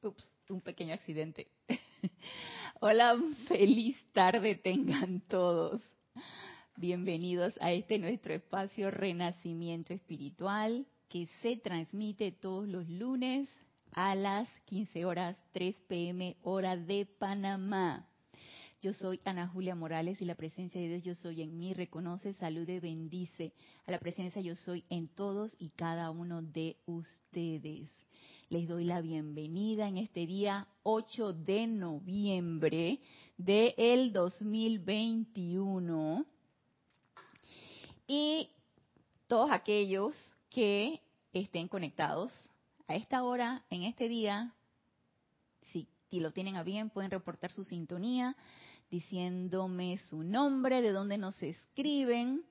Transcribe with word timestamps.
Ups, 0.00 0.30
un 0.48 0.60
pequeño 0.60 0.94
accidente. 0.94 1.48
Hola, 2.80 3.18
feliz 3.48 3.96
tarde 4.12 4.54
tengan 4.54 5.20
todos. 5.22 5.82
Bienvenidos 6.76 7.52
a 7.60 7.72
este 7.72 7.98
nuestro 7.98 8.32
espacio 8.32 8.92
Renacimiento 8.92 9.92
Espiritual 9.92 10.86
que 11.08 11.26
se 11.42 11.56
transmite 11.56 12.30
todos 12.30 12.68
los 12.68 12.88
lunes 12.88 13.48
a 13.90 14.14
las 14.14 14.48
15 14.66 15.04
horas 15.04 15.36
3 15.52 15.74
pm 15.88 16.36
hora 16.42 16.76
de 16.76 17.04
Panamá. 17.18 18.06
Yo 18.80 18.92
soy 18.92 19.18
Ana 19.24 19.48
Julia 19.48 19.74
Morales 19.74 20.22
y 20.22 20.26
la 20.26 20.36
presencia 20.36 20.80
de 20.80 20.86
Dios 20.86 21.02
yo 21.02 21.14
soy 21.16 21.42
en 21.42 21.58
mí 21.58 21.74
reconoce, 21.74 22.34
salude, 22.34 22.78
bendice 22.78 23.52
a 23.84 23.90
la 23.90 23.98
presencia 23.98 24.40
yo 24.40 24.54
soy 24.54 24.84
en 24.90 25.08
todos 25.08 25.56
y 25.58 25.70
cada 25.70 26.12
uno 26.12 26.40
de 26.40 26.76
ustedes. 26.86 27.97
Les 28.50 28.66
doy 28.66 28.84
la 28.84 29.02
bienvenida 29.02 29.88
en 29.88 29.98
este 29.98 30.26
día 30.26 30.66
8 30.82 31.34
de 31.34 31.66
noviembre 31.66 32.98
del 33.36 33.74
el 33.76 34.12
2021. 34.14 36.24
Y 38.06 38.48
todos 39.26 39.50
aquellos 39.50 40.14
que 40.48 41.02
estén 41.34 41.68
conectados 41.68 42.32
a 42.86 42.94
esta 42.94 43.22
hora, 43.22 43.66
en 43.68 43.82
este 43.82 44.08
día, 44.08 44.54
si, 45.70 45.86
lo 46.10 46.32
tienen 46.32 46.56
a 46.56 46.62
bien, 46.62 46.88
pueden 46.88 47.10
reportar 47.10 47.52
su 47.52 47.64
sintonía 47.64 48.34
diciéndome 48.90 49.98
su 50.08 50.22
nombre, 50.22 50.80
de 50.80 50.92
dónde 50.92 51.18
nos 51.18 51.42
escriben 51.42 52.46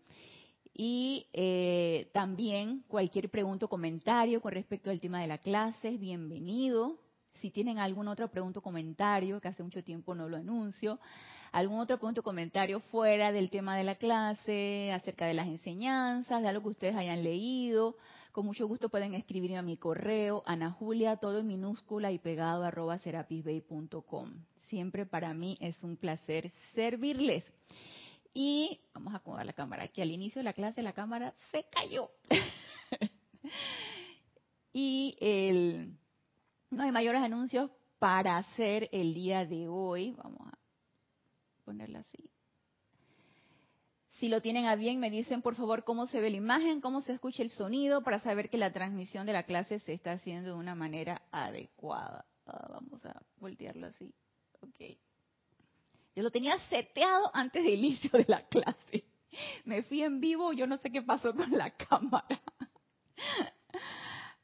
y 0.79 1.25
eh, 1.33 2.07
también 2.13 2.83
cualquier 2.87 3.31
pregunta 3.31 3.65
o 3.65 3.69
comentario 3.69 4.39
con 4.41 4.51
respecto 4.51 4.91
al 4.91 5.01
tema 5.01 5.19
de 5.19 5.25
la 5.25 5.39
clase 5.39 5.89
es 5.89 5.99
bienvenido. 5.99 6.99
Si 7.33 7.49
tienen 7.49 7.79
algún 7.79 8.07
otro 8.07 8.29
pregunta 8.29 8.59
o 8.59 8.61
comentario, 8.61 9.41
que 9.41 9.47
hace 9.47 9.63
mucho 9.63 9.83
tiempo 9.83 10.13
no 10.13 10.29
lo 10.29 10.37
anuncio, 10.37 10.99
algún 11.51 11.79
otro 11.79 11.99
punto 11.99 12.21
o 12.21 12.23
comentario 12.23 12.79
fuera 12.79 13.31
del 13.31 13.49
tema 13.49 13.75
de 13.75 13.85
la 13.85 13.95
clase, 13.95 14.91
acerca 14.91 15.25
de 15.25 15.33
las 15.33 15.47
enseñanzas, 15.47 16.43
de 16.43 16.47
algo 16.47 16.61
que 16.61 16.69
ustedes 16.69 16.95
hayan 16.95 17.23
leído, 17.23 17.97
con 18.31 18.45
mucho 18.45 18.67
gusto 18.67 18.89
pueden 18.89 19.15
escribirme 19.15 19.57
a 19.57 19.63
mi 19.63 19.77
correo, 19.77 20.43
Ana 20.45 20.69
Julia, 20.69 21.17
todo 21.17 21.39
en 21.39 21.47
minúscula 21.47 22.11
y 22.11 22.19
pegado 22.19 22.63
arroba 22.63 22.99
serapisbay.com. 22.99 24.31
Siempre 24.67 25.07
para 25.07 25.33
mí 25.33 25.57
es 25.59 25.83
un 25.83 25.97
placer 25.97 26.51
servirles. 26.75 27.45
Y 28.33 28.79
vamos 28.93 29.13
a 29.13 29.17
acomodar 29.17 29.45
la 29.45 29.53
cámara, 29.53 29.87
que 29.87 30.01
al 30.01 30.11
inicio 30.11 30.39
de 30.39 30.43
la 30.43 30.53
clase 30.53 30.81
la 30.81 30.93
cámara 30.93 31.33
se 31.51 31.65
cayó. 31.69 32.11
y 34.73 35.17
el, 35.19 35.97
no 36.69 36.83
hay 36.83 36.91
mayores 36.91 37.21
anuncios 37.21 37.71
para 37.99 38.37
hacer 38.37 38.89
el 38.91 39.13
día 39.13 39.45
de 39.45 39.67
hoy. 39.67 40.11
Vamos 40.11 40.47
a 40.47 40.57
ponerla 41.65 41.99
así. 41.99 42.29
Si 44.19 44.29
lo 44.29 44.41
tienen 44.41 44.65
a 44.65 44.75
bien, 44.75 44.99
me 44.99 45.11
dicen 45.11 45.43
por 45.43 45.55
favor 45.55 45.83
cómo 45.83 46.07
se 46.07 46.19
ve 46.19 46.31
la 46.31 46.37
imagen, 46.37 46.81
cómo 46.81 47.01
se 47.01 47.13
escucha 47.13 47.43
el 47.43 47.51
sonido 47.51 48.01
para 48.01 48.19
saber 48.19 48.49
que 48.49 48.57
la 48.57 48.73
transmisión 48.73 49.27
de 49.27 49.33
la 49.33 49.43
clase 49.43 49.79
se 49.79 49.93
está 49.93 50.13
haciendo 50.13 50.49
de 50.49 50.55
una 50.55 50.73
manera 50.73 51.21
adecuada. 51.31 52.25
Ah, 52.47 52.67
vamos 52.69 53.05
a 53.05 53.21
voltearlo 53.39 53.87
así. 53.87 54.11
Ok. 54.61 54.97
Yo 56.17 56.23
lo 56.23 56.31
tenía 56.31 56.57
seteado 56.67 57.29
antes 57.31 57.63
del 57.63 57.75
inicio 57.85 58.09
de 58.09 58.25
la 58.27 58.41
clase. 58.47 59.03
Me 59.65 59.83
fui 59.83 60.01
en 60.01 60.19
vivo, 60.19 60.51
yo 60.51 60.65
no 60.65 60.79
sé 60.79 60.89
qué 60.89 61.03
pasó 61.03 61.31
con 61.31 61.51
la 61.51 61.69
cámara. 61.69 62.41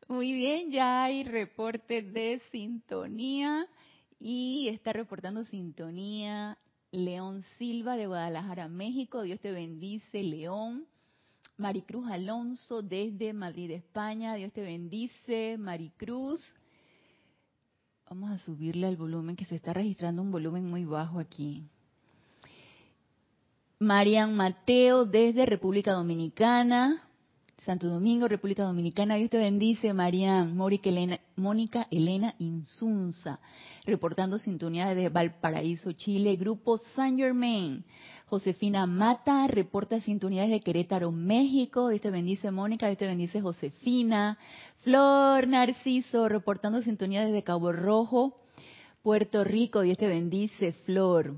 Muy 0.07 0.33
bien, 0.33 0.69
ya 0.69 1.05
hay 1.05 1.23
reporte 1.23 2.03
de 2.03 2.43
sintonía 2.51 3.65
y 4.19 4.67
está 4.67 4.93
reportando 4.93 5.45
sintonía 5.45 6.59
León 6.91 7.41
Silva 7.57 7.95
de 7.95 8.05
Guadalajara, 8.05 8.67
México. 8.67 9.23
Dios 9.23 9.39
te 9.39 9.51
bendice, 9.51 10.21
León. 10.21 10.85
Maricruz 11.57 12.07
Alonso 12.11 12.83
desde 12.83 13.33
Madrid, 13.33 13.71
España. 13.71 14.35
Dios 14.35 14.53
te 14.53 14.61
bendice, 14.61 15.57
Maricruz. 15.57 16.39
Vamos 18.07 18.29
a 18.29 18.37
subirle 18.45 18.85
al 18.85 18.95
volumen 18.95 19.35
que 19.35 19.45
se 19.45 19.55
está 19.55 19.73
registrando 19.73 20.21
un 20.21 20.29
volumen 20.29 20.65
muy 20.67 20.85
bajo 20.85 21.17
aquí. 21.17 21.67
Marian 23.79 24.35
Mateo 24.35 25.05
desde 25.05 25.45
República 25.45 25.93
Dominicana. 25.93 27.01
Santo 27.65 27.87
Domingo, 27.87 28.27
República 28.27 28.63
Dominicana. 28.63 29.15
Dios 29.15 29.29
te 29.29 29.37
bendice, 29.37 29.93
Marian. 29.93 30.57
Elena, 30.83 31.19
Mónica 31.37 31.87
Elena 31.91 32.35
Insunza, 32.39 33.39
reportando 33.85 34.37
sintonía 34.37 34.87
desde 34.89 35.07
Valparaíso, 35.07 35.93
Chile. 35.93 36.35
Grupo 36.35 36.77
Saint 36.77 37.17
Germain. 37.17 37.85
Josefina 38.27 38.85
Mata, 38.85 39.47
reporta 39.47 40.01
sintonía 40.01 40.41
desde 40.43 40.59
Querétaro, 40.59 41.11
México. 41.11 41.87
Dios 41.87 42.01
te 42.01 42.11
bendice, 42.11 42.51
Mónica. 42.51 42.87
Dios 42.87 42.97
te 42.97 43.07
bendice, 43.07 43.39
Josefina. 43.39 44.37
Flor 44.79 45.47
Narciso, 45.47 46.27
reportando 46.27 46.81
sintonía 46.81 47.23
desde 47.25 47.43
Cabo 47.43 47.71
Rojo, 47.71 48.41
Puerto 49.03 49.45
Rico. 49.45 49.81
Dios 49.81 49.97
te 49.97 50.07
bendice, 50.07 50.73
Flor. 50.85 51.35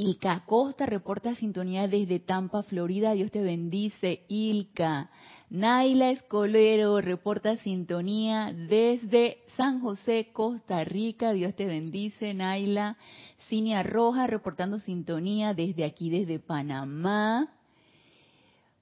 Ilka 0.00 0.44
Costa 0.46 0.86
reporta 0.86 1.34
sintonía 1.34 1.88
desde 1.88 2.20
Tampa, 2.20 2.62
Florida. 2.62 3.14
Dios 3.14 3.32
te 3.32 3.42
bendice, 3.42 4.24
Ilka. 4.28 5.10
Naila 5.50 6.12
Escolero 6.12 7.00
reporta 7.00 7.56
sintonía 7.56 8.52
desde 8.52 9.38
San 9.56 9.80
José, 9.80 10.30
Costa 10.32 10.84
Rica. 10.84 11.32
Dios 11.32 11.56
te 11.56 11.66
bendice, 11.66 12.32
Naila. 12.32 12.96
Cinia 13.48 13.82
Roja 13.82 14.28
reportando 14.28 14.78
sintonía 14.78 15.52
desde 15.52 15.84
aquí, 15.84 16.10
desde 16.10 16.38
Panamá. 16.38 17.57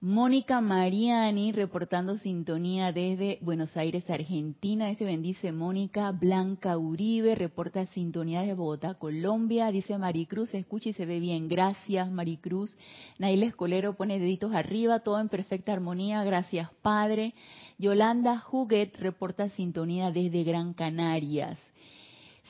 Mónica 0.02 0.60
Mariani 0.60 1.52
reportando 1.52 2.18
sintonía 2.18 2.92
desde 2.92 3.38
Buenos 3.40 3.74
Aires, 3.78 4.10
Argentina. 4.10 4.88
Dice 4.88 5.06
bendice 5.06 5.52
Mónica. 5.52 6.12
Blanca 6.12 6.76
Uribe 6.76 7.34
reporta 7.34 7.86
sintonía 7.86 8.42
de 8.42 8.52
Bogotá, 8.52 8.94
Colombia. 8.94 9.70
Dice 9.70 9.96
Maricruz, 9.96 10.50
se 10.50 10.58
escucha 10.58 10.90
y 10.90 10.92
se 10.92 11.06
ve 11.06 11.18
bien. 11.18 11.48
Gracias, 11.48 12.10
Maricruz. 12.10 12.76
Naila 13.18 13.46
Escolero 13.46 13.96
pone 13.96 14.18
deditos 14.18 14.54
arriba, 14.54 15.00
todo 15.00 15.18
en 15.18 15.30
perfecta 15.30 15.72
armonía. 15.72 16.22
Gracias, 16.24 16.70
Padre. 16.82 17.32
Yolanda 17.78 18.44
Huguet 18.52 18.94
reporta 18.98 19.48
sintonía 19.48 20.10
desde 20.10 20.44
Gran 20.44 20.74
Canarias. 20.74 21.58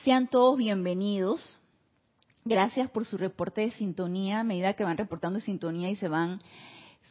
Sean 0.03 0.27
todos 0.27 0.57
bienvenidos. 0.57 1.59
Gracias 2.43 2.89
por 2.89 3.05
su 3.05 3.17
reporte 3.17 3.61
de 3.61 3.71
sintonía. 3.71 4.41
A 4.41 4.43
medida 4.43 4.73
que 4.73 4.83
van 4.83 4.97
reportando 4.97 5.39
sintonía 5.39 5.89
y 5.89 5.95
se 5.95 6.09
van 6.09 6.39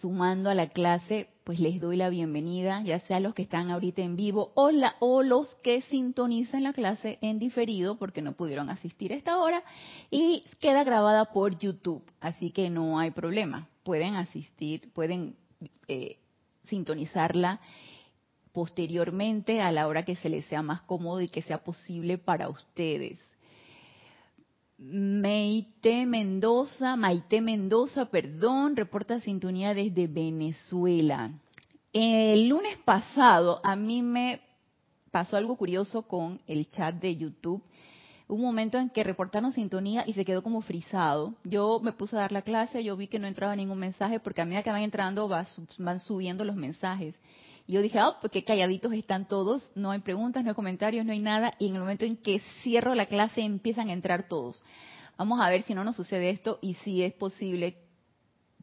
sumando 0.00 0.50
a 0.50 0.54
la 0.54 0.68
clase, 0.68 1.28
pues 1.44 1.60
les 1.60 1.80
doy 1.80 1.96
la 1.96 2.10
bienvenida, 2.10 2.82
ya 2.82 3.00
sea 3.00 3.20
los 3.20 3.34
que 3.34 3.42
están 3.42 3.70
ahorita 3.70 4.02
en 4.02 4.16
vivo 4.16 4.52
o, 4.54 4.70
o 5.00 5.22
los 5.22 5.54
que 5.62 5.80
sintonizan 5.82 6.64
la 6.64 6.72
clase 6.72 7.18
en 7.22 7.38
diferido 7.38 7.96
porque 7.96 8.20
no 8.20 8.32
pudieron 8.32 8.68
asistir 8.68 9.12
a 9.12 9.16
esta 9.16 9.38
hora 9.38 9.62
y 10.10 10.44
queda 10.60 10.84
grabada 10.84 11.26
por 11.26 11.58
YouTube, 11.58 12.02
así 12.20 12.50
que 12.50 12.68
no 12.68 12.98
hay 12.98 13.10
problema, 13.10 13.68
pueden 13.84 14.16
asistir, 14.16 14.92
pueden 14.92 15.36
eh, 15.88 16.18
sintonizarla 16.64 17.60
posteriormente 18.52 19.60
a 19.60 19.70
la 19.72 19.86
hora 19.86 20.04
que 20.04 20.16
se 20.16 20.28
les 20.28 20.46
sea 20.46 20.62
más 20.62 20.82
cómodo 20.82 21.20
y 21.20 21.28
que 21.28 21.42
sea 21.42 21.62
posible 21.62 22.18
para 22.18 22.48
ustedes. 22.48 23.18
Maite 24.78 26.04
Mendoza, 26.04 26.96
Maite 26.96 27.40
Mendoza, 27.40 28.10
perdón, 28.10 28.76
reporta 28.76 29.20
sintonía 29.20 29.72
desde 29.72 30.06
Venezuela. 30.06 31.32
El 31.94 32.48
lunes 32.48 32.76
pasado 32.84 33.58
a 33.64 33.74
mí 33.74 34.02
me 34.02 34.42
pasó 35.10 35.38
algo 35.38 35.56
curioso 35.56 36.02
con 36.02 36.42
el 36.46 36.68
chat 36.68 36.94
de 36.96 37.16
YouTube. 37.16 37.62
un 38.28 38.42
momento 38.42 38.76
en 38.76 38.90
que 38.90 39.02
reportaron 39.02 39.52
sintonía 39.52 40.04
y 40.06 40.12
se 40.12 40.26
quedó 40.26 40.42
como 40.42 40.60
frisado. 40.60 41.34
Yo 41.44 41.80
me 41.82 41.92
puse 41.92 42.16
a 42.16 42.20
dar 42.20 42.32
la 42.32 42.42
clase, 42.42 42.84
yo 42.84 42.98
vi 42.98 43.06
que 43.06 43.18
no 43.18 43.26
entraba 43.26 43.56
ningún 43.56 43.78
mensaje 43.78 44.20
porque 44.20 44.42
a 44.42 44.44
medida 44.44 44.62
que 44.62 44.70
van 44.70 44.82
entrando 44.82 45.26
van 45.26 46.00
subiendo 46.00 46.44
los 46.44 46.56
mensajes. 46.56 47.14
Yo 47.68 47.82
dije, 47.82 48.00
oh, 48.00 48.16
porque 48.20 48.44
calladitos 48.44 48.92
están 48.92 49.26
todos, 49.26 49.68
no 49.74 49.90
hay 49.90 50.00
preguntas, 50.00 50.44
no 50.44 50.50
hay 50.50 50.54
comentarios, 50.54 51.04
no 51.04 51.12
hay 51.12 51.18
nada, 51.18 51.54
y 51.58 51.68
en 51.68 51.74
el 51.74 51.80
momento 51.80 52.04
en 52.04 52.16
que 52.16 52.40
cierro 52.62 52.94
la 52.94 53.06
clase 53.06 53.40
empiezan 53.40 53.88
a 53.88 53.92
entrar 53.92 54.28
todos. 54.28 54.62
Vamos 55.16 55.40
a 55.40 55.48
ver 55.48 55.62
si 55.62 55.74
no 55.74 55.82
nos 55.82 55.96
sucede 55.96 56.30
esto 56.30 56.58
y 56.62 56.74
si 56.74 57.02
es 57.02 57.12
posible 57.14 57.78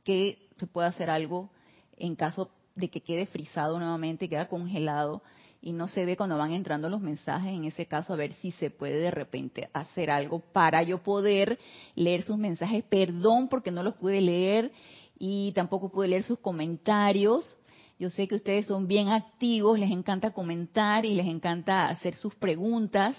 que 0.03 0.47
se 0.57 0.67
pueda 0.67 0.87
hacer 0.87 1.09
algo 1.09 1.49
en 1.97 2.15
caso 2.15 2.51
de 2.75 2.89
que 2.89 3.01
quede 3.01 3.25
frisado 3.25 3.77
nuevamente, 3.77 4.29
queda 4.29 4.47
congelado 4.47 5.21
y 5.61 5.73
no 5.73 5.87
se 5.87 6.05
ve 6.05 6.15
cuando 6.17 6.37
van 6.37 6.51
entrando 6.51 6.89
los 6.89 7.01
mensajes, 7.01 7.53
en 7.53 7.65
ese 7.65 7.85
caso 7.85 8.13
a 8.13 8.17
ver 8.17 8.33
si 8.33 8.51
se 8.51 8.69
puede 8.69 8.99
de 8.99 9.11
repente 9.11 9.69
hacer 9.73 10.11
algo 10.11 10.39
para 10.39 10.83
yo 10.83 11.01
poder 11.01 11.57
leer 11.95 12.23
sus 12.23 12.37
mensajes. 12.37 12.83
Perdón 12.83 13.47
porque 13.47 13.71
no 13.71 13.81
los 13.81 13.95
pude 13.95 14.21
leer 14.21 14.71
y 15.17 15.51
tampoco 15.53 15.89
pude 15.89 16.09
leer 16.09 16.23
sus 16.23 16.39
comentarios 16.39 17.57
Yo 18.03 18.09
sé 18.09 18.27
que 18.27 18.35
ustedes 18.35 18.65
son 18.65 18.85
bien 18.85 19.07
activos, 19.07 19.79
les 19.79 19.89
encanta 19.89 20.31
comentar 20.31 21.05
y 21.05 21.13
les 21.13 21.25
encanta 21.25 21.87
hacer 21.87 22.15
sus 22.15 22.35
preguntas. 22.35 23.15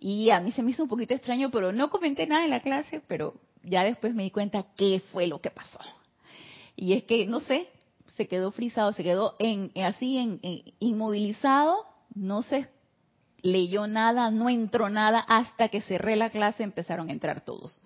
Y 0.00 0.30
a 0.30 0.40
mí 0.40 0.52
se 0.52 0.62
me 0.62 0.70
hizo 0.70 0.84
un 0.84 0.88
poquito 0.88 1.12
extraño, 1.12 1.50
pero 1.50 1.70
no 1.70 1.90
comenté 1.90 2.26
nada 2.26 2.42
en 2.42 2.48
la 2.48 2.60
clase, 2.60 3.02
pero 3.06 3.34
ya 3.62 3.84
después 3.84 4.14
me 4.14 4.22
di 4.22 4.30
cuenta 4.30 4.68
qué 4.74 5.02
fue 5.12 5.26
lo 5.26 5.42
que 5.42 5.50
pasó. 5.50 5.78
Y 6.76 6.94
es 6.94 7.04
que, 7.04 7.26
no 7.26 7.40
sé, 7.40 7.68
se 8.16 8.26
quedó 8.26 8.52
frisado, 8.52 8.94
se 8.94 9.04
quedó 9.04 9.36
en, 9.38 9.70
así 9.84 10.16
en, 10.16 10.40
inmovilizado, 10.78 11.84
no 12.14 12.40
se 12.40 12.70
leyó 13.42 13.86
nada, 13.86 14.30
no 14.30 14.48
entró 14.48 14.88
nada, 14.88 15.20
hasta 15.20 15.68
que 15.68 15.82
cerré 15.82 16.16
la 16.16 16.30
clase 16.30 16.62
empezaron 16.62 17.10
a 17.10 17.12
entrar 17.12 17.44
todos. 17.44 17.82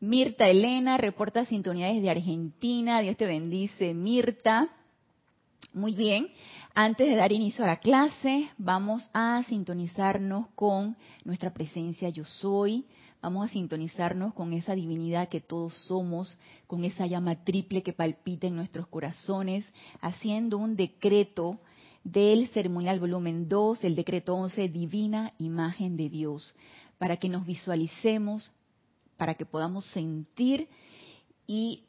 Mirta 0.00 0.48
Elena 0.48 0.96
reporta 0.96 1.44
sintonía 1.44 1.88
desde 1.88 2.08
Argentina, 2.08 3.00
Dios 3.02 3.18
te 3.18 3.26
bendice, 3.26 3.92
Mirta. 3.92 4.70
Muy 5.74 5.96
bien, 5.96 6.28
antes 6.72 7.08
de 7.08 7.16
dar 7.16 7.32
inicio 7.32 7.64
a 7.64 7.66
la 7.66 7.78
clase, 7.78 8.48
vamos 8.58 9.10
a 9.12 9.42
sintonizarnos 9.48 10.46
con 10.54 10.96
nuestra 11.24 11.52
presencia 11.52 12.08
yo 12.10 12.24
soy, 12.24 12.86
Vamos 13.20 13.46
a 13.46 13.52
sintonizarnos 13.52 14.34
con 14.34 14.52
esa 14.52 14.74
divinidad 14.74 15.30
que 15.30 15.40
todos 15.40 15.72
somos, 15.86 16.38
con 16.66 16.84
esa 16.84 17.06
llama 17.06 17.42
triple 17.42 17.82
que 17.82 17.94
palpita 17.94 18.46
en 18.46 18.54
nuestros 18.54 18.86
corazones, 18.86 19.64
haciendo 20.02 20.58
un 20.58 20.76
decreto 20.76 21.58
del 22.04 22.48
ceremonial 22.48 23.00
volumen 23.00 23.48
2, 23.48 23.82
el 23.82 23.96
decreto 23.96 24.34
11, 24.34 24.68
divina 24.68 25.32
imagen 25.38 25.96
de 25.96 26.10
Dios, 26.10 26.54
para 26.98 27.16
que 27.16 27.30
nos 27.30 27.46
visualicemos, 27.46 28.52
para 29.16 29.36
que 29.36 29.46
podamos 29.46 29.86
sentir 29.86 30.68
y 31.46 31.84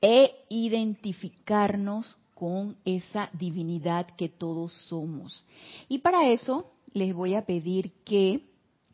e 0.00 0.34
identificarnos 0.48 2.16
con 2.42 2.76
esa 2.84 3.30
divinidad 3.34 4.08
que 4.16 4.28
todos 4.28 4.72
somos. 4.88 5.44
Y 5.88 5.98
para 5.98 6.28
eso 6.28 6.72
les 6.92 7.14
voy 7.14 7.36
a 7.36 7.46
pedir 7.46 7.92
que 8.04 8.48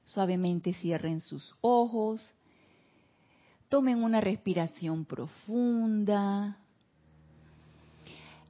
Suavemente 0.09 0.73
cierren 0.73 1.21
sus 1.21 1.55
ojos, 1.61 2.33
tomen 3.69 4.03
una 4.03 4.23
respiración 4.23 5.05
profunda, 5.05 6.57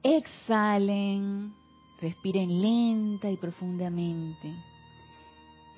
exhalen, 0.01 1.53
respiren 1.99 2.61
lenta 2.61 3.29
y 3.29 3.35
profundamente. 3.35 4.53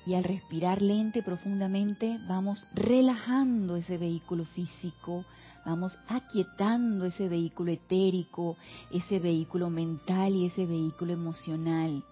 Y 0.06 0.14
al 0.14 0.22
respirar 0.22 0.82
lenta 0.82 1.18
y 1.18 1.22
profundamente 1.22 2.20
vamos 2.28 2.64
relajando 2.74 3.74
ese 3.74 3.98
vehículo 3.98 4.44
físico, 4.44 5.24
vamos 5.64 5.96
aquietando 6.08 7.04
ese 7.06 7.28
vehículo 7.28 7.72
etérico, 7.72 8.56
ese 8.90 9.18
vehículo 9.18 9.70
mental 9.70 10.34
y 10.34 10.46
ese 10.46 10.66
vehículo 10.66 11.12
emocional 11.12 12.04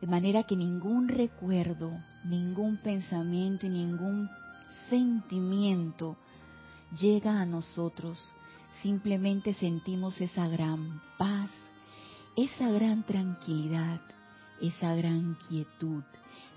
de 0.00 0.06
manera 0.06 0.44
que 0.44 0.56
ningún 0.56 1.08
recuerdo, 1.08 1.92
ningún 2.24 2.78
pensamiento 2.78 3.66
y 3.66 3.68
ningún 3.68 4.30
sentimiento 4.88 6.16
llega 6.98 7.40
a 7.40 7.46
nosotros. 7.46 8.32
Simplemente 8.82 9.52
sentimos 9.52 10.18
esa 10.20 10.48
gran 10.48 11.02
paz, 11.18 11.50
esa 12.34 12.70
gran 12.70 13.04
tranquilidad, 13.04 14.00
esa 14.62 14.94
gran 14.94 15.36
quietud, 15.48 16.02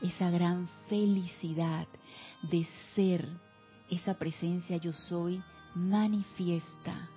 esa 0.01 0.29
gran 0.29 0.69
felicidad 0.88 1.88
de 2.44 2.65
ser 2.95 3.27
esa 3.89 4.13
presencia 4.13 4.77
yo 4.77 4.94
soy 4.94 5.44
manifiesta. 5.75 7.10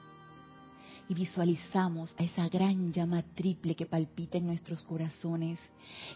Y 1.08 1.14
visualizamos 1.14 2.14
a 2.19 2.25
esa 2.25 2.49
gran 2.49 2.93
llama 2.93 3.23
triple 3.35 3.76
que 3.76 3.87
palpita 3.87 4.38
en 4.38 4.47
nuestros 4.47 4.82
corazones, 4.82 5.58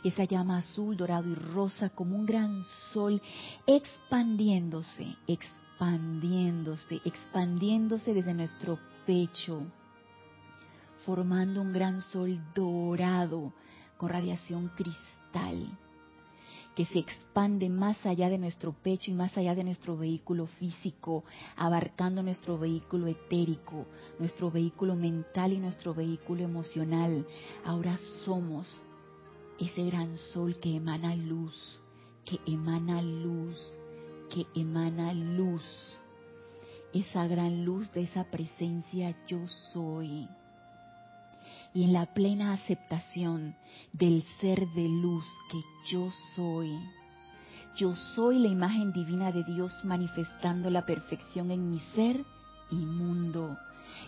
esa 0.02 0.24
llama 0.24 0.58
azul, 0.58 0.96
dorado 0.96 1.28
y 1.28 1.34
rosa 1.34 1.90
como 1.90 2.16
un 2.16 2.26
gran 2.26 2.64
sol 2.92 3.22
expandiéndose, 3.66 5.14
expandiéndose, 5.28 7.00
expandiéndose 7.04 8.12
desde 8.12 8.34
nuestro 8.34 8.80
pecho, 9.06 9.62
formando 11.06 11.62
un 11.62 11.72
gran 11.72 12.02
sol 12.02 12.40
dorado 12.52 13.52
con 13.96 14.08
radiación 14.08 14.72
cristal 14.74 15.78
que 16.74 16.86
se 16.86 17.00
expande 17.00 17.68
más 17.68 18.04
allá 18.06 18.28
de 18.28 18.38
nuestro 18.38 18.72
pecho 18.72 19.10
y 19.10 19.14
más 19.14 19.36
allá 19.36 19.54
de 19.54 19.64
nuestro 19.64 19.96
vehículo 19.96 20.46
físico, 20.46 21.24
abarcando 21.56 22.22
nuestro 22.22 22.58
vehículo 22.58 23.06
etérico, 23.08 23.86
nuestro 24.18 24.50
vehículo 24.50 24.94
mental 24.94 25.52
y 25.52 25.58
nuestro 25.58 25.94
vehículo 25.94 26.42
emocional. 26.42 27.26
Ahora 27.64 27.98
somos 28.24 28.82
ese 29.58 29.84
gran 29.84 30.16
sol 30.16 30.58
que 30.58 30.76
emana 30.76 31.14
luz, 31.16 31.80
que 32.24 32.38
emana 32.46 33.02
luz, 33.02 33.58
que 34.30 34.46
emana 34.58 35.12
luz. 35.12 35.62
Esa 36.92 37.26
gran 37.26 37.64
luz 37.64 37.92
de 37.92 38.02
esa 38.02 38.24
presencia 38.24 39.16
yo 39.26 39.46
soy 39.72 40.28
y 41.72 41.84
en 41.84 41.92
la 41.92 42.06
plena 42.06 42.52
aceptación 42.52 43.54
del 43.92 44.24
ser 44.40 44.68
de 44.70 44.88
luz 44.88 45.24
que 45.50 45.60
yo 45.90 46.10
soy. 46.34 46.72
Yo 47.76 47.94
soy 47.94 48.38
la 48.38 48.48
imagen 48.48 48.92
divina 48.92 49.30
de 49.32 49.44
Dios 49.44 49.72
manifestando 49.84 50.70
la 50.70 50.84
perfección 50.84 51.50
en 51.50 51.70
mi 51.70 51.78
ser 51.94 52.24
y 52.70 52.76
mundo. 52.76 53.56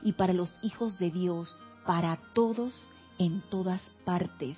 Y 0.02 0.12
para 0.12 0.32
los 0.32 0.52
hijos 0.62 0.98
de 0.98 1.10
Dios, 1.10 1.62
para 1.86 2.18
todos, 2.34 2.88
en 3.18 3.42
todas 3.50 3.80
partes, 4.04 4.56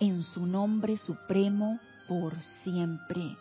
en 0.00 0.22
su 0.22 0.46
nombre 0.46 0.96
supremo, 0.96 1.78
por 2.08 2.34
siempre. 2.64 3.36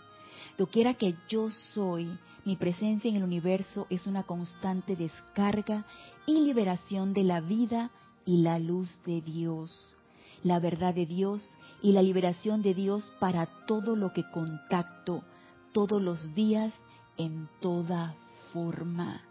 Doquiera 0.58 0.94
que 0.96 1.16
yo 1.30 1.50
soy, 1.50 2.10
mi 2.46 2.56
presencia 2.56 3.10
en 3.10 3.18
el 3.18 3.24
universo 3.24 3.88
es 3.90 4.08
una 4.08 4.24
constante 4.24 4.96
descarga 4.96 5.86
y 6.26 6.40
liberación 6.40 7.14
de 7.14 7.24
la 7.24 7.42
vida 7.42 7.92
y 8.26 8.38
la 8.42 8.60
luz 8.60 8.90
de 9.06 9.22
Dios, 9.22 9.96
la 10.44 10.60
verdad 10.60 10.94
de 10.94 11.06
Dios 11.06 11.48
y 11.82 11.92
la 11.92 12.02
liberación 12.02 12.62
de 12.62 12.74
Dios 12.74 13.12
para 13.20 13.46
todo 13.66 13.96
lo 13.96 14.14
que 14.14 14.30
contacto 14.32 15.24
todos 15.72 16.02
los 16.02 16.34
días 16.34 16.74
en 17.18 17.48
toda 17.62 18.16
forma. 18.52 19.22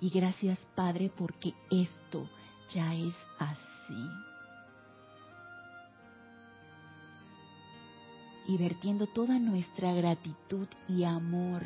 Y 0.00 0.10
gracias 0.10 0.58
Padre 0.74 1.10
porque 1.16 1.54
esto 1.70 2.28
ya 2.74 2.94
es 2.94 3.14
así. 3.38 4.08
Y 8.48 8.56
vertiendo 8.58 9.06
toda 9.06 9.38
nuestra 9.38 9.94
gratitud 9.94 10.66
y 10.88 11.04
amor 11.04 11.62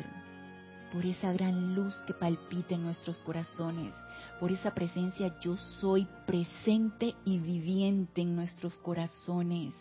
por 0.91 1.05
esa 1.05 1.33
gran 1.33 1.75
luz 1.75 1.95
que 2.07 2.13
palpita 2.13 2.75
en 2.75 2.83
nuestros 2.83 3.19
corazones, 3.19 3.93
por 4.39 4.51
esa 4.51 4.73
presencia 4.73 5.39
yo 5.39 5.57
soy 5.57 6.07
presente 6.25 7.15
y 7.25 7.39
viviente 7.39 8.21
en 8.21 8.35
nuestros 8.35 8.77
corazones. 8.77 9.73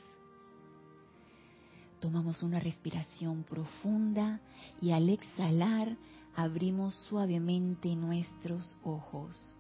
Tomamos 2.01 2.43
una 2.43 2.61
respiración 2.61 3.43
profunda 3.45 4.41
y 4.81 4.93
al 4.93 5.09
exhalar 5.09 5.97
abrimos 6.35 6.95
suavemente 7.09 7.95
nuestros 7.97 8.77
ojos. 8.85 9.56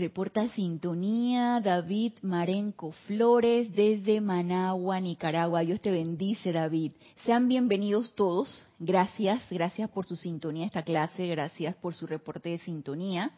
Reporta 0.00 0.48
sintonía 0.48 1.60
David 1.60 2.14
Marenco 2.22 2.92
Flores 3.06 3.70
desde 3.74 4.22
Managua, 4.22 4.98
Nicaragua. 4.98 5.60
Dios 5.60 5.78
te 5.82 5.90
bendice, 5.90 6.52
David. 6.52 6.92
Sean 7.26 7.48
bienvenidos 7.48 8.14
todos. 8.14 8.66
Gracias, 8.78 9.42
gracias 9.50 9.90
por 9.90 10.06
su 10.06 10.16
sintonía 10.16 10.64
esta 10.64 10.84
clase, 10.84 11.26
gracias 11.26 11.76
por 11.76 11.92
su 11.92 12.06
reporte 12.06 12.48
de 12.48 12.58
sintonía. 12.60 13.32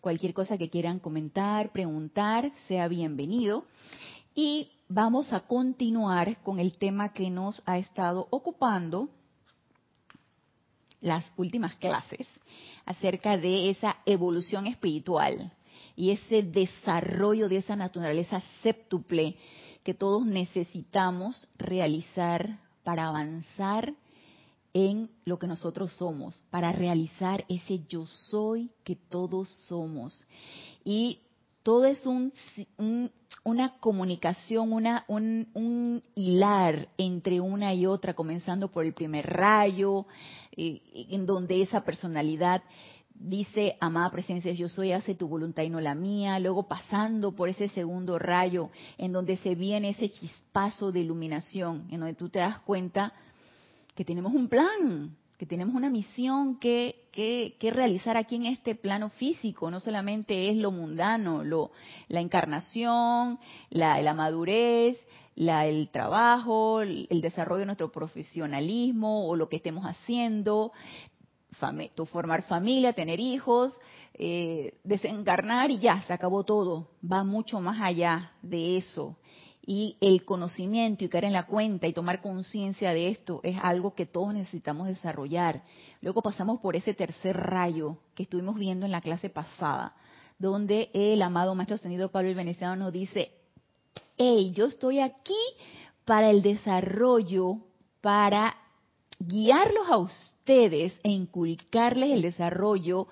Cualquier 0.00 0.32
cosa 0.32 0.56
que 0.56 0.70
quieran 0.70 0.98
comentar, 0.98 1.72
preguntar, 1.72 2.50
sea 2.68 2.88
bienvenido. 2.88 3.66
Y 4.34 4.70
vamos 4.88 5.30
a 5.34 5.40
continuar 5.40 6.38
con 6.42 6.58
el 6.58 6.78
tema 6.78 7.12
que 7.12 7.28
nos 7.28 7.62
ha 7.66 7.76
estado 7.76 8.28
ocupando 8.30 9.10
las 11.02 11.22
últimas 11.36 11.74
clases 11.74 12.26
acerca 12.86 13.36
de 13.36 13.68
esa 13.68 13.98
evolución 14.06 14.66
espiritual 14.66 15.52
y 15.96 16.10
ese 16.10 16.42
desarrollo 16.42 17.48
de 17.48 17.56
esa 17.58 17.76
naturaleza 17.76 18.40
séptuple 18.62 19.36
que 19.82 19.94
todos 19.94 20.24
necesitamos 20.24 21.48
realizar 21.58 22.60
para 22.84 23.08
avanzar 23.08 23.94
en 24.74 25.10
lo 25.24 25.38
que 25.38 25.46
nosotros 25.46 25.92
somos, 25.92 26.40
para 26.50 26.72
realizar 26.72 27.44
ese 27.48 27.80
yo 27.88 28.06
soy 28.06 28.70
que 28.84 28.96
todos 28.96 29.48
somos. 29.66 30.26
Y 30.84 31.18
todo 31.62 31.84
es 31.84 32.06
un, 32.06 32.32
una 33.44 33.78
comunicación, 33.78 34.72
una, 34.72 35.04
un, 35.08 35.48
un, 35.54 36.02
hilar 36.14 36.88
entre 36.96 37.40
una 37.40 37.74
y 37.74 37.86
otra, 37.86 38.14
comenzando 38.14 38.68
por 38.68 38.84
el 38.84 38.94
primer 38.94 39.26
rayo, 39.26 40.06
eh, 40.56 40.80
en 41.10 41.26
donde 41.26 41.62
esa 41.62 41.84
personalidad 41.84 42.62
dice, 43.14 43.76
amada 43.80 44.10
presencia, 44.10 44.52
yo 44.52 44.68
soy, 44.68 44.92
hace 44.92 45.14
tu 45.14 45.28
voluntad 45.28 45.62
y 45.62 45.70
no 45.70 45.80
la 45.80 45.94
mía, 45.94 46.38
luego 46.38 46.68
pasando 46.68 47.32
por 47.32 47.48
ese 47.48 47.68
segundo 47.68 48.18
rayo, 48.18 48.70
en 48.98 49.12
donde 49.12 49.36
se 49.38 49.54
viene 49.54 49.90
ese 49.90 50.08
chispazo 50.08 50.92
de 50.92 51.00
iluminación, 51.00 51.86
en 51.90 52.00
donde 52.00 52.14
tú 52.14 52.28
te 52.28 52.40
das 52.40 52.58
cuenta 52.60 53.12
que 53.94 54.04
tenemos 54.04 54.32
un 54.32 54.48
plan, 54.48 55.16
que 55.42 55.46
tenemos 55.46 55.74
una 55.74 55.90
misión 55.90 56.58
que, 56.60 57.08
que, 57.12 57.70
realizar 57.72 58.16
aquí 58.16 58.36
en 58.36 58.46
este 58.46 58.74
plano 58.74 59.10
físico. 59.10 59.70
No 59.70 59.80
solamente 59.80 60.48
es 60.48 60.56
lo 60.56 60.70
mundano, 60.70 61.42
lo, 61.42 61.72
la 62.06 62.20
encarnación, 62.20 63.40
la, 63.68 64.00
la 64.00 64.14
madurez, 64.14 64.96
la, 65.34 65.66
el 65.66 65.88
trabajo, 65.88 66.82
el, 66.82 67.20
desarrollo 67.20 67.60
de 67.60 67.66
nuestro 67.66 67.90
profesionalismo 67.90 69.26
o 69.26 69.34
lo 69.34 69.48
que 69.48 69.56
estemos 69.56 69.84
haciendo, 69.84 70.72
formar 72.06 72.42
familia, 72.42 72.92
tener 72.92 73.20
hijos, 73.20 73.72
eh, 74.14 74.74
desencarnar 74.84 75.70
y 75.70 75.78
ya, 75.78 76.02
se 76.02 76.12
acabó 76.12 76.44
todo. 76.44 76.88
Va 77.02 77.24
mucho 77.24 77.60
más 77.60 77.80
allá 77.80 78.32
de 78.42 78.76
eso 78.76 79.16
y 79.64 79.96
el 80.00 80.24
conocimiento 80.24 81.04
y 81.04 81.08
caer 81.08 81.26
en 81.26 81.32
la 81.32 81.46
cuenta 81.46 81.86
y 81.86 81.92
tomar 81.92 82.20
conciencia 82.20 82.92
de 82.92 83.08
esto 83.08 83.40
es 83.44 83.56
algo 83.62 83.94
que 83.94 84.06
todos 84.06 84.34
necesitamos 84.34 84.88
desarrollar. 84.88 85.62
Luego 86.00 86.20
pasamos 86.20 86.60
por 86.60 86.74
ese 86.74 86.94
tercer 86.94 87.36
rayo 87.36 87.98
que 88.14 88.24
estuvimos 88.24 88.56
viendo 88.56 88.86
en 88.86 88.92
la 88.92 89.00
clase 89.00 89.30
pasada, 89.30 89.94
donde 90.38 90.90
el 90.92 91.22
amado 91.22 91.54
Maestro 91.54 91.76
Ascendido 91.76 92.10
Pablo 92.10 92.30
el 92.30 92.34
Veneciano 92.34 92.74
nos 92.74 92.92
dice, 92.92 93.30
hey, 94.16 94.52
yo 94.52 94.66
estoy 94.66 94.98
aquí 94.98 95.38
para 96.04 96.30
el 96.30 96.42
desarrollo, 96.42 97.58
para 98.00 98.56
guiarlos 99.26 99.88
a 99.88 99.98
ustedes 99.98 100.98
e 101.02 101.10
inculcarles 101.10 102.10
el 102.10 102.22
desarrollo 102.22 103.06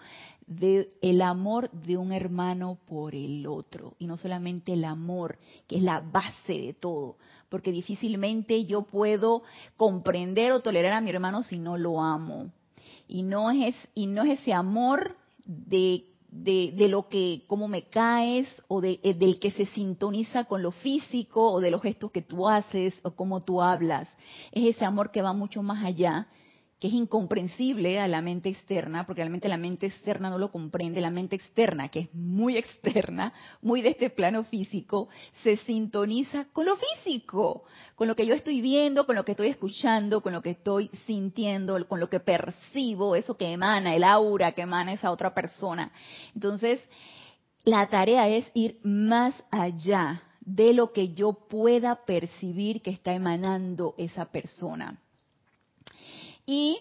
de 0.47 0.89
el 1.01 1.23
amor 1.23 1.71
de 1.71 1.97
un 1.97 2.13
hermano 2.13 2.79
por 2.87 3.15
el 3.15 3.47
otro. 3.47 3.95
Y 3.99 4.07
no 4.07 4.17
solamente 4.17 4.73
el 4.73 4.85
amor 4.85 5.39
que 5.67 5.77
es 5.77 5.83
la 5.83 6.01
base 6.01 6.55
de 6.55 6.75
todo. 6.75 7.17
Porque 7.49 7.73
difícilmente 7.73 8.65
yo 8.65 8.83
puedo 8.83 9.43
comprender 9.77 10.53
o 10.53 10.61
tolerar 10.61 10.93
a 10.95 11.01
mi 11.01 11.11
hermano 11.11 11.43
si 11.43 11.59
no 11.59 11.79
lo 11.79 12.01
amo. 12.01 12.51
Y 13.07 13.23
no 13.23 13.51
es 13.51 13.75
y 13.95 14.07
no 14.07 14.23
es 14.23 14.41
ese 14.41 14.53
amor 14.53 15.17
de 15.45 16.05
de, 16.31 16.73
de 16.77 16.89
lo 16.89 17.09
que 17.09 17.43
cómo 17.47 17.69
me 17.69 17.83
caes 17.89 18.47
o 18.69 18.81
de, 18.81 19.01
eh, 19.03 19.15
del 19.15 19.39
que 19.39 19.51
se 19.51 19.67
sintoniza 19.67 20.45
con 20.45 20.63
lo 20.63 20.71
físico 20.71 21.51
o 21.51 21.61
de 21.61 21.71
los 21.71 21.83
gestos 21.83 22.11
que 22.11 22.23
tú 22.23 22.49
haces 22.49 22.95
o 23.03 23.13
cómo 23.13 23.41
tú 23.41 23.61
hablas. 23.61 24.09
Es 24.53 24.77
ese 24.77 24.85
amor 24.85 25.11
que 25.11 25.23
va 25.23 25.33
mucho 25.33 25.63
más 25.63 25.85
allá 25.85 26.29
que 26.81 26.89
es 26.89 26.95
incomprensible 26.95 28.01
a 28.01 28.09
la 28.09 28.23
mente 28.23 28.49
externa, 28.49 29.05
porque 29.05 29.21
realmente 29.21 29.49
la 29.49 29.59
mente 29.59 29.87
externa 29.87 30.31
no 30.31 30.39
lo 30.39 30.51
comprende, 30.51 31.03
la 31.03 31.11
mente 31.11 31.37
externa, 31.37 31.91
que 31.91 32.01
es 32.01 32.15
muy 32.15 32.57
externa, 32.57 33.35
muy 33.61 33.83
de 33.83 33.91
este 33.91 34.09
plano 34.09 34.45
físico, 34.45 35.11
se 35.43 35.59
sintoniza 35.59 36.47
con 36.53 36.65
lo 36.65 36.77
físico, 36.77 37.65
con 37.97 38.09
lo 38.09 38.17
que 38.17 38.27
yo 38.27 38.33
estoy 38.33 38.63
viendo, 38.63 39.05
con 39.05 39.15
lo 39.15 39.27
que 39.27 39.33
estoy 39.33 39.49
escuchando, 39.49 40.23
con 40.23 40.33
lo 40.33 40.41
que 40.41 40.51
estoy 40.51 40.89
sintiendo, 41.07 41.87
con 41.87 42.01
lo 42.01 42.09
que 42.09 42.19
percibo, 42.19 43.15
eso 43.15 43.37
que 43.37 43.53
emana, 43.53 43.95
el 43.95 44.03
aura 44.03 44.53
que 44.53 44.63
emana 44.63 44.95
esa 44.95 45.11
otra 45.11 45.35
persona. 45.35 45.93
Entonces, 46.35 46.81
la 47.65 47.91
tarea 47.91 48.27
es 48.29 48.51
ir 48.55 48.79
más 48.83 49.35
allá 49.51 50.23
de 50.41 50.73
lo 50.73 50.93
que 50.93 51.13
yo 51.13 51.35
pueda 51.35 52.07
percibir 52.07 52.81
que 52.81 52.91
está 52.91 53.13
emanando 53.13 53.95
esa 53.99 54.33
persona. 54.33 54.99
Y 56.51 56.81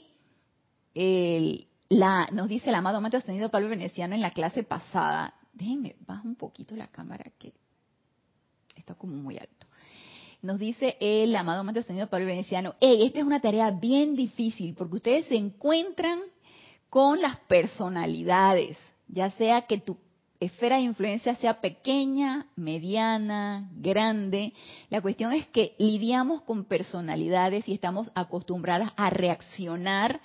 la, 1.90 2.28
nos 2.32 2.48
dice 2.48 2.70
el 2.70 2.76
amado 2.76 3.02
Maestro 3.02 3.20
Ascendido 3.20 3.52
Pablo 3.52 3.70
Veneciano 3.70 4.16
en 4.16 4.22
la 4.22 4.32
clase 4.32 4.64
pasada, 4.64 5.36
déjenme, 5.54 5.96
baja 6.08 6.24
un 6.26 6.36
poquito 6.36 6.76
la 6.76 6.88
cámara 6.88 7.26
que 7.38 7.54
está 8.76 8.96
como 8.96 9.14
muy 9.14 9.38
alto. 9.38 9.68
Nos 10.42 10.58
dice 10.58 10.98
el 11.00 11.36
amado 11.36 11.64
Maestro 11.64 11.82
Ascendido 11.82 12.10
Pablo 12.10 12.26
Veneciano, 12.26 12.74
hey, 12.82 13.04
esta 13.06 13.20
es 13.20 13.26
una 13.26 13.42
tarea 13.42 13.70
bien 13.70 14.16
difícil 14.16 14.74
porque 14.74 14.96
ustedes 14.96 15.28
se 15.28 15.36
encuentran 15.36 16.20
con 16.90 17.22
las 17.22 17.38
personalidades, 17.42 18.76
ya 19.08 19.30
sea 19.30 19.68
que 19.68 19.78
tu 19.78 20.00
esfera 20.40 20.78
de 20.78 20.84
influencia 20.84 21.36
sea 21.36 21.60
pequeña, 21.60 22.48
mediana, 22.56 23.70
grande. 23.76 24.54
La 24.90 25.02
cuestión 25.02 25.34
es 25.34 25.48
que 25.48 25.76
lidiamos 25.78 26.42
con 26.44 26.66
personalidades 26.66 27.68
y 27.68 27.74
estamos 27.74 28.12
acostumbradas 28.16 28.92
a 28.96 29.10
reaccionar 29.10 30.22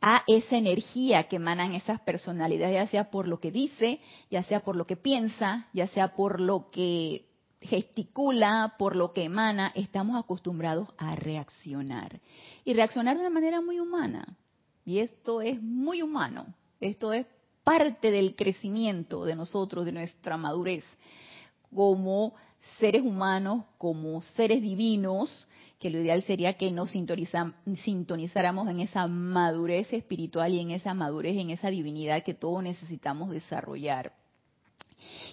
a 0.00 0.22
esa 0.26 0.56
energía 0.56 1.24
que 1.24 1.36
emanan 1.36 1.74
esas 1.74 2.00
personalidades, 2.00 2.74
ya 2.74 2.86
sea 2.86 3.10
por 3.10 3.26
lo 3.26 3.40
que 3.40 3.50
dice, 3.50 4.00
ya 4.30 4.42
sea 4.44 4.60
por 4.60 4.76
lo 4.76 4.86
que 4.86 4.96
piensa, 4.96 5.66
ya 5.72 5.88
sea 5.88 6.14
por 6.14 6.40
lo 6.40 6.70
que 6.70 7.26
gesticula, 7.60 8.74
por 8.78 8.94
lo 8.94 9.12
que 9.12 9.24
emana, 9.24 9.72
estamos 9.74 10.16
acostumbrados 10.16 10.88
a 10.98 11.16
reaccionar. 11.16 12.20
Y 12.64 12.74
reaccionar 12.74 13.16
de 13.16 13.22
una 13.22 13.30
manera 13.30 13.60
muy 13.60 13.80
humana. 13.80 14.36
Y 14.84 14.98
esto 15.00 15.40
es 15.40 15.60
muy 15.60 16.02
humano. 16.02 16.46
Esto 16.80 17.12
es 17.12 17.26
parte 17.66 18.12
del 18.12 18.36
crecimiento 18.36 19.24
de 19.24 19.34
nosotros, 19.34 19.84
de 19.84 19.90
nuestra 19.90 20.36
madurez, 20.36 20.84
como 21.74 22.32
seres 22.78 23.02
humanos, 23.02 23.64
como 23.76 24.22
seres 24.22 24.62
divinos, 24.62 25.48
que 25.80 25.90
lo 25.90 25.98
ideal 25.98 26.22
sería 26.22 26.52
que 26.52 26.70
nos 26.70 26.92
sintonizáramos 26.92 28.68
en 28.68 28.78
esa 28.78 29.08
madurez 29.08 29.92
espiritual 29.92 30.54
y 30.54 30.60
en 30.60 30.70
esa 30.70 30.94
madurez, 30.94 31.36
en 31.36 31.50
esa 31.50 31.68
divinidad 31.68 32.22
que 32.22 32.34
todos 32.34 32.62
necesitamos 32.62 33.30
desarrollar. 33.30 34.12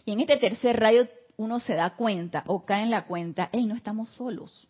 Y 0.04 0.12
en 0.12 0.22
este 0.22 0.38
tercer 0.38 0.80
rayo 0.80 1.08
uno 1.38 1.60
se 1.60 1.76
da 1.76 1.96
cuenta 1.96 2.46
o 2.48 2.66
cae 2.66 2.82
en 2.82 2.90
la 2.90 3.06
cuenta, 3.06 3.50
hey, 3.52 3.68
no 3.68 3.76
estamos 3.76 4.10
solos. 4.10 4.68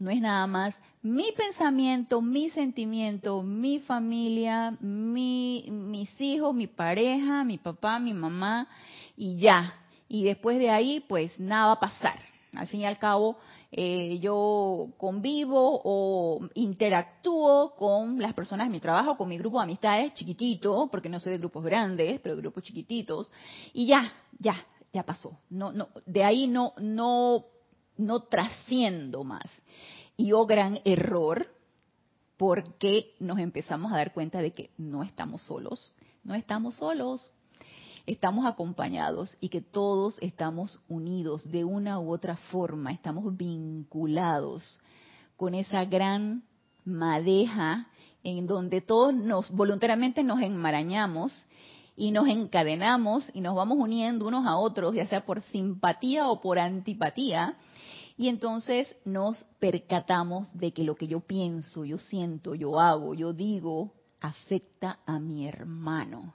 No 0.00 0.10
es 0.10 0.20
nada 0.20 0.46
más 0.46 0.74
mi 1.02 1.30
pensamiento, 1.32 2.22
mi 2.22 2.48
sentimiento, 2.50 3.42
mi 3.42 3.80
familia, 3.80 4.76
mi, 4.80 5.66
mis 5.70 6.18
hijos, 6.20 6.54
mi 6.54 6.66
pareja, 6.66 7.44
mi 7.44 7.58
papá, 7.58 7.98
mi 7.98 8.14
mamá 8.14 8.66
y 9.14 9.36
ya. 9.36 9.74
Y 10.08 10.24
después 10.24 10.58
de 10.58 10.70
ahí, 10.70 11.04
pues 11.06 11.38
nada 11.38 11.66
va 11.66 11.72
a 11.72 11.80
pasar. 11.80 12.18
Al 12.54 12.66
fin 12.66 12.80
y 12.80 12.86
al 12.86 12.98
cabo, 12.98 13.36
eh, 13.70 14.18
yo 14.20 14.88
convivo 14.96 15.80
o 15.84 16.48
interactúo 16.54 17.74
con 17.76 18.18
las 18.18 18.32
personas 18.32 18.68
de 18.68 18.72
mi 18.72 18.80
trabajo, 18.80 19.18
con 19.18 19.28
mi 19.28 19.36
grupo 19.36 19.58
de 19.58 19.64
amistades 19.64 20.14
chiquitito, 20.14 20.88
porque 20.90 21.10
no 21.10 21.20
soy 21.20 21.32
de 21.32 21.38
grupos 21.38 21.62
grandes, 21.62 22.20
pero 22.20 22.36
de 22.36 22.40
grupos 22.40 22.64
chiquititos, 22.64 23.30
y 23.74 23.86
ya, 23.86 24.10
ya, 24.38 24.56
ya 24.94 25.02
pasó. 25.02 25.38
No, 25.50 25.72
no, 25.72 25.88
de 26.06 26.24
ahí 26.24 26.46
no, 26.46 26.72
no, 26.78 27.44
no 27.98 28.20
trasciendo 28.24 29.24
más. 29.24 29.44
Y 30.20 30.32
oh 30.32 30.44
gran 30.44 30.80
error, 30.84 31.46
porque 32.36 33.14
nos 33.20 33.38
empezamos 33.38 33.90
a 33.90 33.96
dar 33.96 34.12
cuenta 34.12 34.42
de 34.42 34.52
que 34.52 34.68
no 34.76 35.02
estamos 35.02 35.40
solos, 35.40 35.94
no 36.24 36.34
estamos 36.34 36.74
solos, 36.74 37.32
estamos 38.04 38.44
acompañados 38.44 39.34
y 39.40 39.48
que 39.48 39.62
todos 39.62 40.18
estamos 40.20 40.78
unidos 40.90 41.50
de 41.50 41.64
una 41.64 42.00
u 42.00 42.12
otra 42.12 42.36
forma, 42.36 42.92
estamos 42.92 43.34
vinculados 43.34 44.78
con 45.38 45.54
esa 45.54 45.86
gran 45.86 46.42
madeja 46.84 47.86
en 48.22 48.46
donde 48.46 48.82
todos 48.82 49.14
nos 49.14 49.50
voluntariamente 49.50 50.22
nos 50.22 50.42
enmarañamos 50.42 51.46
y 51.96 52.10
nos 52.10 52.28
encadenamos 52.28 53.30
y 53.32 53.40
nos 53.40 53.54
vamos 53.54 53.78
uniendo 53.78 54.26
unos 54.26 54.46
a 54.46 54.58
otros, 54.58 54.94
ya 54.94 55.06
sea 55.06 55.24
por 55.24 55.40
simpatía 55.40 56.28
o 56.28 56.42
por 56.42 56.58
antipatía, 56.58 57.56
y 58.20 58.28
entonces 58.28 58.94
nos 59.06 59.42
percatamos 59.60 60.46
de 60.52 60.72
que 60.72 60.84
lo 60.84 60.94
que 60.94 61.06
yo 61.06 61.20
pienso, 61.20 61.86
yo 61.86 61.96
siento, 61.96 62.54
yo 62.54 62.78
hago, 62.78 63.14
yo 63.14 63.32
digo, 63.32 63.94
afecta 64.20 64.98
a 65.06 65.18
mi 65.18 65.48
hermano. 65.48 66.34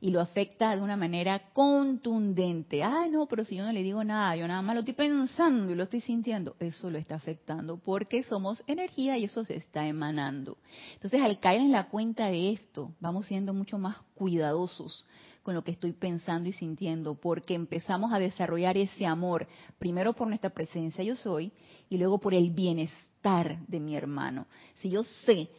Y 0.00 0.10
lo 0.10 0.20
afecta 0.20 0.74
de 0.74 0.82
una 0.82 0.96
manera 0.96 1.52
contundente. 1.52 2.82
Ay, 2.82 3.10
no, 3.10 3.26
pero 3.26 3.44
si 3.44 3.54
yo 3.54 3.64
no 3.64 3.70
le 3.70 3.84
digo 3.84 4.02
nada, 4.02 4.34
yo 4.34 4.48
nada 4.48 4.60
más 4.60 4.74
lo 4.74 4.80
estoy 4.80 4.94
pensando 4.94 5.70
y 5.70 5.76
lo 5.76 5.84
estoy 5.84 6.00
sintiendo, 6.00 6.56
eso 6.58 6.90
lo 6.90 6.98
está 6.98 7.14
afectando 7.14 7.76
porque 7.76 8.24
somos 8.24 8.64
energía 8.66 9.16
y 9.16 9.22
eso 9.22 9.44
se 9.44 9.54
está 9.54 9.86
emanando. 9.86 10.58
Entonces, 10.94 11.22
al 11.22 11.38
caer 11.38 11.60
en 11.60 11.70
la 11.70 11.90
cuenta 11.90 12.26
de 12.26 12.50
esto, 12.50 12.92
vamos 12.98 13.26
siendo 13.26 13.54
mucho 13.54 13.78
más 13.78 13.98
cuidadosos 14.16 15.06
con 15.44 15.54
lo 15.54 15.62
que 15.62 15.70
estoy 15.70 15.92
pensando 15.92 16.48
y 16.48 16.52
sintiendo, 16.52 17.14
porque 17.14 17.54
empezamos 17.54 18.12
a 18.12 18.18
desarrollar 18.18 18.76
ese 18.76 19.06
amor, 19.06 19.46
primero 19.78 20.12
por 20.14 20.26
nuestra 20.26 20.50
presencia 20.50 21.04
yo 21.04 21.14
soy, 21.14 21.52
y 21.88 21.98
luego 21.98 22.18
por 22.18 22.34
el 22.34 22.50
bienestar 22.50 23.64
de 23.68 23.78
mi 23.78 23.94
hermano. 23.94 24.48
Si 24.76 24.90
yo 24.90 25.04
sé 25.04 25.50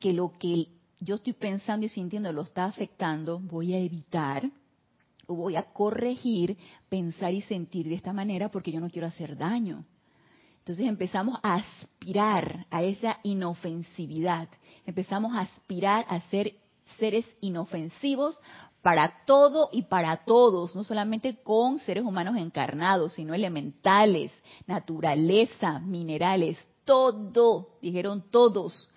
que 0.00 0.14
lo 0.14 0.32
que 0.38 0.68
yo 1.00 1.16
estoy 1.16 1.34
pensando 1.34 1.84
y 1.84 1.90
sintiendo 1.90 2.32
lo 2.32 2.42
está 2.42 2.64
afectando, 2.64 3.38
voy 3.38 3.74
a 3.74 3.78
evitar 3.78 4.50
voy 5.34 5.56
a 5.56 5.62
corregir, 5.62 6.56
pensar 6.88 7.32
y 7.32 7.42
sentir 7.42 7.88
de 7.88 7.94
esta 7.94 8.12
manera 8.12 8.50
porque 8.50 8.72
yo 8.72 8.80
no 8.80 8.90
quiero 8.90 9.06
hacer 9.06 9.36
daño. 9.36 9.84
Entonces 10.58 10.86
empezamos 10.86 11.38
a 11.42 11.54
aspirar 11.54 12.66
a 12.70 12.82
esa 12.82 13.18
inofensividad, 13.24 14.48
empezamos 14.86 15.34
a 15.34 15.40
aspirar 15.40 16.04
a 16.08 16.20
ser 16.22 16.54
seres 16.98 17.26
inofensivos 17.40 18.38
para 18.82 19.24
todo 19.26 19.68
y 19.72 19.82
para 19.82 20.24
todos, 20.24 20.74
no 20.74 20.82
solamente 20.82 21.36
con 21.36 21.78
seres 21.78 22.04
humanos 22.04 22.36
encarnados, 22.36 23.14
sino 23.14 23.32
elementales, 23.32 24.32
naturaleza, 24.66 25.78
minerales, 25.80 26.58
todo, 26.84 27.78
dijeron 27.80 28.24
todos. 28.30 28.90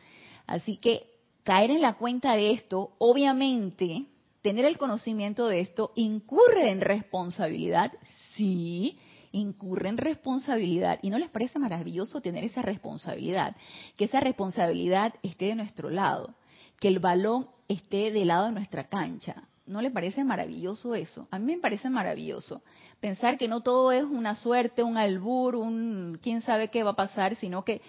Así 0.47 0.77
que 0.77 1.07
caer 1.43 1.71
en 1.71 1.81
la 1.81 1.93
cuenta 1.93 2.35
de 2.35 2.51
esto, 2.51 2.93
obviamente, 2.97 4.07
tener 4.41 4.65
el 4.65 4.77
conocimiento 4.77 5.47
de 5.47 5.59
esto, 5.59 5.91
incurre 5.95 6.71
en 6.71 6.81
responsabilidad, 6.81 7.91
sí, 8.33 8.97
incurre 9.31 9.89
en 9.89 9.97
responsabilidad. 9.97 10.99
¿Y 11.03 11.11
no 11.11 11.19
les 11.19 11.29
parece 11.29 11.59
maravilloso 11.59 12.21
tener 12.21 12.43
esa 12.43 12.63
responsabilidad? 12.63 13.55
Que 13.97 14.05
esa 14.05 14.19
responsabilidad 14.19 15.13
esté 15.21 15.45
de 15.45 15.55
nuestro 15.55 15.89
lado, 15.89 16.33
que 16.79 16.87
el 16.87 16.99
balón 16.99 17.47
esté 17.67 18.11
del 18.11 18.29
lado 18.29 18.45
de 18.45 18.53
nuestra 18.53 18.85
cancha. 18.85 19.47
¿No 19.65 19.81
le 19.81 19.89
parece 19.89 20.23
maravilloso 20.23 20.93
eso? 20.93 21.27
A 21.31 21.39
mí 21.39 21.55
me 21.55 21.61
parece 21.61 21.89
maravilloso. 21.89 22.61
Pensar 22.99 23.37
que 23.37 23.47
no 23.47 23.61
todo 23.61 23.91
es 23.91 24.03
una 24.03 24.35
suerte, 24.35 24.83
un 24.83 24.97
albur, 24.97 25.55
un 25.55 26.19
quién 26.21 26.41
sabe 26.41 26.69
qué 26.69 26.83
va 26.83 26.91
a 26.91 26.95
pasar, 26.95 27.35
sino 27.35 27.65
que 27.65 27.81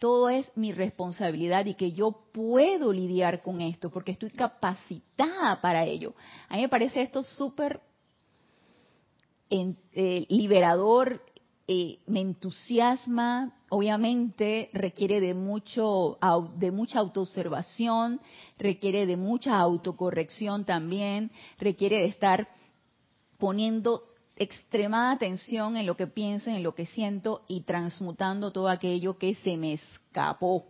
todo 0.00 0.28
es 0.30 0.50
mi 0.56 0.72
responsabilidad 0.72 1.66
y 1.66 1.74
que 1.74 1.92
yo 1.92 2.12
puedo 2.32 2.92
lidiar 2.92 3.42
con 3.42 3.60
esto 3.60 3.90
porque 3.90 4.12
estoy 4.12 4.30
capacitada 4.30 5.60
para 5.60 5.84
ello. 5.84 6.14
A 6.48 6.56
mí 6.56 6.62
me 6.62 6.68
parece 6.68 7.02
esto 7.02 7.22
súper 7.22 7.80
eh, 9.50 10.26
liberador, 10.28 11.22
eh, 11.72 12.00
me 12.08 12.20
entusiasma, 12.20 13.54
obviamente 13.68 14.70
requiere 14.72 15.20
de 15.20 15.34
mucho 15.34 16.18
de 16.56 16.72
mucha 16.72 16.98
autoobservación, 16.98 18.20
requiere 18.58 19.06
de 19.06 19.16
mucha 19.16 19.56
autocorrección 19.56 20.64
también, 20.64 21.30
requiere 21.60 21.98
de 21.98 22.06
estar 22.06 22.48
poniendo 23.38 24.02
extremada 24.34 25.12
atención 25.12 25.76
en 25.76 25.86
lo 25.86 25.96
que 25.96 26.08
pienso, 26.08 26.50
en 26.50 26.64
lo 26.64 26.74
que 26.74 26.86
siento 26.86 27.44
y 27.46 27.60
transmutando 27.60 28.50
todo 28.50 28.68
aquello 28.68 29.16
que 29.16 29.36
se 29.36 29.56
me 29.56 29.74
escapó. 29.74 30.66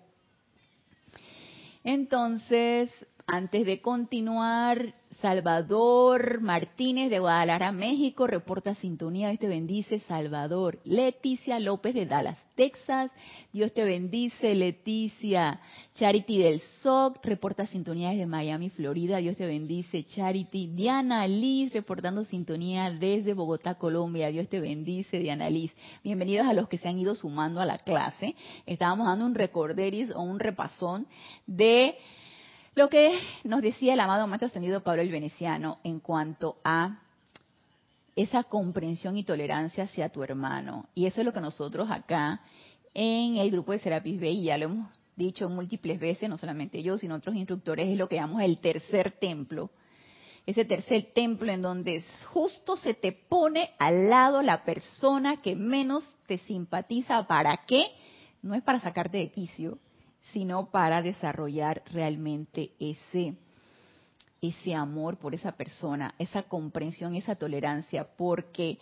Entonces, 1.83 2.91
antes 3.27 3.65
de 3.65 3.81
continuar, 3.81 5.00
Salvador 5.21 6.41
Martínez 6.41 7.11
de 7.11 7.19
Guadalajara, 7.19 7.73
México, 7.73 8.27
reporta 8.27 8.75
sintonía. 8.77 9.29
Dios 9.29 9.41
te 9.41 9.49
bendice, 9.49 10.01
Salvador. 10.01 10.79
Leticia 10.85 11.59
López 11.59 11.95
de 11.95 12.07
Dallas, 12.07 12.39
Texas. 12.55 13.13
Dios 13.53 13.73
te 13.73 13.85
bendice, 13.85 14.55
Leticia. 14.55 15.61
Charity 15.95 16.39
del 16.39 16.61
SOC, 16.61 17.23
reporta 17.23 17.67
sintonía 17.67 18.11
desde 18.11 18.27
Miami, 18.27 18.71
Florida. 18.71 19.19
Dios 19.19 19.37
te 19.37 19.47
bendice, 19.47 20.05
Charity. 20.05 20.69
Diana 20.69 21.27
Liz, 21.27 21.75
reportando 21.75 22.25
sintonía 22.25 22.91
desde 22.91 23.35
Bogotá, 23.35 23.75
Colombia. 23.75 24.29
Dios 24.29 24.49
te 24.49 24.61
bendice, 24.61 25.19
Diana 25.19 25.51
Liz. 25.51 25.75
Bienvenidos 26.03 26.47
a 26.47 26.55
los 26.55 26.69
que 26.69 26.79
se 26.79 26.89
han 26.89 26.99
ido 26.99 27.15
sumando 27.15 27.61
a 27.61 27.67
la 27.67 27.79
clase. 27.79 28.35
Estábamos 28.65 29.07
dando 29.07 29.27
un 29.27 29.35
recorderis 29.35 30.11
o 30.15 30.23
un 30.23 30.39
repasón 30.41 31.07
de 31.47 31.97
lo 32.75 32.89
que 32.89 33.19
nos 33.45 33.63
decía 33.63 33.95
el 33.95 34.01
amado 34.01 34.27
Maestro 34.27 34.47
Ascendido 34.47 34.83
Pablo 34.83 35.03
el 35.03 35.11
Veneciano 35.11 35.79
en 35.83 36.01
cuanto 36.01 36.59
a 36.65 37.01
esa 38.17 38.45
comprensión 38.45 39.17
y 39.17 39.25
tolerancia 39.25 39.85
hacia 39.85 40.11
tu 40.11 40.23
hermano. 40.23 40.89
Y 40.95 41.07
eso 41.07 41.21
es 41.21 41.25
lo 41.25 41.33
que 41.33 41.41
nosotros 41.41 41.91
acá 41.91 42.41
en 42.95 43.37
el 43.37 43.51
grupo 43.51 43.73
de 43.73 43.79
Serapis 43.79 44.21
Bay, 44.21 44.43
ya 44.43 44.59
lo 44.59 44.67
hemos 44.67 45.01
dicho 45.17 45.49
múltiples 45.49 45.99
veces, 45.99 46.29
no 46.29 46.39
solamente 46.39 46.83
yo, 46.83 46.99
sino 46.99 47.17
otros 47.17 47.37
instructores, 47.37 47.89
es 47.89 47.97
lo 47.97 48.09
que 48.09 48.17
llamamos 48.17 48.43
el 48.43 48.59
tercer 48.59 49.13
templo. 49.13 49.71
Ese 50.47 50.65
tercer 50.65 51.11
templo 51.15 51.53
en 51.53 51.63
donde 51.63 52.03
justo 52.33 52.77
se 52.77 52.95
te 52.95 53.13
pone 53.13 53.71
al 53.79 54.09
lado 54.09 54.43
la 54.43 54.65
persona 54.65 55.37
que 55.37 55.55
menos 55.55 56.17
te 56.27 56.39
simpatiza. 56.39 57.27
¿Para 57.27 57.59
qué? 57.67 57.85
No 58.43 58.55
es 58.55 58.63
para 58.63 58.81
sacarte 58.81 59.19
de 59.19 59.31
quicio, 59.31 59.79
sino 60.33 60.71
para 60.71 61.03
desarrollar 61.03 61.83
realmente 61.93 62.73
ese, 62.79 63.35
ese 64.41 64.75
amor 64.75 65.19
por 65.19 65.35
esa 65.35 65.53
persona, 65.53 66.15
esa 66.19 66.45
comprensión, 66.45 67.15
esa 67.15 67.37
tolerancia, 67.37 68.09
porque 68.17 68.79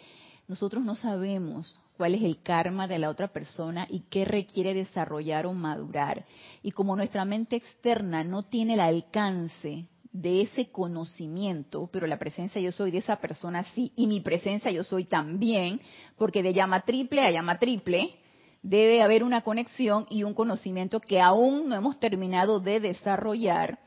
nosotros 0.46 0.84
no 0.84 0.96
sabemos 0.96 1.80
cuál 1.96 2.14
es 2.14 2.22
el 2.22 2.42
karma 2.42 2.86
de 2.86 2.98
la 2.98 3.10
otra 3.10 3.28
persona 3.28 3.86
y 3.90 4.00
qué 4.08 4.24
requiere 4.24 4.72
desarrollar 4.72 5.46
o 5.46 5.52
madurar. 5.52 6.24
Y 6.62 6.70
como 6.70 6.96
nuestra 6.96 7.24
mente 7.24 7.56
externa 7.56 8.24
no 8.24 8.44
tiene 8.44 8.74
el 8.74 8.80
alcance 8.80 9.86
de 10.12 10.42
ese 10.42 10.70
conocimiento, 10.70 11.88
pero 11.92 12.06
la 12.06 12.18
presencia 12.18 12.60
yo 12.60 12.72
soy 12.72 12.90
de 12.90 12.98
esa 12.98 13.16
persona 13.16 13.62
sí, 13.74 13.92
y 13.94 14.06
mi 14.06 14.20
presencia 14.20 14.70
yo 14.70 14.84
soy 14.84 15.04
también, 15.04 15.80
porque 16.16 16.42
de 16.42 16.54
llama 16.54 16.80
triple 16.82 17.26
a 17.26 17.30
llama 17.30 17.58
triple, 17.58 18.18
debe 18.62 19.02
haber 19.02 19.24
una 19.24 19.42
conexión 19.42 20.06
y 20.10 20.22
un 20.24 20.34
conocimiento 20.34 21.00
que 21.00 21.20
aún 21.20 21.68
no 21.68 21.76
hemos 21.76 21.98
terminado 22.00 22.60
de 22.60 22.80
desarrollar. 22.80 23.78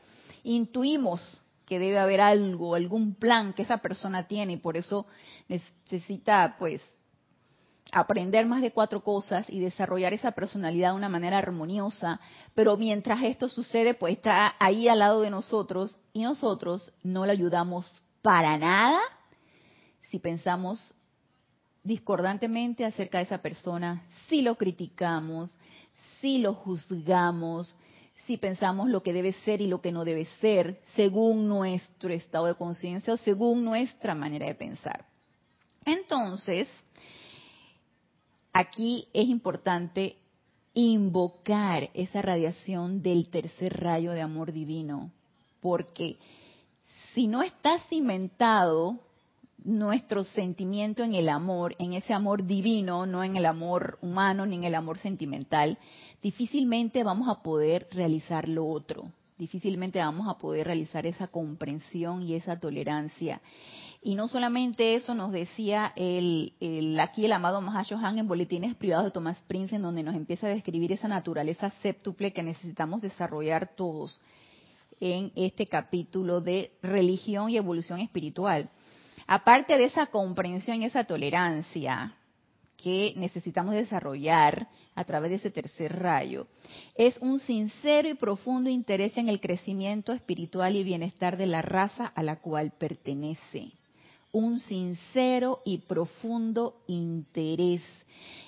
Intuimos 0.42 1.42
que 1.66 1.78
debe 1.78 1.98
haber 1.98 2.20
algo, 2.20 2.74
algún 2.74 3.14
plan 3.14 3.52
que 3.52 3.62
esa 3.62 3.78
persona 3.78 4.26
tiene 4.26 4.54
y 4.54 4.56
por 4.56 4.76
eso 4.76 5.06
necesita 5.48 6.56
pues 6.58 6.82
aprender 7.92 8.46
más 8.46 8.62
de 8.62 8.72
cuatro 8.72 9.04
cosas 9.04 9.48
y 9.50 9.60
desarrollar 9.60 10.14
esa 10.14 10.32
personalidad 10.32 10.90
de 10.90 10.96
una 10.96 11.10
manera 11.10 11.38
armoniosa, 11.38 12.20
pero 12.54 12.76
mientras 12.76 13.22
esto 13.22 13.48
sucede, 13.48 13.94
pues 13.94 14.16
está 14.16 14.54
ahí 14.58 14.88
al 14.88 15.00
lado 15.00 15.20
de 15.20 15.30
nosotros 15.30 15.98
y 16.14 16.22
nosotros 16.22 16.92
no 17.02 17.26
le 17.26 17.32
ayudamos 17.32 18.02
para 18.22 18.56
nada 18.56 18.98
si 20.10 20.18
pensamos 20.18 20.94
discordantemente 21.84 22.84
acerca 22.84 23.18
de 23.18 23.24
esa 23.24 23.38
persona, 23.38 24.04
si 24.28 24.42
lo 24.42 24.56
criticamos, 24.56 25.56
si 26.20 26.38
lo 26.38 26.54
juzgamos, 26.54 27.74
si 28.26 28.36
pensamos 28.36 28.88
lo 28.88 29.02
que 29.02 29.12
debe 29.12 29.32
ser 29.44 29.60
y 29.60 29.66
lo 29.66 29.80
que 29.80 29.92
no 29.92 30.04
debe 30.04 30.26
ser, 30.40 30.80
según 30.94 31.48
nuestro 31.48 32.12
estado 32.12 32.46
de 32.46 32.54
conciencia 32.54 33.12
o 33.12 33.16
según 33.16 33.64
nuestra 33.64 34.14
manera 34.14 34.46
de 34.46 34.54
pensar. 34.54 35.04
Entonces, 35.84 36.68
aquí 38.52 39.08
es 39.12 39.28
importante 39.28 40.16
invocar 40.74 41.90
esa 41.94 42.22
radiación 42.22 43.02
del 43.02 43.28
tercer 43.28 43.80
rayo 43.80 44.12
de 44.12 44.22
amor 44.22 44.52
divino, 44.52 45.10
porque 45.60 46.16
si 47.12 47.26
no 47.26 47.42
está 47.42 47.78
cimentado 47.88 49.00
nuestro 49.64 50.24
sentimiento 50.24 51.02
en 51.02 51.14
el 51.14 51.28
amor, 51.28 51.74
en 51.78 51.94
ese 51.94 52.12
amor 52.12 52.44
divino, 52.44 53.06
no 53.06 53.22
en 53.24 53.36
el 53.36 53.46
amor 53.46 53.98
humano 54.02 54.46
ni 54.46 54.56
en 54.56 54.64
el 54.64 54.74
amor 54.74 54.98
sentimental, 54.98 55.78
difícilmente 56.22 57.04
vamos 57.04 57.28
a 57.28 57.42
poder 57.42 57.88
realizar 57.90 58.48
lo 58.48 58.66
otro, 58.66 59.10
difícilmente 59.38 59.98
vamos 59.98 60.28
a 60.28 60.38
poder 60.38 60.66
realizar 60.66 61.06
esa 61.06 61.28
comprensión 61.28 62.22
y 62.22 62.34
esa 62.34 62.58
tolerancia. 62.58 63.40
Y 64.04 64.16
no 64.16 64.26
solamente 64.26 64.96
eso 64.96 65.14
nos 65.14 65.32
decía 65.32 65.92
el, 65.94 66.54
aquí 67.00 67.24
el 67.24 67.32
amado 67.32 67.60
Mahashohan 67.60 68.18
en 68.18 68.26
Boletines 68.26 68.74
Privados 68.74 69.04
de 69.04 69.10
Tomás 69.12 69.40
Prince, 69.46 69.76
en 69.76 69.82
donde 69.82 70.02
nos 70.02 70.16
empieza 70.16 70.48
a 70.48 70.50
describir 70.50 70.90
esa 70.90 71.06
naturaleza 71.06 71.70
séptuple 71.82 72.32
que 72.32 72.42
necesitamos 72.42 73.00
desarrollar 73.00 73.76
todos 73.76 74.20
en 74.98 75.32
este 75.36 75.66
capítulo 75.66 76.40
de 76.40 76.72
religión 76.82 77.50
y 77.50 77.56
evolución 77.56 78.00
espiritual 78.00 78.70
aparte 79.26 79.76
de 79.78 79.84
esa 79.84 80.06
comprensión 80.06 80.82
y 80.82 80.86
esa 80.86 81.04
tolerancia 81.04 82.14
que 82.76 83.14
necesitamos 83.16 83.74
desarrollar 83.74 84.68
a 84.94 85.04
través 85.04 85.30
de 85.30 85.36
ese 85.36 85.50
tercer 85.50 85.98
rayo, 86.00 86.46
es 86.96 87.16
un 87.18 87.38
sincero 87.38 88.08
y 88.08 88.14
profundo 88.14 88.68
interés 88.68 89.16
en 89.16 89.28
el 89.28 89.40
crecimiento 89.40 90.12
espiritual 90.12 90.76
y 90.76 90.82
bienestar 90.82 91.36
de 91.36 91.46
la 91.46 91.62
raza 91.62 92.06
a 92.06 92.22
la 92.22 92.36
cual 92.40 92.72
pertenece. 92.76 93.72
Un 94.32 94.60
sincero 94.60 95.60
y 95.64 95.78
profundo 95.78 96.82
interés 96.86 97.82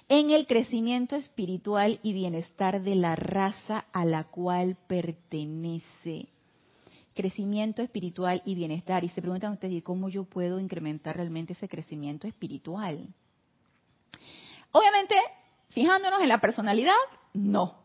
en 0.08 0.30
el 0.30 0.46
crecimiento 0.46 1.16
espiritual 1.16 2.00
y 2.02 2.12
bienestar 2.12 2.82
de 2.82 2.94
la 2.96 3.16
raza 3.16 3.86
a 3.92 4.04
la 4.04 4.24
cual 4.24 4.76
pertenece 4.86 6.28
crecimiento 7.14 7.82
espiritual 7.82 8.42
y 8.44 8.54
bienestar. 8.54 9.04
Y 9.04 9.08
se 9.08 9.22
preguntan 9.22 9.52
ustedes, 9.52 9.74
¿y 9.74 9.82
cómo 9.82 10.08
yo 10.08 10.24
puedo 10.24 10.60
incrementar 10.60 11.16
realmente 11.16 11.52
ese 11.52 11.68
crecimiento 11.68 12.26
espiritual? 12.26 13.08
Obviamente, 14.72 15.14
fijándonos 15.70 16.20
en 16.20 16.28
la 16.28 16.40
personalidad, 16.40 16.94
no. 17.32 17.78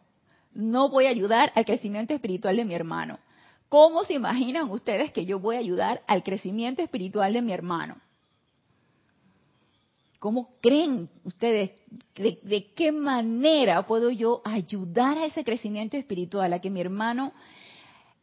No 0.54 0.90
voy 0.90 1.06
a 1.06 1.10
ayudar 1.10 1.52
al 1.56 1.66
crecimiento 1.66 2.14
espiritual 2.14 2.58
de 2.58 2.66
mi 2.66 2.74
hermano. 2.74 3.20
¿Cómo 3.70 4.04
se 4.04 4.14
imaginan 4.14 4.70
ustedes 4.72 5.14
que 5.14 5.26
yo 5.26 5.40
voy 5.40 5.56
a 5.56 5.60
ayudar 5.60 6.02
al 6.08 6.24
crecimiento 6.24 6.82
espiritual 6.82 7.34
de 7.34 7.42
mi 7.44 7.54
hermano? 7.54 7.98
¿Cómo 10.20 10.50
creen 10.60 11.10
ustedes? 11.24 11.72
De, 12.16 12.74
qué 12.76 12.92
manera 12.92 13.86
puedo 13.86 14.10
yo 14.10 14.42
ayudar 14.44 15.18
a 15.18 15.26
ese 15.26 15.46
crecimiento 15.46 15.96
espiritual, 15.96 16.52
a 16.52 16.60
que 16.60 16.70
mi 16.70 16.82
hermano, 16.82 17.32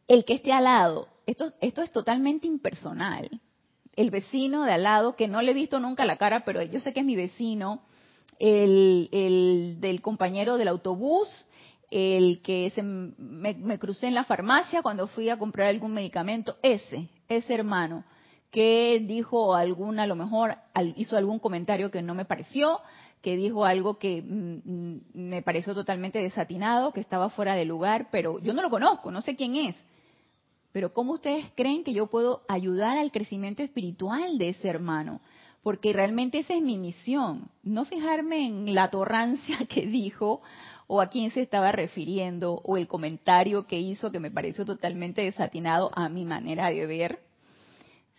el 0.07 0.25
que 0.25 0.33
esté 0.33 0.51
al 0.51 0.65
lado, 0.65 1.07
esto, 1.25 1.53
esto 1.61 1.81
es 1.81 1.91
totalmente 1.91 2.47
impersonal. 2.47 3.29
El 3.95 4.11
vecino 4.11 4.63
de 4.63 4.73
al 4.73 4.83
lado, 4.83 5.15
que 5.15 5.27
no 5.27 5.41
le 5.41 5.51
he 5.51 5.55
visto 5.55 5.79
nunca 5.79 6.05
la 6.05 6.17
cara, 6.17 6.45
pero 6.45 6.61
yo 6.61 6.79
sé 6.79 6.93
que 6.93 7.01
es 7.01 7.05
mi 7.05 7.15
vecino, 7.15 7.81
el, 8.39 9.09
el 9.11 9.77
del 9.79 10.01
compañero 10.01 10.57
del 10.57 10.67
autobús, 10.67 11.27
el 11.89 12.41
que 12.41 12.71
se, 12.75 12.83
me, 12.83 13.53
me, 13.53 13.79
crucé 13.79 14.07
en 14.07 14.13
la 14.13 14.25
farmacia 14.25 14.81
cuando 14.81 15.07
fui 15.07 15.29
a 15.29 15.37
comprar 15.37 15.67
algún 15.67 15.93
medicamento, 15.93 16.57
ese, 16.61 17.09
ese 17.27 17.53
hermano 17.53 18.03
que 18.51 19.03
dijo 19.05 19.55
alguna, 19.55 20.03
a 20.03 20.07
lo 20.07 20.15
mejor 20.15 20.55
hizo 20.95 21.17
algún 21.17 21.39
comentario 21.39 21.91
que 21.91 22.01
no 22.01 22.13
me 22.13 22.25
pareció, 22.25 22.79
que 23.21 23.35
dijo 23.35 23.65
algo 23.65 23.97
que 23.97 24.21
mm, 24.21 24.61
mm, 24.63 25.01
me 25.13 25.41
pareció 25.41 25.73
totalmente 25.73 26.19
desatinado, 26.19 26.93
que 26.93 27.01
estaba 27.01 27.29
fuera 27.29 27.55
de 27.55 27.65
lugar, 27.65 28.07
pero 28.11 28.39
yo 28.39 28.53
no 28.53 28.61
lo 28.61 28.69
conozco, 28.69 29.11
no 29.11 29.21
sé 29.21 29.35
quién 29.35 29.55
es. 29.55 29.75
Pero 30.77 30.93
¿cómo 30.93 31.13
ustedes 31.13 31.43
creen 31.55 31.83
que 31.83 31.91
yo 31.91 32.05
puedo 32.05 32.43
ayudar 32.47 32.99
al 32.99 33.11
crecimiento 33.11 33.63
espiritual 33.63 34.37
de 34.37 34.49
ese 34.49 34.67
hermano? 34.67 35.21
Porque 35.63 35.91
realmente 35.91 36.37
esa 36.37 36.53
es 36.53 36.61
mi 36.61 36.77
misión, 36.77 37.49
no 37.63 37.83
fijarme 37.85 38.45
en 38.45 38.75
la 38.75 38.91
torrancia 38.91 39.57
que 39.69 39.87
dijo 39.87 40.39
o 40.85 41.01
a 41.01 41.07
quién 41.07 41.31
se 41.31 41.41
estaba 41.41 41.71
refiriendo 41.71 42.61
o 42.63 42.77
el 42.77 42.87
comentario 42.87 43.65
que 43.65 43.79
hizo 43.79 44.11
que 44.11 44.19
me 44.19 44.29
pareció 44.29 44.67
totalmente 44.67 45.23
desatinado 45.23 45.89
a 45.95 46.09
mi 46.09 46.25
manera 46.25 46.69
de 46.69 46.85
ver, 46.85 47.21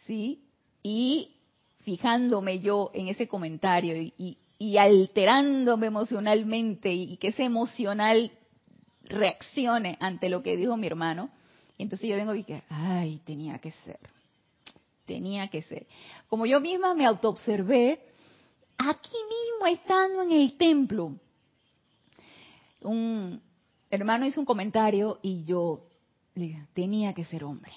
¿sí? 0.06 0.42
Y 0.82 1.36
fijándome 1.84 2.58
yo 2.58 2.90
en 2.92 3.06
ese 3.06 3.28
comentario 3.28 3.94
y, 4.18 4.76
alterándome 4.76 5.86
emocionalmente 5.86 6.92
y, 6.92 7.18
que 7.18 7.28
ese 7.28 7.44
emocional 7.44 8.32
reaccione 9.04 9.96
ante 10.00 10.28
lo 10.28 10.42
que 10.42 10.56
dijo 10.56 10.76
mi 10.76 10.88
hermano, 10.88 11.30
entonces 11.78 12.08
yo 12.08 12.16
vengo 12.16 12.34
y 12.34 12.38
dije, 12.38 12.62
ay, 12.68 13.20
tenía 13.24 13.58
que 13.58 13.70
ser, 13.70 14.00
tenía 15.06 15.48
que 15.48 15.62
ser. 15.62 15.86
Como 16.28 16.46
yo 16.46 16.60
misma 16.60 16.94
me 16.94 17.06
autoobservé, 17.06 18.00
aquí 18.76 19.16
mismo 19.28 19.66
estando 19.66 20.22
en 20.22 20.32
el 20.32 20.56
templo, 20.56 21.14
un 22.82 23.40
hermano 23.90 24.26
hizo 24.26 24.40
un 24.40 24.46
comentario 24.46 25.18
y 25.22 25.44
yo 25.44 25.86
le 26.34 26.46
dije, 26.46 26.66
tenía 26.74 27.14
que 27.14 27.24
ser 27.24 27.44
hombre 27.44 27.72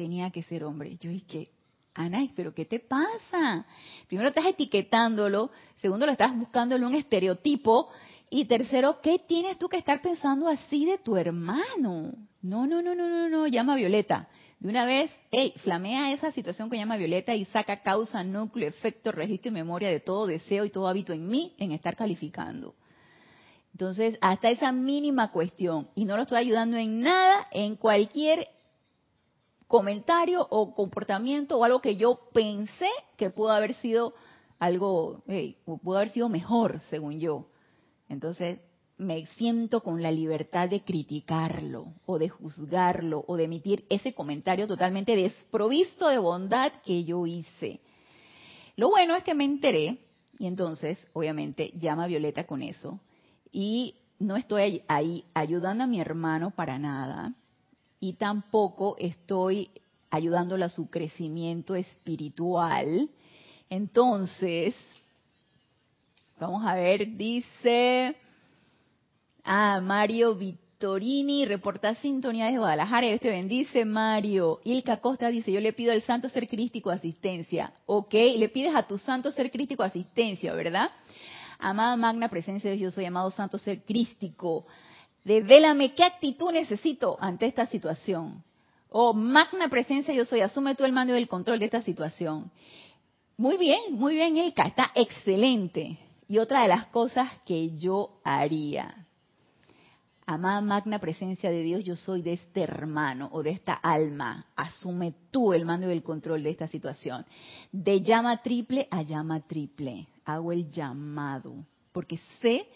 tenía 0.00 0.30
que 0.30 0.42
ser 0.42 0.64
hombre. 0.64 0.96
Yo 0.98 1.10
dije, 1.10 1.50
Ana, 1.92 2.26
pero 2.34 2.54
¿qué 2.54 2.64
te 2.64 2.80
pasa? 2.80 3.66
Primero 4.08 4.30
estás 4.30 4.46
etiquetándolo, 4.46 5.50
segundo 5.76 6.06
lo 6.06 6.12
estás 6.12 6.34
buscando 6.34 6.74
en 6.74 6.84
un 6.84 6.94
estereotipo 6.94 7.90
y 8.30 8.44
tercero, 8.44 9.00
¿qué 9.02 9.18
tienes 9.18 9.58
tú 9.58 9.68
que 9.68 9.76
estar 9.76 10.00
pensando 10.00 10.46
así 10.46 10.86
de 10.86 10.98
tu 10.98 11.16
hermano? 11.16 12.12
No, 12.42 12.64
no, 12.64 12.80
no, 12.80 12.94
no, 12.94 13.08
no, 13.08 13.28
no, 13.28 13.46
llama 13.48 13.72
a 13.72 13.76
Violeta. 13.76 14.28
De 14.60 14.68
una 14.68 14.84
vez, 14.84 15.10
hey, 15.32 15.52
flamea 15.64 16.12
esa 16.12 16.30
situación 16.30 16.70
que 16.70 16.76
llama 16.76 16.96
Violeta 16.96 17.34
y 17.34 17.44
saca 17.46 17.82
causa, 17.82 18.22
núcleo, 18.22 18.68
efecto, 18.68 19.10
registro 19.10 19.50
y 19.50 19.54
memoria 19.54 19.88
de 19.88 19.98
todo 19.98 20.28
deseo 20.28 20.64
y 20.64 20.70
todo 20.70 20.86
hábito 20.86 21.12
en 21.12 21.28
mí 21.28 21.54
en 21.58 21.72
estar 21.72 21.96
calificando. 21.96 22.76
Entonces, 23.72 24.16
hasta 24.20 24.50
esa 24.50 24.70
mínima 24.70 25.32
cuestión, 25.32 25.88
y 25.96 26.04
no 26.04 26.16
lo 26.16 26.22
estoy 26.22 26.38
ayudando 26.38 26.76
en 26.76 27.00
nada, 27.00 27.48
en 27.50 27.74
cualquier 27.74 28.46
comentario 29.66 30.46
o 30.50 30.74
comportamiento 30.74 31.58
o 31.58 31.64
algo 31.64 31.80
que 31.80 31.96
yo 31.96 32.20
pensé 32.32 32.88
que 33.16 33.30
pudo 33.30 33.50
haber 33.50 33.74
sido 33.74 34.14
algo, 34.60 35.24
pudo 35.82 35.96
haber 35.96 36.10
sido 36.10 36.28
mejor, 36.28 36.80
según 36.90 37.18
yo. 37.18 37.49
Entonces, 38.10 38.60
me 38.98 39.24
siento 39.38 39.82
con 39.82 40.02
la 40.02 40.10
libertad 40.10 40.68
de 40.68 40.82
criticarlo 40.82 41.94
o 42.04 42.18
de 42.18 42.28
juzgarlo 42.28 43.24
o 43.26 43.36
de 43.36 43.44
emitir 43.44 43.86
ese 43.88 44.12
comentario 44.12 44.66
totalmente 44.66 45.16
desprovisto 45.16 46.08
de 46.08 46.18
bondad 46.18 46.72
que 46.84 47.04
yo 47.04 47.24
hice. 47.24 47.80
Lo 48.76 48.90
bueno 48.90 49.16
es 49.16 49.22
que 49.24 49.34
me 49.34 49.44
enteré 49.44 49.98
y 50.38 50.46
entonces, 50.46 50.98
obviamente, 51.14 51.72
llama 51.78 52.04
a 52.04 52.08
Violeta 52.08 52.44
con 52.44 52.62
eso 52.62 53.00
y 53.52 53.94
no 54.18 54.36
estoy 54.36 54.82
ahí 54.88 55.24
ayudando 55.32 55.84
a 55.84 55.86
mi 55.86 56.00
hermano 56.00 56.50
para 56.50 56.78
nada 56.78 57.34
y 58.00 58.14
tampoco 58.14 58.96
estoy 58.98 59.70
ayudándole 60.10 60.64
a 60.64 60.70
su 60.70 60.90
crecimiento 60.90 61.74
espiritual. 61.74 63.08
Entonces, 63.70 64.74
vamos 66.40 66.64
a 66.66 66.74
ver, 66.74 67.16
dice 67.16 68.16
Mario 69.44 70.34
Vittorini, 70.34 71.44
reporta 71.44 71.94
sintonía 71.96 72.46
de 72.46 72.58
Guadalajara, 72.58 73.06
Dios 73.06 73.20
te 73.20 73.30
bendice, 73.30 73.84
Mario. 73.84 74.60
Ilka 74.64 74.96
Costa 74.98 75.28
dice, 75.28 75.52
yo 75.52 75.60
le 75.60 75.72
pido 75.72 75.92
al 75.92 76.02
santo 76.02 76.28
ser 76.28 76.48
crístico 76.48 76.90
asistencia. 76.90 77.72
Ok, 77.86 78.14
le 78.14 78.48
pides 78.48 78.74
a 78.74 78.82
tu 78.84 78.98
santo 78.98 79.30
ser 79.30 79.50
crístico 79.50 79.82
asistencia, 79.82 80.52
¿verdad? 80.54 80.90
Amada 81.58 81.96
magna 81.96 82.28
presencia 82.28 82.70
de 82.70 82.76
Dios, 82.76 82.94
soy 82.94 83.04
amado 83.04 83.30
santo 83.30 83.58
ser 83.58 83.82
crístico 83.84 84.66
Devélame 85.24 85.94
qué 85.94 86.04
actitud 86.04 86.50
necesito 86.50 87.18
ante 87.20 87.46
esta 87.46 87.66
situación. 87.66 88.42
Oh, 88.88 89.12
magna 89.12 89.68
presencia 89.68 90.14
yo 90.14 90.24
soy, 90.24 90.40
asume 90.40 90.74
tú 90.74 90.84
el 90.84 90.92
mando 90.92 91.14
y 91.14 91.18
el 91.18 91.28
control 91.28 91.58
de 91.58 91.66
esta 91.66 91.82
situación. 91.82 92.50
Muy 93.36 93.56
bien, 93.56 93.80
muy 93.90 94.14
bien, 94.14 94.36
Elka, 94.38 94.64
está 94.64 94.90
excelente. 94.94 95.98
Y 96.30 96.38
otra 96.38 96.62
de 96.62 96.68
las 96.68 96.86
cosas 96.86 97.28
que 97.44 97.76
yo 97.76 98.20
haría, 98.22 99.08
amada 100.26 100.60
magna 100.60 101.00
presencia 101.00 101.50
de 101.50 101.64
Dios, 101.64 101.82
yo 101.82 101.96
soy 101.96 102.22
de 102.22 102.34
este 102.34 102.62
hermano 102.62 103.28
o 103.32 103.42
de 103.42 103.50
esta 103.50 103.72
alma, 103.72 104.46
asume 104.54 105.12
tú 105.32 105.52
el 105.52 105.64
mando 105.64 105.88
y 105.88 105.92
el 105.92 106.04
control 106.04 106.44
de 106.44 106.50
esta 106.50 106.68
situación. 106.68 107.26
De 107.72 108.00
llama 108.00 108.42
triple 108.42 108.86
a 108.92 109.02
llama 109.02 109.40
triple, 109.40 110.06
hago 110.24 110.52
el 110.52 110.70
llamado, 110.70 111.66
porque 111.90 112.20
sé 112.40 112.68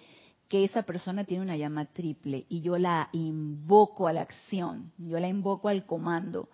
que 0.49 0.65
esa 0.65 0.83
persona 0.83 1.23
tiene 1.23 1.45
una 1.45 1.57
llama 1.57 1.85
triple 1.85 2.47
y 2.49 2.61
yo 2.61 2.77
la 2.77 3.09
invoco 3.13 4.09
a 4.09 4.13
la 4.13 4.23
acción, 4.23 4.91
yo 4.99 5.21
la 5.21 5.29
invoco 5.29 5.69
al 5.69 5.87
comando. 5.87 6.49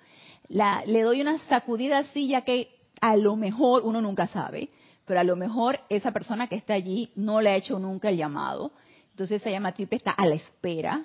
La, 0.48 0.84
le 0.84 1.00
doy 1.00 1.22
una 1.22 1.38
sacudida 1.48 1.96
así 1.96 2.28
ya 2.28 2.42
que 2.42 2.68
a 3.00 3.16
lo 3.16 3.36
mejor 3.36 3.84
uno 3.86 4.02
nunca 4.02 4.26
sabe, 4.26 4.68
pero 5.10 5.18
a 5.18 5.24
lo 5.24 5.34
mejor 5.34 5.80
esa 5.88 6.12
persona 6.12 6.46
que 6.46 6.54
está 6.54 6.74
allí 6.74 7.10
no 7.16 7.40
le 7.40 7.50
ha 7.50 7.56
hecho 7.56 7.80
nunca 7.80 8.10
el 8.10 8.16
llamado. 8.16 8.70
Entonces 9.10 9.40
esa 9.40 9.50
llama 9.50 9.74
triple 9.74 9.96
está 9.96 10.12
a 10.12 10.24
la 10.24 10.36
espera. 10.36 11.04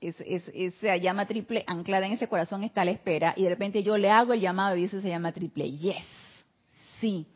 Es, 0.00 0.20
esa 0.20 0.96
llama 0.98 1.26
triple 1.26 1.64
anclada 1.66 2.06
en 2.06 2.12
ese 2.12 2.28
corazón 2.28 2.62
está 2.62 2.82
a 2.82 2.84
la 2.84 2.92
espera 2.92 3.34
y 3.36 3.42
de 3.42 3.48
repente 3.48 3.82
yo 3.82 3.96
le 3.96 4.08
hago 4.08 4.34
el 4.34 4.40
llamado 4.40 4.76
y 4.76 4.82
dice 4.82 4.98
esa 4.98 5.08
llama 5.08 5.32
triple, 5.32 5.68
yes, 5.68 6.06
sí, 7.00 7.26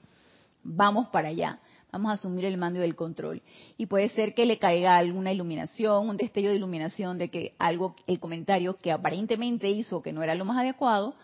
vamos 0.62 1.08
para 1.08 1.30
allá 1.30 1.58
vamos 1.90 2.10
a 2.10 2.14
asumir 2.14 2.44
el 2.44 2.58
mando 2.58 2.78
y 2.78 2.84
el 2.84 2.94
control. 2.94 3.42
Y 3.76 3.86
puede 3.86 4.10
ser 4.10 4.34
que 4.34 4.46
le 4.46 4.58
caiga 4.58 4.98
alguna 4.98 5.32
iluminación, 5.32 6.08
un 6.08 6.16
destello 6.16 6.50
de 6.50 6.56
iluminación 6.56 7.18
de 7.18 7.28
que 7.28 7.54
algo, 7.58 7.96
el 8.06 8.20
comentario 8.20 8.76
que 8.76 8.92
aparentemente 8.92 9.68
hizo 9.68 10.00
que 10.00 10.12
no 10.12 10.22
era 10.22 10.36
lo 10.36 10.44
más 10.44 10.58
adecuado, 10.58 11.16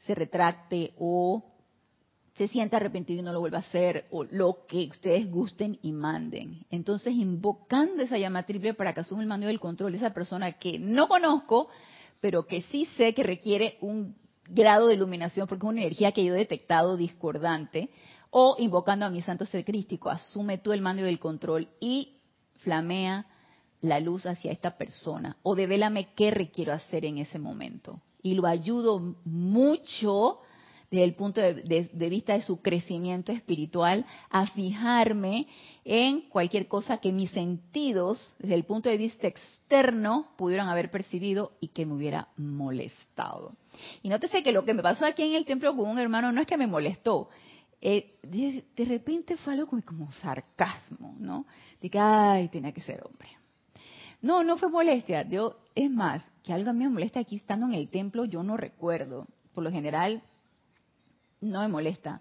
se 0.00 0.16
retracte 0.16 0.92
o 0.98 1.44
se 2.38 2.48
sienta 2.48 2.76
arrepentido 2.76 3.20
y 3.20 3.22
no 3.24 3.32
lo 3.32 3.40
vuelva 3.40 3.58
a 3.58 3.62
hacer, 3.62 4.06
o 4.10 4.22
lo 4.22 4.64
que 4.66 4.88
ustedes 4.88 5.28
gusten 5.28 5.78
y 5.82 5.92
manden. 5.92 6.64
Entonces, 6.70 7.12
invocando 7.12 8.02
esa 8.02 8.16
llama 8.16 8.44
triple 8.44 8.74
para 8.74 8.94
que 8.94 9.00
asuma 9.00 9.22
el 9.22 9.28
mando 9.28 9.46
y 9.46 9.50
el 9.50 9.60
control 9.60 9.90
de 9.90 9.98
esa 9.98 10.14
persona 10.14 10.52
que 10.52 10.78
no 10.78 11.08
conozco, 11.08 11.68
pero 12.20 12.46
que 12.46 12.62
sí 12.62 12.86
sé 12.96 13.12
que 13.12 13.24
requiere 13.24 13.76
un 13.80 14.16
grado 14.48 14.86
de 14.86 14.94
iluminación, 14.94 15.48
porque 15.48 15.66
es 15.66 15.70
una 15.70 15.80
energía 15.80 16.12
que 16.12 16.24
yo 16.24 16.32
he 16.34 16.38
detectado 16.38 16.96
discordante, 16.96 17.90
o 18.30 18.54
invocando 18.58 19.04
a 19.04 19.10
mi 19.10 19.20
santo 19.20 19.44
ser 19.44 19.64
crístico, 19.64 20.08
asume 20.08 20.58
tú 20.58 20.72
el 20.72 20.80
mando 20.80 21.04
y 21.04 21.08
el 21.08 21.18
control 21.18 21.68
y 21.80 22.20
flamea 22.58 23.26
la 23.80 24.00
luz 24.00 24.26
hacia 24.26 24.52
esta 24.52 24.76
persona 24.76 25.36
o 25.42 25.54
devélame 25.54 26.12
qué 26.14 26.30
requiero 26.30 26.72
hacer 26.72 27.04
en 27.04 27.18
ese 27.18 27.38
momento. 27.38 28.00
Y 28.22 28.34
lo 28.34 28.46
ayudo 28.46 29.16
mucho 29.24 30.40
desde 30.90 31.04
el 31.04 31.14
punto 31.14 31.40
de, 31.40 32.08
vista 32.08 32.32
de 32.32 32.42
su 32.42 32.62
crecimiento 32.62 33.30
espiritual 33.32 34.06
a 34.30 34.46
fijarme 34.46 35.46
en 35.84 36.22
cualquier 36.22 36.66
cosa 36.66 36.98
que 36.98 37.12
mis 37.12 37.30
sentidos, 37.30 38.34
desde 38.38 38.54
el 38.54 38.64
punto 38.64 38.88
de 38.88 38.96
vista 38.96 39.26
externo, 39.26 40.28
pudieran 40.36 40.68
haber 40.68 40.90
percibido 40.90 41.52
y 41.60 41.68
que 41.68 41.84
me 41.84 41.94
hubiera 41.94 42.28
molestado. 42.36 43.52
Y 44.02 44.08
nótese 44.08 44.42
que 44.42 44.52
lo 44.52 44.64
que 44.64 44.74
me 44.74 44.82
pasó 44.82 45.04
aquí 45.04 45.22
en 45.22 45.34
el 45.34 45.44
templo 45.44 45.76
con 45.76 45.88
un 45.88 45.98
hermano 45.98 46.32
no 46.32 46.40
es 46.40 46.46
que 46.46 46.56
me 46.56 46.66
molestó, 46.66 47.28
eh, 47.80 48.18
de, 48.22 48.84
repente 48.84 49.36
fue 49.36 49.52
algo 49.52 49.68
como, 49.84 50.10
sarcasmo, 50.10 51.14
¿no? 51.18 51.46
De 51.80 51.88
que, 51.88 51.98
ay, 51.98 52.48
tenía 52.48 52.72
que 52.72 52.80
ser 52.80 53.04
hombre. 53.04 53.28
No, 54.20 54.42
no 54.42 54.56
fue 54.56 54.68
molestia. 54.68 55.22
Yo, 55.28 55.58
es 55.74 55.90
más, 55.90 56.28
que 56.42 56.52
algo 56.52 56.70
a 56.70 56.72
mí 56.72 56.84
me 56.84 56.90
molesta 56.90 57.20
aquí 57.20 57.36
estando 57.36 57.66
en 57.66 57.74
el 57.74 57.88
templo, 57.88 58.24
yo 58.24 58.42
no 58.42 58.56
recuerdo. 58.56 59.26
Por 59.54 59.62
lo 59.62 59.70
general, 59.70 60.22
no 61.40 61.60
me 61.60 61.68
molesta. 61.68 62.20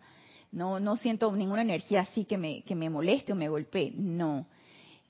no, 0.51 0.79
no 0.79 0.95
siento 0.95 1.31
ninguna 1.31 1.61
energía 1.61 2.01
así 2.01 2.25
que 2.25 2.37
me, 2.37 2.61
que 2.63 2.75
me 2.75 2.89
moleste 2.89 3.33
o 3.33 3.35
me 3.35 3.49
golpee, 3.49 3.91
no. 3.95 4.47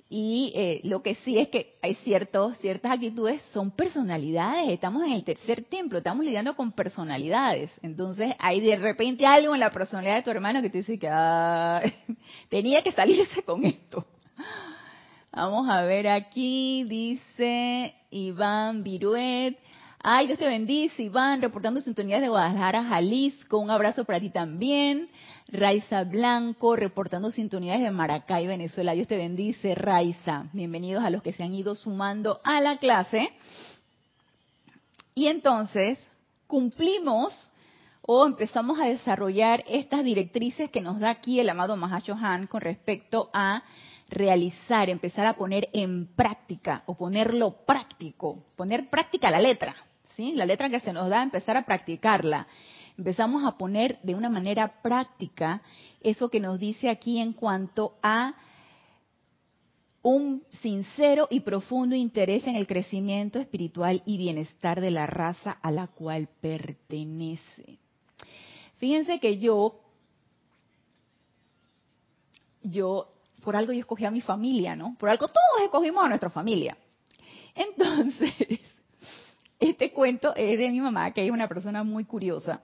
Y 0.10 0.54
eh, 0.56 0.80
lo 0.84 1.04
que 1.04 1.16
sí 1.16 1.38
es 1.38 1.50
que 1.50 1.76
hay 1.82 1.96
ciertos, 1.96 2.58
ciertas 2.60 2.94
actitudes, 2.94 3.42
son 3.52 3.72
personalidades, 3.72 4.70
estamos 4.70 5.04
en 5.04 5.12
el 5.12 5.26
tercer 5.26 5.66
templo, 5.66 5.98
estamos 5.98 6.24
lidiando 6.24 6.56
con 6.56 6.72
personalidades. 6.72 7.72
Entonces 7.82 8.34
hay 8.40 8.62
de 8.62 8.78
repente 8.78 9.26
algo 9.26 9.54
en 9.54 9.60
la 9.60 9.70
personalidad 9.70 10.16
de 10.16 10.24
tu 10.24 10.30
hermano 10.30 10.62
que 10.62 10.70
tú 10.70 10.78
dices 10.78 10.98
que 10.98 11.10
ah, 11.12 11.82
tenía 12.50 12.82
que 12.84 12.94
salirse 12.94 13.44
con 13.44 13.66
esto. 13.66 14.06
Vamos 15.34 15.70
a 15.70 15.82
ver 15.82 16.08
aquí, 16.08 16.86
dice 16.86 17.94
Iván 18.10 18.84
Viruet. 18.84 19.58
Ay, 20.00 20.28
Dios 20.28 20.38
te 20.38 20.46
bendice, 20.46 21.04
Iván, 21.04 21.42
reportando 21.42 21.82
sintonías 21.82 22.22
de 22.22 22.30
Guadalajara, 22.30 22.84
Jalisco. 22.84 23.58
Un 23.58 23.72
abrazo 23.72 24.06
para 24.06 24.20
ti 24.20 24.30
también. 24.30 25.10
Raiza 25.48 26.04
Blanco, 26.04 26.76
reportando 26.76 27.32
sintonías 27.32 27.82
de 27.82 27.90
Maracay, 27.90 28.46
Venezuela. 28.46 28.94
Dios 28.94 29.08
te 29.08 29.18
bendice, 29.18 29.74
Raiza. 29.74 30.46
Bienvenidos 30.54 31.04
a 31.04 31.10
los 31.10 31.24
que 31.24 31.34
se 31.34 31.44
han 31.44 31.54
ido 31.54 31.74
sumando 31.74 32.40
a 32.44 32.62
la 32.62 32.78
clase. 32.78 33.30
Y 35.16 35.28
entonces, 35.28 36.00
cumplimos 36.46 37.52
o 38.04 38.26
empezamos 38.28 38.80
a 38.80 38.86
desarrollar 38.86 39.64
estas 39.68 40.04
directrices 40.04 40.70
que 40.70 40.80
nos 40.80 41.00
da 41.00 41.10
aquí 41.10 41.40
el 41.40 41.50
amado 41.50 41.76
Mahacho 41.76 42.14
Han 42.14 42.46
con 42.46 42.62
respecto 42.62 43.32
a 43.34 43.64
realizar, 44.10 44.90
empezar 44.90 45.26
a 45.26 45.36
poner 45.36 45.70
en 45.74 46.08
práctica 46.08 46.84
o 46.86 46.96
ponerlo 46.96 47.66
práctico, 47.66 48.44
poner 48.56 48.90
práctica 48.90 49.30
la 49.30 49.42
letra, 49.42 49.76
¿sí? 50.16 50.34
La 50.34 50.46
letra 50.46 50.70
que 50.70 50.80
se 50.80 50.94
nos 50.94 51.10
da, 51.10 51.24
empezar 51.24 51.58
a 51.58 51.66
practicarla. 51.66 52.48
Empezamos 52.98 53.44
a 53.46 53.58
poner 53.58 54.00
de 54.02 54.16
una 54.16 54.30
manera 54.30 54.82
práctica 54.82 55.62
eso 56.02 56.30
que 56.30 56.40
nos 56.40 56.60
dice 56.60 56.90
aquí 56.90 57.20
en 57.20 57.34
cuanto 57.34 57.98
a 58.02 58.34
un 60.02 60.44
sincero 60.50 61.28
y 61.30 61.42
profundo 61.42 61.96
interés 61.96 62.48
en 62.48 62.56
el 62.56 62.66
crecimiento 62.66 63.40
espiritual 63.40 64.02
y 64.06 64.18
bienestar 64.18 64.80
de 64.80 64.90
la 64.90 65.06
raza 65.06 65.52
a 65.62 65.70
la 65.70 65.88
cual 65.88 66.30
pertenece. 66.40 67.78
Fíjense 68.78 69.20
que 69.20 69.38
yo, 69.40 69.82
yo 72.64 73.17
por 73.48 73.56
algo 73.56 73.72
yo 73.72 73.80
escogí 73.80 74.04
a 74.04 74.12
mi 74.12 74.20
familia, 74.20 74.76
¿no? 74.76 74.98
Por 75.00 75.08
algo 75.08 75.26
todos 75.26 75.64
escogimos 75.64 76.04
a 76.04 76.10
nuestra 76.10 76.30
familia. 76.30 76.78
Entonces, 77.56 78.34
este 79.62 79.94
cuento 79.94 80.36
es 80.36 80.60
de 80.60 80.70
mi 80.70 80.82
mamá, 80.82 81.12
que 81.12 81.26
es 81.26 81.32
una 81.32 81.48
persona 81.48 81.86
muy 81.86 82.04
curiosa, 82.04 82.62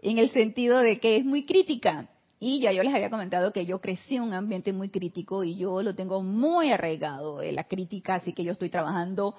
en 0.00 0.18
el 0.18 0.30
sentido 0.30 0.78
de 0.78 1.00
que 1.00 1.16
es 1.16 1.24
muy 1.24 1.44
crítica. 1.44 2.08
Y 2.38 2.60
ya 2.60 2.70
yo 2.70 2.84
les 2.84 2.94
había 2.94 3.10
comentado 3.10 3.52
que 3.52 3.66
yo 3.66 3.80
crecí 3.80 4.14
en 4.14 4.22
un 4.22 4.34
ambiente 4.34 4.72
muy 4.72 4.88
crítico 4.88 5.42
y 5.42 5.56
yo 5.56 5.82
lo 5.82 5.96
tengo 5.96 6.22
muy 6.22 6.70
arraigado 6.70 7.38
de 7.38 7.50
la 7.50 7.64
crítica, 7.64 8.14
así 8.14 8.32
que 8.32 8.44
yo 8.44 8.52
estoy 8.52 8.70
trabajando 8.70 9.34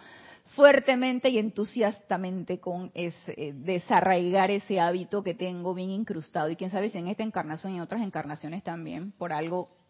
fuertemente 0.57 1.29
y 1.29 1.37
entusiastamente 1.37 2.59
con 2.59 2.91
ese, 2.95 3.53
desarraigar 3.53 4.51
ese 4.51 4.81
hábito 4.81 5.23
que 5.23 5.35
tengo 5.35 5.73
bien 5.73 5.91
incrustado. 5.91 6.49
Y 6.49 6.57
quién 6.57 6.69
sabe 6.69 6.89
si 6.89 6.97
en 6.97 7.07
esta 7.07 7.23
encarnación 7.23 7.71
y 7.71 7.75
en 7.77 7.81
otras 7.81 8.01
encarnaciones 8.01 8.61
también, 8.61 9.13
por 9.13 9.31
algo 9.31 9.84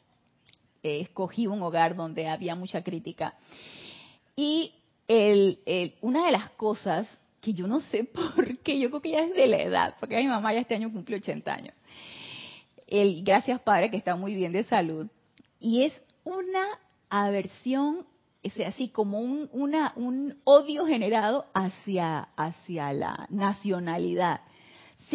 escogí 0.85 1.47
un 1.47 1.61
hogar 1.61 1.95
donde 1.95 2.27
había 2.27 2.55
mucha 2.55 2.83
crítica. 2.83 3.35
Y 4.35 4.73
el, 5.07 5.59
una 6.01 6.25
de 6.25 6.31
las 6.31 6.49
cosas 6.51 7.07
que 7.41 7.53
yo 7.53 7.67
no 7.67 7.81
sé 7.81 8.03
por 8.35 8.57
qué, 8.59 8.79
yo 8.79 8.89
creo 8.89 9.01
que 9.01 9.11
ya 9.11 9.19
es 9.19 9.33
de 9.33 9.47
la 9.47 9.61
edad, 9.61 9.95
porque 9.99 10.17
mi 10.17 10.27
mamá 10.27 10.53
ya 10.53 10.61
este 10.61 10.75
año 10.75 10.91
cumplió 10.91 11.17
80 11.17 11.53
años. 11.53 11.73
El, 12.87 13.23
gracias 13.23 13.59
Padre, 13.61 13.89
que 13.89 13.97
está 13.97 14.15
muy 14.15 14.35
bien 14.35 14.51
de 14.51 14.63
salud. 14.63 15.07
Y 15.59 15.83
es 15.83 16.01
una 16.23 16.65
aversión, 17.09 18.05
es 18.43 18.59
así 18.59 18.89
como 18.89 19.19
un, 19.19 19.49
una, 19.51 19.93
un 19.95 20.39
odio 20.43 20.85
generado 20.85 21.45
hacia, 21.53 22.29
hacia 22.35 22.93
la 22.93 23.27
nacionalidad 23.29 24.41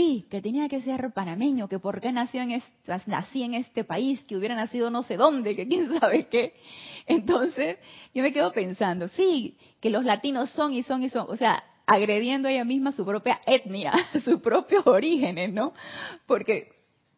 sí, 0.00 0.26
que 0.30 0.40
tenía 0.40 0.66
que 0.68 0.80
ser 0.80 1.12
panameño, 1.12 1.68
que 1.68 1.78
por 1.78 2.00
qué 2.00 2.10
nació 2.10 2.40
en 2.40 2.62
nací 3.06 3.42
en 3.42 3.54
este 3.54 3.84
país, 3.84 4.22
que 4.24 4.36
hubiera 4.36 4.54
nacido 4.54 4.90
no 4.90 5.02
sé 5.02 5.18
dónde, 5.18 5.54
que 5.54 5.68
quién 5.68 5.88
sabe 6.00 6.26
qué. 6.28 6.54
Entonces, 7.06 7.76
yo 8.14 8.22
me 8.22 8.32
quedo 8.32 8.50
pensando, 8.52 9.08
sí, 9.08 9.58
que 9.80 9.90
los 9.90 10.04
latinos 10.04 10.50
son 10.50 10.72
y 10.72 10.82
son 10.82 11.02
y 11.02 11.10
son, 11.10 11.26
o 11.28 11.36
sea, 11.36 11.62
agrediendo 11.86 12.48
ella 12.48 12.64
misma 12.64 12.92
su 12.92 13.04
propia 13.04 13.40
etnia, 13.44 13.92
sus 14.24 14.40
propios 14.40 14.86
orígenes, 14.86 15.52
¿no? 15.52 15.74
Porque 16.26 16.72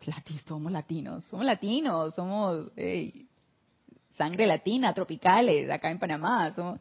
latinos, 0.05 0.43
somos 0.43 0.73
latinos, 0.73 1.25
somos 1.27 1.47
latinos, 1.47 2.15
somos 2.15 2.73
sangre 4.15 4.47
latina, 4.47 4.93
tropicales, 4.93 5.71
acá 5.71 5.89
en 5.89 6.01
Panamá, 6.01 6.53
somos 6.57 6.81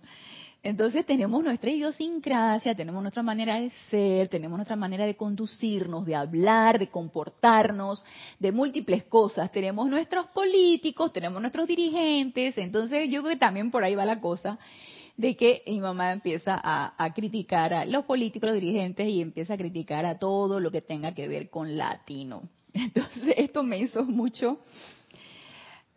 entonces 0.64 1.08
tenemos 1.08 1.44
nuestra 1.44 1.72
idiosincrasia, 1.72 2.76
tenemos 2.76 3.02
nuestra 3.02 3.24
manera 3.24 3.60
de 3.60 3.72
ser, 3.90 4.28
tenemos 4.28 4.60
nuestra 4.60 4.76
manera 4.76 5.08
de 5.08 5.16
conducirnos, 5.16 6.06
de 6.06 6.16
hablar, 6.16 6.78
de 6.78 6.90
comportarnos, 6.90 8.04
de 8.40 8.52
múltiples 8.52 9.04
cosas. 9.06 9.52
Tenemos 9.52 9.90
nuestros 9.90 10.28
políticos, 10.28 11.12
tenemos 11.14 11.42
nuestros 11.42 11.68
dirigentes. 11.68 12.60
Entonces 12.60 13.10
yo 13.10 13.22
creo 13.22 13.34
que 13.34 13.40
también 13.40 13.72
por 13.72 13.84
ahí 13.84 13.96
va 13.96 14.06
la 14.06 14.22
cosa 14.22 14.60
de 15.18 15.36
que 15.36 15.64
mi 15.66 15.82
mamá 15.82 16.12
empieza 16.12 16.60
a, 16.64 16.94
a 17.04 17.14
criticar 17.14 17.74
a 17.74 17.86
los 17.86 18.06
políticos, 18.06 18.52
los 18.52 18.60
dirigentes 18.60 19.08
y 19.08 19.20
empieza 19.20 19.56
a 19.56 19.58
criticar 19.58 20.06
a 20.06 20.20
todo 20.20 20.60
lo 20.60 20.70
que 20.70 20.82
tenga 20.82 21.16
que 21.16 21.28
ver 21.28 21.50
con 21.50 21.76
latino. 21.76 22.44
Entonces 22.74 23.34
esto 23.36 23.64
me 23.64 23.80
hizo 23.80 24.04
mucho 24.04 24.60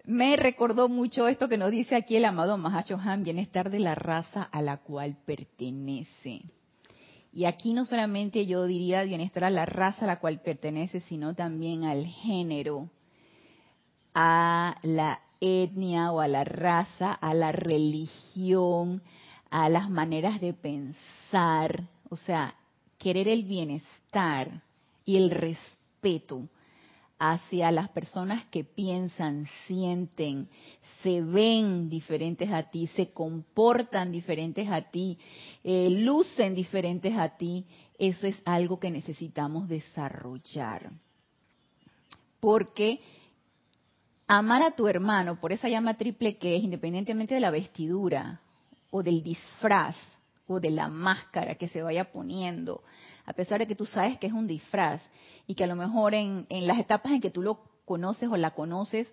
me 0.05 0.37
recordó 0.37 0.89
mucho 0.89 1.29
esto 1.29 1.49
que 1.49 1.57
nos 1.57 1.71
dice 1.71 1.97
aquí 1.97 2.17
el 2.17 2.27
amado 2.27 2.59
Mahacho 2.59 2.99
Han, 3.03 3.25
bienestar 3.25 3.71
de 3.71 3.81
la 3.81 3.95
raza 3.95 4.43
a 4.43 4.61
la 4.61 4.79
cual 4.79 5.17
pertenece. 5.25 6.43
Y 7.33 7.47
aquí 7.47 7.73
no 7.73 7.85
solamente 7.85 8.47
yo 8.47 8.65
diría 8.65 9.03
bienestar 9.03 9.45
a 9.45 9.51
la 9.51 9.67
raza 9.67 10.05
a 10.05 10.09
la 10.09 10.21
cual 10.21 10.41
pertenece, 10.41 11.01
sino 11.01 11.35
también 11.35 11.85
al 11.85 12.07
género, 12.07 12.91
a 14.15 14.77
la 14.83 15.21
etnia 15.41 16.13
o 16.13 16.21
a 16.21 16.29
la 16.29 16.45
raza, 16.45 17.13
a 17.13 17.35
la 17.35 17.51
religión, 17.51 19.03
a 19.51 19.69
las 19.69 19.91
maneras 19.91 20.41
de 20.41 20.53
pensar, 20.53 21.89
o 22.09 22.17
sea, 22.17 22.55
querer 22.99 23.27
el 23.27 23.45
bienestar 23.45 24.63
y 25.05 25.17
el 25.17 25.31
respeto 25.31 26.49
hacia 27.19 27.71
las 27.71 27.89
personas 27.91 28.45
que 28.47 28.65
piensan, 28.65 29.47
sienten, 29.67 30.49
se 31.03 31.21
ven 31.21 31.89
diferentes 31.89 32.51
a 32.51 32.65
ti, 32.71 32.87
se 32.89 33.13
comportan 33.13 34.11
diferentes 34.13 34.69
a 34.69 34.83
ti, 34.91 35.19
eh, 35.63 35.89
lucen 35.91 36.55
diferentes 36.55 37.17
a 37.17 37.37
ti, 37.37 37.67
eso 37.99 38.27
es 38.27 38.41
algo 38.45 38.81
que 38.81 38.91
necesitamos 38.91 39.69
desarrollar. 39.69 40.91
Porque 42.41 43.01
amar 44.27 44.63
a 44.63 44.75
tu 44.75 44.89
hermano 44.89 45.41
por 45.41 45.53
esa 45.53 45.69
llama 45.69 45.95
triple 45.95 46.37
que 46.37 46.57
es, 46.57 46.63
independientemente 46.63 47.35
de 47.35 47.41
la 47.41 47.51
vestidura 47.51 48.41
o 48.91 49.03
del 49.03 49.23
disfraz 49.23 49.97
o 50.47 50.61
de 50.61 50.71
la 50.71 50.89
máscara 50.89 51.55
que 51.55 51.69
se 51.69 51.83
vaya 51.83 52.13
poniendo, 52.13 52.83
a 53.25 53.33
pesar 53.33 53.61
de 53.61 53.67
que 53.67 53.75
tú 53.75 53.87
sabes 53.87 54.19
que 54.19 54.27
es 54.27 54.33
un 54.33 54.47
disfraz 54.47 55.03
y 55.47 55.55
que 55.55 55.65
a 55.65 55.67
lo 55.67 55.77
mejor 55.77 56.15
en, 56.15 56.47
las 56.49 56.79
etapas 56.79 57.13
en 57.13 57.21
que 57.21 57.31
tú 57.31 57.43
lo 57.43 57.61
conoces 57.85 58.29
o 58.29 58.37
la 58.37 58.53
conoces, 58.53 59.07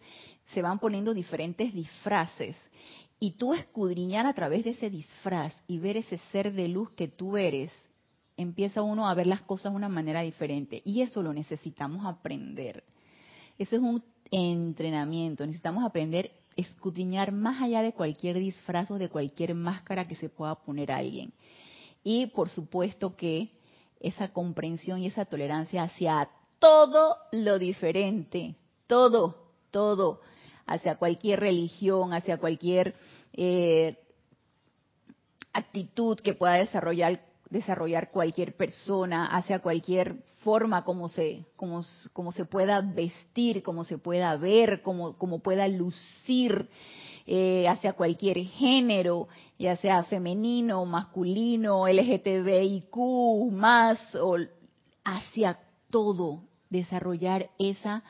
se 0.54 0.62
van 0.62 0.80
poniendo 0.80 1.14
diferentes 1.14 1.74
disfraces. 1.74 2.56
Y 3.20 3.32
tú 3.32 3.54
escudriñar 3.54 4.26
a 4.26 4.34
través 4.34 4.64
de 4.64 4.72
ese 4.72 4.90
disfraz 4.90 5.54
y 5.68 5.80
ver 5.80 5.98
ese 5.98 6.18
ser 6.32 6.54
de 6.54 6.68
luz 6.68 6.92
que 6.92 7.08
tú 7.08 7.38
eres, 7.38 7.72
empieza 8.36 8.82
uno 8.82 9.08
a 9.08 9.14
ver 9.14 9.28
las 9.28 9.42
cosas 9.42 9.72
de 9.72 9.78
una 9.78 9.90
manera 9.90 10.22
diferente. 10.22 10.82
Y 10.84 11.02
eso 11.02 11.22
lo 11.22 11.34
necesitamos 11.34 12.06
aprender. 12.06 12.84
Eso 13.60 13.76
es 13.76 13.82
un 13.82 14.04
entrenamiento. 14.32 15.46
Necesitamos 15.46 15.84
aprender 15.84 16.32
escudriñar 16.56 17.32
más 17.32 17.62
allá 17.62 17.82
de 17.82 17.94
cualquier 17.94 18.38
disfraz 18.40 18.92
o 18.92 18.98
de 18.98 19.10
cualquier 19.10 19.56
máscara 19.56 20.08
que 20.08 20.16
se 20.16 20.30
pueda 20.30 20.56
poner 20.56 20.92
alguien. 20.92 21.34
Y 22.04 22.28
por 22.28 22.50
supuesto 22.50 23.16
que 23.16 23.52
esa 24.02 24.30
comprensión 24.34 25.00
y 25.00 25.08
esa 25.08 25.26
tolerancia 25.26 25.84
hacia 25.84 26.30
todo 26.60 27.18
lo 27.32 27.60
diferente, 27.60 28.56
todo, 28.88 29.48
todo, 29.72 30.22
hacia 30.66 30.96
cualquier 30.96 31.40
religión, 31.40 32.14
hacia 32.14 32.38
cualquier 32.38 32.96
eh, 33.34 33.98
actitud 35.54 36.20
que 36.20 36.34
pueda 36.34 36.54
desarrollar 36.54 37.22
desarrollar 37.52 38.12
cualquier 38.12 38.56
persona, 38.56 39.26
hacia 39.26 39.60
cualquier 39.60 40.24
forma 40.42 40.84
como 40.86 41.10
se, 41.10 41.46
como, 41.58 41.84
se 42.32 42.46
pueda 42.46 42.82
vestir, 42.82 43.62
como 43.62 43.84
se 43.84 43.98
pueda 43.98 44.36
ver, 44.38 44.82
como, 44.82 45.18
como 45.18 45.40
pueda 45.40 45.68
lucir, 45.68 46.70
eh, 47.26 47.68
hacia 47.68 47.94
cualquier 47.94 48.38
género, 48.38 49.28
ya 49.58 49.76
sea 49.78 50.04
femenino, 50.04 50.86
masculino, 50.86 51.88
LGTBIQ, 51.88 52.96
más, 53.52 54.00
o 54.16 54.38
hacia 55.04 55.60
todo, 55.90 56.44
desarrollar 56.70 57.50
esa 57.60 58.04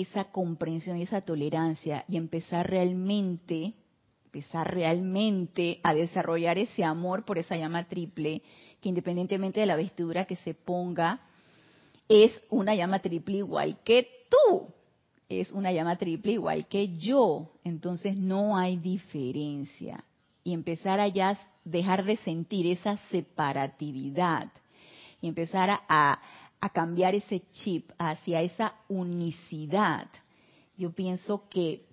esa 0.00 0.24
comprensión 0.24 0.98
y 0.98 1.02
esa 1.02 1.20
tolerancia 1.20 2.04
y 2.08 2.16
empezar 2.16 2.68
realmente, 2.68 3.74
empezar 4.26 4.72
realmente 4.72 5.80
a 5.82 5.94
desarrollar 5.94 6.58
ese 6.58 6.84
amor 6.84 7.24
por 7.24 7.38
esa 7.38 7.56
llama 7.56 7.88
triple, 7.88 8.42
que 8.80 8.88
independientemente 8.88 9.60
de 9.60 9.66
la 9.66 9.76
vestidura 9.76 10.26
que 10.26 10.36
se 10.36 10.54
ponga, 10.54 11.20
es 12.08 12.32
una 12.50 12.74
llama 12.74 13.00
triple 13.00 13.38
igual 13.38 13.78
que 13.82 14.08
tú, 14.30 14.68
es 15.28 15.50
una 15.52 15.72
llama 15.72 15.96
triple 15.96 16.32
igual 16.32 16.66
que 16.66 16.96
yo, 16.96 17.52
entonces 17.64 18.16
no 18.16 18.56
hay 18.56 18.76
diferencia. 18.76 20.04
Y 20.44 20.52
empezar 20.52 21.00
a 21.00 21.08
ya 21.08 21.38
dejar 21.64 22.04
de 22.04 22.16
sentir 22.18 22.66
esa 22.66 22.96
separatividad 23.10 24.52
y 25.20 25.28
empezar 25.28 25.70
a, 25.70 26.20
a 26.60 26.68
cambiar 26.70 27.14
ese 27.14 27.42
chip 27.50 27.90
hacia 27.98 28.42
esa 28.42 28.74
unicidad, 28.88 30.08
yo 30.76 30.92
pienso 30.92 31.48
que 31.48 31.86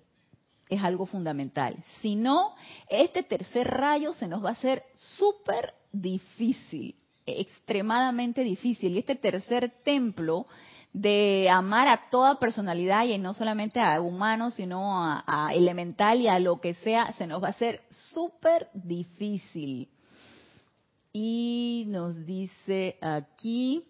es 0.68 0.82
algo 0.82 1.06
fundamental. 1.06 1.76
Si 2.00 2.14
no, 2.14 2.54
este 2.88 3.22
tercer 3.22 3.66
rayo 3.66 4.12
se 4.14 4.28
nos 4.28 4.44
va 4.44 4.50
a 4.50 4.52
hacer 4.52 4.82
súper 4.94 5.74
difícil, 5.92 6.94
extremadamente 7.26 8.42
difícil. 8.42 8.94
Y 8.94 8.98
este 8.98 9.16
tercer 9.16 9.72
templo 9.82 10.46
de 10.94 11.48
amar 11.50 11.88
a 11.88 12.08
toda 12.08 12.38
personalidad 12.38 13.04
y 13.04 13.18
no 13.18 13.34
solamente 13.34 13.80
a 13.80 14.00
humanos, 14.00 14.54
sino 14.54 15.04
a, 15.04 15.50
elemental 15.52 16.20
y 16.20 16.28
a 16.28 16.38
lo 16.38 16.60
que 16.60 16.74
sea, 16.74 17.12
se 17.14 17.26
nos 17.26 17.42
va 17.42 17.48
a 17.48 17.50
hacer 17.50 17.82
súper 17.90 18.68
difícil. 18.72 19.88
Y 21.12 21.84
nos 21.88 22.24
dice 22.24 22.96
aquí, 23.02 23.84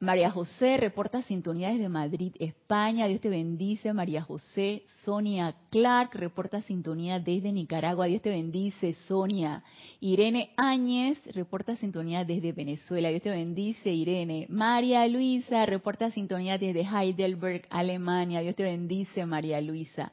María 0.00 0.30
José 0.30 0.78
reporta 0.78 1.22
sintonía 1.24 1.68
desde 1.68 1.90
Madrid, 1.90 2.32
España. 2.38 3.06
Dios 3.06 3.20
te 3.20 3.28
bendice, 3.28 3.92
María 3.92 4.22
José. 4.22 4.84
Sonia 5.04 5.54
Clark 5.70 6.14
reporta 6.14 6.62
sintonía 6.62 7.20
desde 7.20 7.52
Nicaragua. 7.52 8.06
Dios 8.06 8.22
te 8.22 8.30
bendice, 8.30 8.94
Sonia. 9.06 9.62
Irene 10.00 10.52
Áñez 10.56 11.18
reporta 11.34 11.76
sintonía 11.76 12.24
desde 12.24 12.52
Venezuela. 12.52 13.10
Dios 13.10 13.20
te 13.20 13.28
bendice, 13.28 13.90
Irene. 13.90 14.46
María 14.48 15.06
Luisa 15.06 15.66
reporta 15.66 16.10
sintonía 16.10 16.56
desde 16.56 16.80
Heidelberg, 16.80 17.66
Alemania. 17.68 18.40
Dios 18.40 18.56
te 18.56 18.62
bendice, 18.62 19.26
María 19.26 19.60
Luisa. 19.60 20.12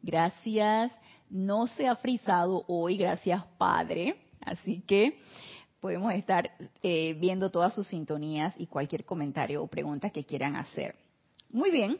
Gracias. 0.00 0.92
No 1.28 1.66
se 1.66 1.88
ha 1.88 1.96
frisado 1.96 2.64
hoy, 2.68 2.98
gracias, 2.98 3.44
Padre. 3.58 4.14
Así 4.44 4.84
que 4.86 5.18
podemos 5.84 6.14
estar 6.14 6.50
eh, 6.82 7.12
viendo 7.20 7.50
todas 7.50 7.74
sus 7.74 7.88
sintonías 7.88 8.54
y 8.56 8.68
cualquier 8.68 9.04
comentario 9.04 9.62
o 9.62 9.66
pregunta 9.66 10.08
que 10.08 10.24
quieran 10.24 10.56
hacer. 10.56 10.94
Muy 11.50 11.70
bien, 11.70 11.98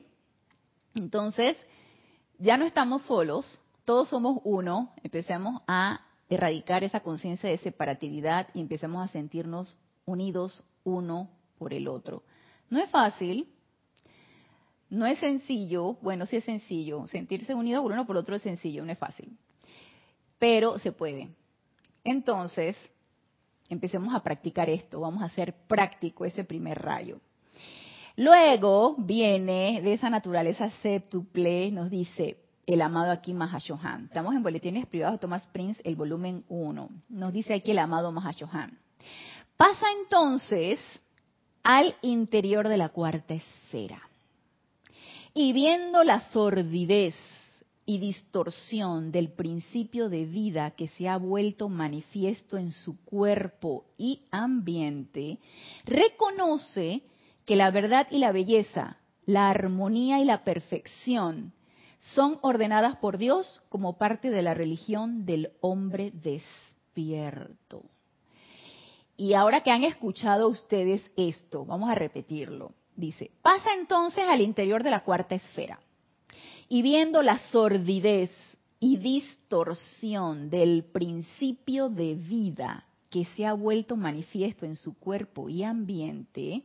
entonces 0.94 1.54
ya 2.38 2.56
no 2.56 2.64
estamos 2.64 3.02
solos, 3.02 3.60
todos 3.84 4.08
somos 4.08 4.40
uno, 4.44 4.94
empecemos 5.02 5.60
a 5.66 6.00
erradicar 6.30 6.82
esa 6.82 7.00
conciencia 7.00 7.50
de 7.50 7.58
separatividad 7.58 8.48
y 8.54 8.62
empecemos 8.62 9.04
a 9.04 9.12
sentirnos 9.12 9.76
unidos 10.06 10.64
uno 10.84 11.28
por 11.58 11.74
el 11.74 11.86
otro. 11.86 12.22
No 12.70 12.82
es 12.82 12.88
fácil, 12.88 13.52
no 14.88 15.04
es 15.04 15.18
sencillo, 15.18 15.98
bueno, 16.00 16.24
sí 16.24 16.36
es 16.36 16.44
sencillo, 16.44 17.06
sentirse 17.08 17.54
unido 17.54 17.82
uno 17.82 18.06
por 18.06 18.16
otro 18.16 18.34
es 18.34 18.40
sencillo, 18.40 18.82
no 18.82 18.92
es 18.92 18.98
fácil, 18.98 19.36
pero 20.38 20.78
se 20.78 20.90
puede. 20.90 21.28
Entonces, 22.02 22.78
empecemos 23.68 24.14
a 24.14 24.22
practicar 24.22 24.68
esto, 24.68 25.00
vamos 25.00 25.22
a 25.22 25.26
hacer 25.26 25.54
práctico 25.66 26.24
ese 26.24 26.44
primer 26.44 26.80
rayo. 26.80 27.20
Luego 28.16 28.94
viene 28.98 29.80
de 29.82 29.94
esa 29.94 30.08
naturaleza 30.08 30.70
séptuple, 30.82 31.70
nos 31.72 31.90
dice 31.90 32.36
el 32.66 32.80
amado 32.80 33.10
aquí 33.10 33.34
Mahashohan. 33.34 34.04
Estamos 34.04 34.34
en 34.34 34.42
Boletines 34.42 34.86
Privados 34.86 35.16
de 35.16 35.20
Thomas 35.20 35.46
Prince, 35.48 35.80
el 35.84 35.96
volumen 35.96 36.44
1. 36.48 36.88
Nos 37.08 37.32
dice 37.32 37.54
aquí 37.54 37.72
el 37.72 37.78
amado 37.78 38.12
Mahashohan. 38.12 38.78
Pasa 39.56 39.86
entonces 40.00 40.78
al 41.62 41.96
interior 42.02 42.68
de 42.68 42.76
la 42.76 42.90
cuarta 42.90 43.34
esfera. 43.34 44.00
Y 45.34 45.52
viendo 45.52 46.04
la 46.04 46.20
sordidez 46.30 47.14
y 47.86 47.98
distorsión 47.98 49.12
del 49.12 49.30
principio 49.32 50.08
de 50.08 50.24
vida 50.24 50.70
que 50.72 50.88
se 50.88 51.08
ha 51.08 51.18
vuelto 51.18 51.68
manifiesto 51.68 52.56
en 52.56 52.72
su 52.72 53.02
cuerpo 53.04 53.84
y 53.98 54.22
ambiente, 54.30 55.38
reconoce 55.84 57.02
que 57.44 57.56
la 57.56 57.70
verdad 57.70 58.06
y 58.10 58.18
la 58.18 58.32
belleza, 58.32 58.98
la 59.26 59.50
armonía 59.50 60.20
y 60.20 60.24
la 60.24 60.44
perfección 60.44 61.52
son 62.00 62.38
ordenadas 62.42 62.96
por 62.96 63.18
Dios 63.18 63.62
como 63.68 63.96
parte 63.96 64.30
de 64.30 64.42
la 64.42 64.54
religión 64.54 65.24
del 65.24 65.52
hombre 65.60 66.10
despierto. 66.12 67.82
Y 69.16 69.34
ahora 69.34 69.62
que 69.62 69.70
han 69.70 69.84
escuchado 69.84 70.48
ustedes 70.48 71.02
esto, 71.16 71.64
vamos 71.64 71.88
a 71.90 71.94
repetirlo. 71.94 72.72
Dice, 72.96 73.30
pasa 73.42 73.70
entonces 73.78 74.24
al 74.28 74.40
interior 74.40 74.82
de 74.82 74.90
la 74.90 75.04
cuarta 75.04 75.34
esfera 75.34 75.80
y 76.68 76.82
viendo 76.82 77.22
la 77.22 77.38
sordidez 77.50 78.30
y 78.80 78.96
distorsión 78.98 80.50
del 80.50 80.84
principio 80.84 81.88
de 81.88 82.14
vida 82.14 82.84
que 83.10 83.24
se 83.36 83.46
ha 83.46 83.52
vuelto 83.52 83.96
manifiesto 83.96 84.66
en 84.66 84.76
su 84.76 84.98
cuerpo 84.98 85.48
y 85.48 85.62
ambiente, 85.62 86.62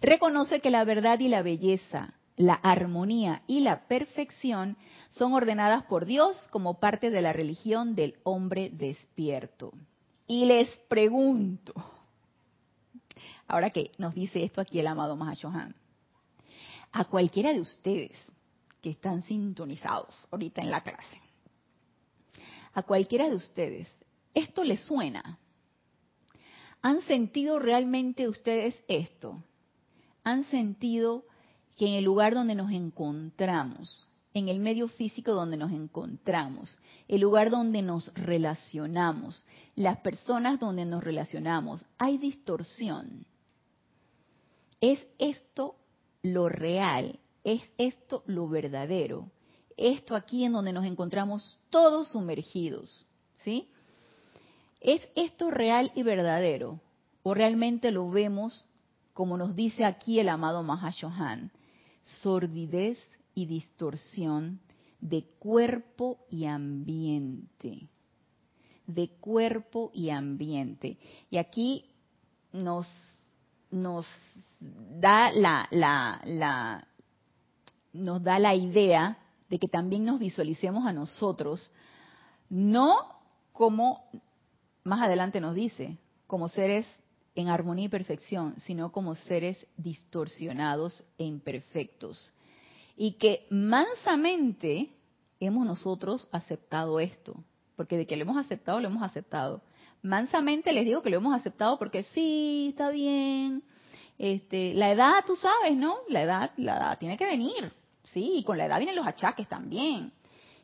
reconoce 0.00 0.60
que 0.60 0.70
la 0.70 0.84
verdad 0.84 1.18
y 1.20 1.28
la 1.28 1.42
belleza, 1.42 2.14
la 2.36 2.54
armonía 2.54 3.42
y 3.46 3.60
la 3.60 3.88
perfección 3.88 4.76
son 5.10 5.32
ordenadas 5.32 5.84
por 5.84 6.04
Dios 6.04 6.36
como 6.50 6.78
parte 6.78 7.10
de 7.10 7.22
la 7.22 7.32
religión 7.32 7.94
del 7.94 8.16
hombre 8.22 8.70
despierto. 8.70 9.72
Y 10.26 10.44
les 10.44 10.68
pregunto, 10.88 11.74
ahora 13.48 13.70
que 13.70 13.90
nos 13.98 14.14
dice 14.14 14.44
esto 14.44 14.60
aquí 14.60 14.78
el 14.78 14.86
amado 14.86 15.16
Mahashohan, 15.16 15.74
a 16.92 17.04
cualquiera 17.04 17.52
de 17.52 17.60
ustedes 17.60 18.12
que 18.80 18.90
están 18.90 19.22
sintonizados 19.22 20.26
ahorita 20.30 20.62
en 20.62 20.70
la 20.70 20.82
clase. 20.82 21.20
A 22.72 22.82
cualquiera 22.82 23.28
de 23.28 23.36
ustedes, 23.36 23.88
¿esto 24.34 24.64
les 24.64 24.80
suena? 24.84 25.38
¿Han 26.82 27.02
sentido 27.02 27.58
realmente 27.58 28.28
ustedes 28.28 28.82
esto? 28.88 29.42
¿Han 30.24 30.44
sentido 30.44 31.24
que 31.76 31.86
en 31.86 31.94
el 31.94 32.04
lugar 32.04 32.34
donde 32.34 32.54
nos 32.54 32.70
encontramos, 32.70 34.06
en 34.32 34.48
el 34.48 34.60
medio 34.60 34.88
físico 34.88 35.32
donde 35.32 35.56
nos 35.56 35.72
encontramos, 35.72 36.78
el 37.08 37.20
lugar 37.20 37.50
donde 37.50 37.82
nos 37.82 38.14
relacionamos, 38.14 39.44
las 39.74 39.98
personas 39.98 40.60
donde 40.60 40.84
nos 40.84 41.02
relacionamos, 41.02 41.84
hay 41.98 42.18
distorsión? 42.18 43.26
¿Es 44.80 45.06
esto 45.18 45.76
lo 46.22 46.48
real 46.48 47.18
es 47.44 47.62
esto 47.78 48.22
lo 48.26 48.48
verdadero. 48.48 49.30
Esto 49.76 50.14
aquí 50.14 50.44
en 50.44 50.52
donde 50.52 50.72
nos 50.72 50.84
encontramos 50.84 51.58
todos 51.70 52.08
sumergidos, 52.08 53.06
¿sí? 53.38 53.68
¿Es 54.80 55.06
esto 55.14 55.50
real 55.50 55.92
y 55.94 56.02
verdadero? 56.02 56.80
¿O 57.22 57.34
realmente 57.34 57.90
lo 57.90 58.10
vemos 58.10 58.64
como 59.12 59.36
nos 59.36 59.54
dice 59.54 59.84
aquí 59.84 60.18
el 60.18 60.28
amado 60.28 60.62
Mahashohan? 60.62 61.50
Sordidez 62.22 62.98
y 63.34 63.46
distorsión 63.46 64.60
de 65.00 65.24
cuerpo 65.38 66.18
y 66.30 66.46
ambiente. 66.46 67.88
De 68.86 69.08
cuerpo 69.20 69.90
y 69.94 70.10
ambiente. 70.10 70.98
Y 71.30 71.36
aquí 71.38 71.84
nos, 72.52 72.88
nos 73.70 74.06
da 74.58 75.32
la, 75.32 75.68
la, 75.70 76.20
la, 76.24 76.86
nos 77.92 78.22
da 78.22 78.38
la 78.38 78.54
idea 78.54 79.18
de 79.48 79.58
que 79.58 79.68
también 79.68 80.04
nos 80.04 80.18
visualicemos 80.18 80.86
a 80.86 80.92
nosotros, 80.92 81.70
no 82.48 82.96
como 83.52 84.04
más 84.84 85.02
adelante 85.02 85.40
nos 85.40 85.54
dice, 85.54 85.98
como 86.26 86.48
seres 86.48 86.86
en 87.34 87.48
armonía 87.48 87.86
y 87.86 87.88
perfección, 87.88 88.54
sino 88.60 88.92
como 88.92 89.14
seres 89.14 89.66
distorsionados 89.76 91.04
e 91.18 91.24
imperfectos. 91.24 92.32
Y 92.96 93.12
que 93.12 93.46
mansamente 93.50 94.90
hemos 95.38 95.66
nosotros 95.66 96.28
aceptado 96.32 97.00
esto, 97.00 97.34
porque 97.76 97.96
de 97.96 98.06
que 98.06 98.16
lo 98.16 98.22
hemos 98.22 98.36
aceptado, 98.36 98.80
lo 98.80 98.88
hemos 98.88 99.02
aceptado. 99.02 99.62
Mansamente 100.02 100.72
les 100.72 100.84
digo 100.84 101.02
que 101.02 101.10
lo 101.10 101.16
hemos 101.16 101.34
aceptado 101.34 101.78
porque 101.78 102.04
sí, 102.14 102.68
está 102.70 102.90
bien. 102.90 103.62
Este, 104.18 104.74
la 104.74 104.90
edad, 104.92 105.24
tú 105.26 105.34
sabes, 105.36 105.76
¿no? 105.76 105.96
La 106.08 106.22
edad, 106.22 106.50
la 106.56 106.76
edad 106.76 106.98
tiene 106.98 107.16
que 107.16 107.24
venir. 107.24 107.72
Sí, 108.04 108.38
y 108.38 108.44
con 108.44 108.58
la 108.58 108.66
edad 108.66 108.78
vienen 108.78 108.96
los 108.96 109.06
achaques 109.06 109.48
también. 109.48 110.12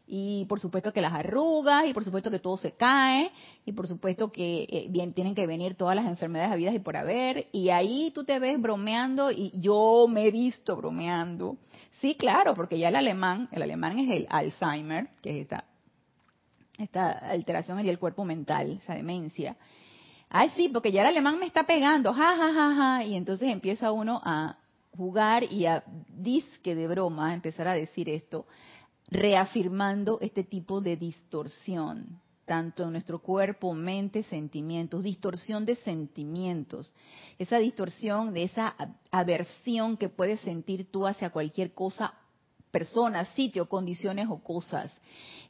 y 0.08 0.44
por 0.48 0.60
supuesto 0.60 0.92
que 0.92 1.00
las 1.00 1.12
arrugas, 1.12 1.86
y 1.86 1.92
por 1.92 2.04
supuesto 2.04 2.30
que 2.30 2.38
todo 2.38 2.56
se 2.56 2.72
cae, 2.72 3.32
y 3.64 3.72
por 3.72 3.88
supuesto 3.88 4.30
que 4.30 4.62
eh, 4.70 4.86
bien, 4.88 5.12
tienen 5.12 5.34
que 5.34 5.46
venir 5.48 5.74
todas 5.74 5.96
las 5.96 6.06
enfermedades 6.06 6.52
habidas 6.52 6.74
y 6.74 6.78
por 6.78 6.96
haber, 6.96 7.48
y 7.52 7.70
ahí 7.70 8.12
tú 8.14 8.24
te 8.24 8.38
ves 8.38 8.60
bromeando, 8.60 9.32
y 9.32 9.50
yo 9.54 10.06
me 10.08 10.26
he 10.26 10.30
visto 10.30 10.76
bromeando. 10.76 11.56
Sí, 12.00 12.14
claro, 12.14 12.54
porque 12.54 12.78
ya 12.78 12.88
el 12.88 12.96
alemán, 12.96 13.48
el 13.50 13.62
alemán 13.62 13.98
es 13.98 14.08
el 14.10 14.26
Alzheimer, 14.30 15.08
que 15.22 15.30
es 15.30 15.36
esta, 15.42 15.64
esta 16.78 17.10
alteración 17.10 17.80
en 17.80 17.88
el 17.88 17.98
cuerpo 17.98 18.24
mental, 18.24 18.78
esa 18.82 18.94
demencia. 18.94 19.56
Ay, 20.28 20.50
sí, 20.56 20.68
porque 20.68 20.92
ya 20.92 21.00
el 21.00 21.08
alemán 21.08 21.38
me 21.38 21.46
está 21.46 21.64
pegando, 21.64 22.12
ja, 22.12 22.36
ja, 22.36 22.52
ja, 22.52 22.74
ja, 22.74 23.04
y 23.04 23.16
entonces 23.16 23.48
empieza 23.48 23.90
uno 23.90 24.20
a 24.24 24.58
jugar 24.96 25.44
y 25.44 25.66
a 25.66 25.84
disque 26.08 26.74
de 26.74 26.88
broma, 26.88 27.34
empezar 27.34 27.68
a 27.68 27.74
decir 27.74 28.08
esto 28.08 28.46
reafirmando 29.08 30.18
este 30.20 30.44
tipo 30.44 30.80
de 30.80 30.96
distorsión, 30.96 32.20
tanto 32.44 32.84
en 32.84 32.92
nuestro 32.92 33.20
cuerpo, 33.20 33.72
mente, 33.74 34.22
sentimientos, 34.24 35.02
distorsión 35.02 35.64
de 35.64 35.76
sentimientos, 35.76 36.92
esa 37.38 37.58
distorsión 37.58 38.32
de 38.34 38.44
esa 38.44 38.74
aversión 39.10 39.96
que 39.96 40.08
puedes 40.08 40.40
sentir 40.40 40.90
tú 40.90 41.06
hacia 41.06 41.30
cualquier 41.30 41.72
cosa, 41.72 42.14
persona, 42.70 43.24
sitio, 43.26 43.68
condiciones 43.68 44.28
o 44.28 44.38
cosas, 44.38 44.92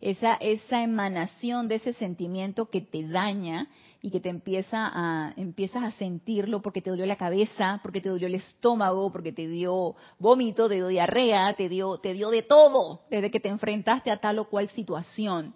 esa, 0.01 0.35
esa 0.35 0.83
emanación 0.83 1.69
de 1.69 1.77
ese 1.77 1.93
sentimiento 1.95 2.71
que 2.71 2.81
te 2.81 3.07
daña 3.07 3.69
y 4.03 4.11
que 4.11 4.21
te 4.21 4.29
empieza 4.29 4.91
a, 4.93 5.33
empiezas 5.37 5.83
a 5.83 5.91
sentirlo 5.93 6.63
porque 6.63 6.81
te 6.81 6.91
dolió 6.91 7.07
la 7.07 7.17
cabeza, 7.17 7.81
porque 7.83 8.01
te 8.01 8.09
dolió 8.09 8.29
el 8.29 8.37
estómago, 8.37 9.11
porque 9.11 9.33
te 9.33 9.49
dio 9.49 9.97
vómito, 10.19 10.69
te 10.69 10.77
dio 10.77 10.89
diarrea, 10.89 11.55
te 11.55 11.69
dio, 11.69 11.99
te 11.99 12.13
dio 12.13 12.31
de 12.31 12.43
todo 12.43 13.03
desde 13.11 13.31
que 13.31 13.41
te 13.41 13.49
enfrentaste 13.49 14.11
a 14.11 14.19
tal 14.19 14.39
o 14.39 14.49
cual 14.49 14.69
situación. 14.71 15.55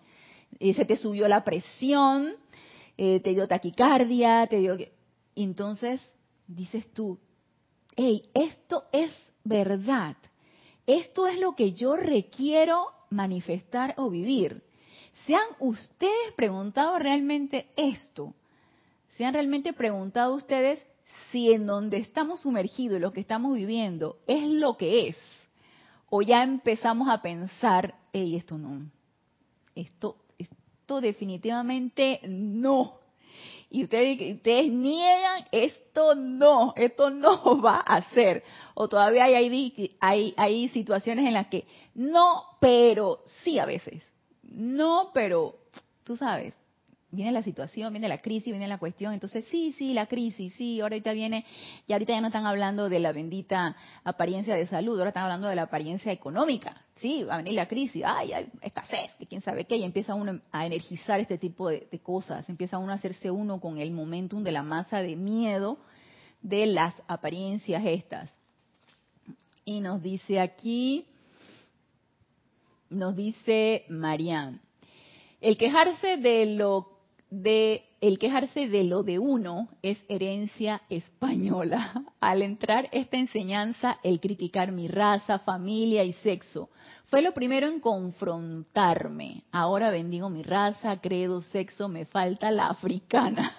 Y 0.59 0.75
se 0.75 0.85
te 0.85 0.97
subió 0.97 1.29
la 1.29 1.45
presión, 1.45 2.33
eh, 2.97 3.21
te 3.21 3.31
dio 3.31 3.47
taquicardia, 3.47 4.47
te 4.47 4.59
dio... 4.59 4.77
Entonces 5.37 6.01
dices 6.47 6.93
tú, 6.93 7.19
hey, 7.97 8.23
esto 8.35 8.85
es 8.93 9.13
verdad. 9.45 10.17
Esto 10.87 11.27
es 11.27 11.39
lo 11.39 11.55
que 11.55 11.73
yo 11.73 11.95
requiero 11.97 12.89
manifestar 13.11 13.95
o 13.97 14.09
vivir. 14.11 14.63
¿Se 15.27 15.35
han 15.35 15.49
ustedes 15.59 16.33
preguntado 16.37 16.99
realmente 16.99 17.67
esto? 17.77 18.35
¿Se 19.11 19.25
han 19.25 19.35
realmente 19.35 19.73
preguntado 19.73 20.35
ustedes 20.35 20.81
si 21.31 21.53
en 21.53 21.67
donde 21.67 21.99
estamos 21.99 22.41
sumergidos, 22.41 23.01
lo 23.01 23.13
que 23.13 23.21
estamos 23.21 23.55
viviendo, 23.55 24.19
es 24.27 24.45
lo 24.45 24.77
que 24.77 25.09
es? 25.09 25.17
¿O 26.09 26.23
ya 26.23 26.43
empezamos 26.43 27.09
a 27.09 27.21
pensar, 27.23 27.95
hey, 28.13 28.37
esto 28.37 28.57
no, 28.57 28.91
esto, 29.75 30.17
esto 30.39 31.01
definitivamente 31.01 32.21
no? 32.27 33.00
Y 33.73 33.85
ustedes, 33.85 34.37
ustedes 34.37 34.71
niegan, 34.71 35.47
esto 35.53 36.17
no, 36.17 36.75
esto 36.77 37.09
no 37.11 37.61
va 37.65 37.77
a 37.77 38.03
ser. 38.11 38.43
O 38.75 38.89
todavía 38.89 39.25
hay, 39.25 39.95
hay, 40.01 40.35
hay 40.37 40.69
situaciones 40.69 41.25
en 41.25 41.35
las 41.35 41.47
que 41.47 41.67
no, 41.95 42.45
pero 42.61 43.21
sí 43.45 43.61
a 43.61 43.67
veces. 43.67 44.03
No, 44.43 45.11
pero 45.15 45.55
tú 46.03 46.17
sabes, 46.17 46.59
viene 47.13 47.31
la 47.31 47.43
situación, 47.43 47.93
viene 47.93 48.09
la 48.09 48.21
crisis, 48.21 48.51
viene 48.51 48.67
la 48.69 48.79
cuestión, 48.79 49.13
entonces 49.13 49.45
sí, 49.47 49.73
sí, 49.73 49.95
la 49.95 50.07
crisis, 50.07 50.55
sí, 50.55 50.81
ahorita 50.81 51.13
viene, 51.13 51.45
y 51.87 51.93
ahorita 51.93 52.13
ya 52.13 52.21
no 52.21 52.29
están 52.29 52.47
hablando 52.47 52.89
de 52.89 53.01
la 53.01 53.13
bendita 53.13 53.77
apariencia 54.05 54.55
de 54.55 54.67
salud, 54.67 54.99
ahora 54.99 55.11
están 55.11 55.25
hablando 55.25 55.49
de 55.49 55.57
la 55.57 55.63
apariencia 55.63 56.13
económica, 56.13 56.85
sí, 57.01 57.25
va 57.25 57.35
a 57.35 57.37
venir 57.39 57.55
la 57.55 57.67
crisis, 57.67 58.03
ay, 58.05 58.33
hay 58.33 58.51
escasez, 58.63 59.15
que 59.19 59.27
quién 59.27 59.41
sabe 59.43 59.65
qué, 59.65 59.77
y 59.77 59.85
empieza 59.85 60.15
uno 60.15 60.41
a 60.53 60.67
energizar 60.67 61.21
este 61.21 61.39
tipo 61.39 61.69
de, 61.69 61.89
de 61.91 61.99
cosas, 61.99 62.49
empieza 62.49 62.79
uno 62.79 62.93
a 62.93 62.97
hacerse 62.97 63.31
uno 63.31 63.61
con 63.61 63.79
el 63.79 63.91
momentum 63.91 64.43
de 64.43 64.53
la 64.53 64.63
masa 64.63 65.03
de 65.03 65.17
miedo 65.17 65.79
de 66.43 66.67
las 66.67 66.95
apariencias 67.07 67.83
estas. 67.85 68.33
Y 69.65 69.81
nos 69.81 70.03
dice 70.03 70.41
aquí, 70.41 71.07
nos 72.89 73.15
dice 73.15 73.85
Marianne, 73.89 74.59
el 75.41 75.57
quejarse 75.57 76.17
de 76.17 76.47
lo 76.47 77.00
de 77.31 77.85
el 78.01 78.19
quejarse 78.19 78.69
de 78.69 78.85
lo 78.85 79.03
de 79.03 79.19
uno 79.19 79.69
es 79.83 79.99
herencia 80.09 80.83
española. 80.89 82.05
Al 82.21 82.43
entrar 82.43 82.89
esta 82.93 83.17
enseñanza, 83.17 83.99
el 84.03 84.21
criticar 84.21 84.73
mi 84.73 84.89
raza, 84.89 85.39
familia 85.41 86.05
y 86.05 86.13
sexo 86.15 86.71
fue 87.11 87.23
lo 87.23 87.33
primero 87.33 87.67
en 87.67 87.81
confrontarme. 87.81 89.43
Ahora 89.51 89.91
bendigo 89.91 90.31
mi 90.31 90.43
raza, 90.43 91.01
credo, 91.01 91.41
sexo, 91.41 91.89
me 91.89 92.07
falta 92.07 92.53
la 92.53 92.69
africana. 92.69 93.53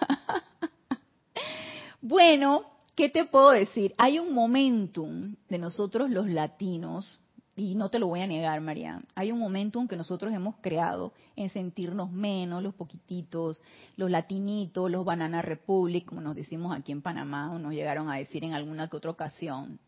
bueno, 2.00 2.62
¿qué 2.96 3.10
te 3.10 3.26
puedo 3.26 3.50
decir? 3.50 3.94
Hay 3.98 4.18
un 4.18 4.32
momentum 4.32 5.36
de 5.50 5.58
nosotros 5.58 6.08
los 6.10 6.30
latinos 6.30 7.21
y 7.54 7.74
no 7.74 7.90
te 7.90 7.98
lo 7.98 8.06
voy 8.06 8.20
a 8.20 8.26
negar, 8.26 8.60
María, 8.60 9.02
hay 9.14 9.30
un 9.30 9.38
momento 9.38 9.78
en 9.78 9.86
que 9.86 9.96
nosotros 9.96 10.32
hemos 10.32 10.56
creado 10.62 11.12
en 11.36 11.50
sentirnos 11.50 12.10
menos, 12.10 12.62
los 12.62 12.74
poquititos, 12.74 13.60
los 13.96 14.10
latinitos, 14.10 14.90
los 14.90 15.04
Banana 15.04 15.42
Republic, 15.42 16.06
como 16.06 16.22
nos 16.22 16.34
decimos 16.34 16.74
aquí 16.74 16.92
en 16.92 17.02
Panamá, 17.02 17.52
o 17.52 17.58
nos 17.58 17.74
llegaron 17.74 18.08
a 18.08 18.16
decir 18.16 18.42
en 18.44 18.54
alguna 18.54 18.88
que 18.88 18.96
otra 18.96 19.10
ocasión, 19.10 19.78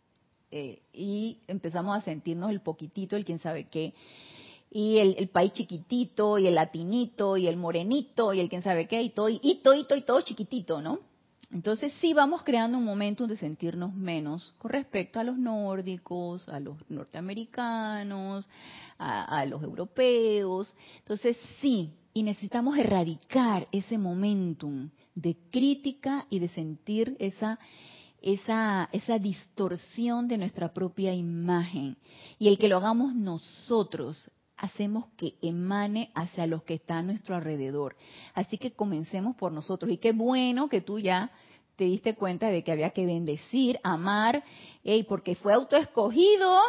eh, 0.51 0.83
y 0.93 1.39
empezamos 1.49 1.97
a 1.97 2.03
sentirnos 2.03 2.51
el 2.51 2.61
poquitito, 2.61 3.17
el 3.17 3.25
quién 3.25 3.39
sabe 3.39 3.65
qué, 3.65 3.95
y 4.71 4.99
el, 4.99 5.29
país 5.29 5.53
chiquitito, 5.53 6.39
y 6.39 6.49
el 6.49 6.57
latinito, 6.57 7.37
y 7.37 7.47
el 7.47 7.57
morenito, 7.57 8.35
y 8.35 8.41
el 8.41 8.49
quién 8.49 8.63
sabe 8.63 8.89
qué, 8.89 9.03
y 9.03 9.11
todo, 9.11 9.29
y 9.31 9.61
todo, 9.63 9.75
y 9.75 10.03
todo 10.03 10.21
chiquitito, 10.21 10.83
¿no? 10.83 10.99
Entonces 11.51 11.93
sí 12.01 12.13
vamos 12.15 12.43
creando 12.43 12.79
un 12.79 12.85
momento 12.85 13.27
de 13.27 13.37
sentirnos 13.37 13.95
menos 13.95 14.55
con 14.59 14.71
respecto 14.71 15.21
a 15.21 15.25
los 15.25 15.39
nórdicos, 15.39 16.49
a 16.49 16.61
los 16.61 16.77
norteamericanos, 16.89 18.49
a, 18.99 19.45
los 19.47 19.63
europeos. 19.63 20.73
Entonces 20.99 21.37
sí, 21.61 21.95
y 22.13 22.23
necesitamos 22.23 22.79
erradicar 22.79 23.69
ese 23.73 23.99
momentum 23.99 24.91
de 25.15 25.37
crítica 25.51 26.27
y 26.31 26.39
de 26.39 26.49
sentir 26.49 27.17
esa, 27.19 27.59
esa, 28.23 28.89
esa 28.93 29.19
distorsión 29.19 30.29
de 30.29 30.39
nuestra 30.39 30.73
propia 30.73 31.15
imagen. 31.15 31.97
Y 32.39 32.49
el 32.49 32.59
que 32.59 32.69
lo 32.69 32.79
hagamos 32.79 33.15
nosotros, 33.15 34.31
hacemos 34.57 35.07
que 35.17 35.35
emane 35.43 36.11
hacia 36.15 36.47
los 36.47 36.63
que 36.63 36.75
están 36.75 36.99
a 36.99 37.03
nuestro 37.03 37.37
alrededor. 37.37 37.97
Así 38.35 38.59
que 38.59 38.73
comencemos 38.73 39.37
por 39.37 39.53
nosotros. 39.53 39.91
Y 39.91 39.99
qué 39.99 40.13
bueno 40.13 40.69
que 40.69 40.81
tú 40.81 40.99
ya 40.99 41.31
te 41.77 41.85
diste 41.85 42.15
cuenta 42.15 42.49
de 42.49 42.63
que 42.63 42.73
había 42.73 42.91
que 42.91 43.07
bendecir, 43.07 43.79
amar, 43.83 44.45
y 44.83 45.03
porque 45.05 45.35
fue 45.35 45.53
autoescogido. 45.53 46.61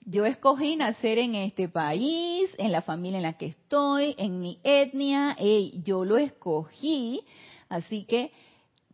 Yo 0.00 0.24
escogí 0.24 0.76
nacer 0.76 1.18
en 1.18 1.34
este 1.34 1.68
país, 1.68 2.50
en 2.56 2.72
la 2.72 2.80
familia 2.80 3.18
en 3.18 3.24
la 3.24 3.36
que 3.36 3.46
estoy, 3.46 4.14
en 4.16 4.40
mi 4.40 4.58
etnia, 4.64 5.36
y 5.38 5.82
yo 5.84 6.04
lo 6.04 6.16
escogí, 6.16 7.20
así 7.68 8.04
que 8.04 8.32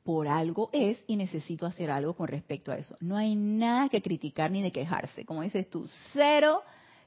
por 0.03 0.27
algo 0.27 0.71
es 0.73 1.03
y 1.07 1.17
necesito 1.17 1.67
hacer 1.67 1.91
algo 1.91 2.15
con 2.15 2.27
respecto 2.27 2.73
a 2.73 2.77
eso. 2.77 2.97
No 3.01 3.17
hay 3.17 3.37
nada 3.37 3.89
que 3.89 4.03
criticar 4.03 4.51
ni 4.51 4.61
de 4.61 4.73
quejarse, 4.73 5.25
como 5.25 5.43
dices 5.43 5.71
tú, 5.71 5.87
cero 6.13 6.63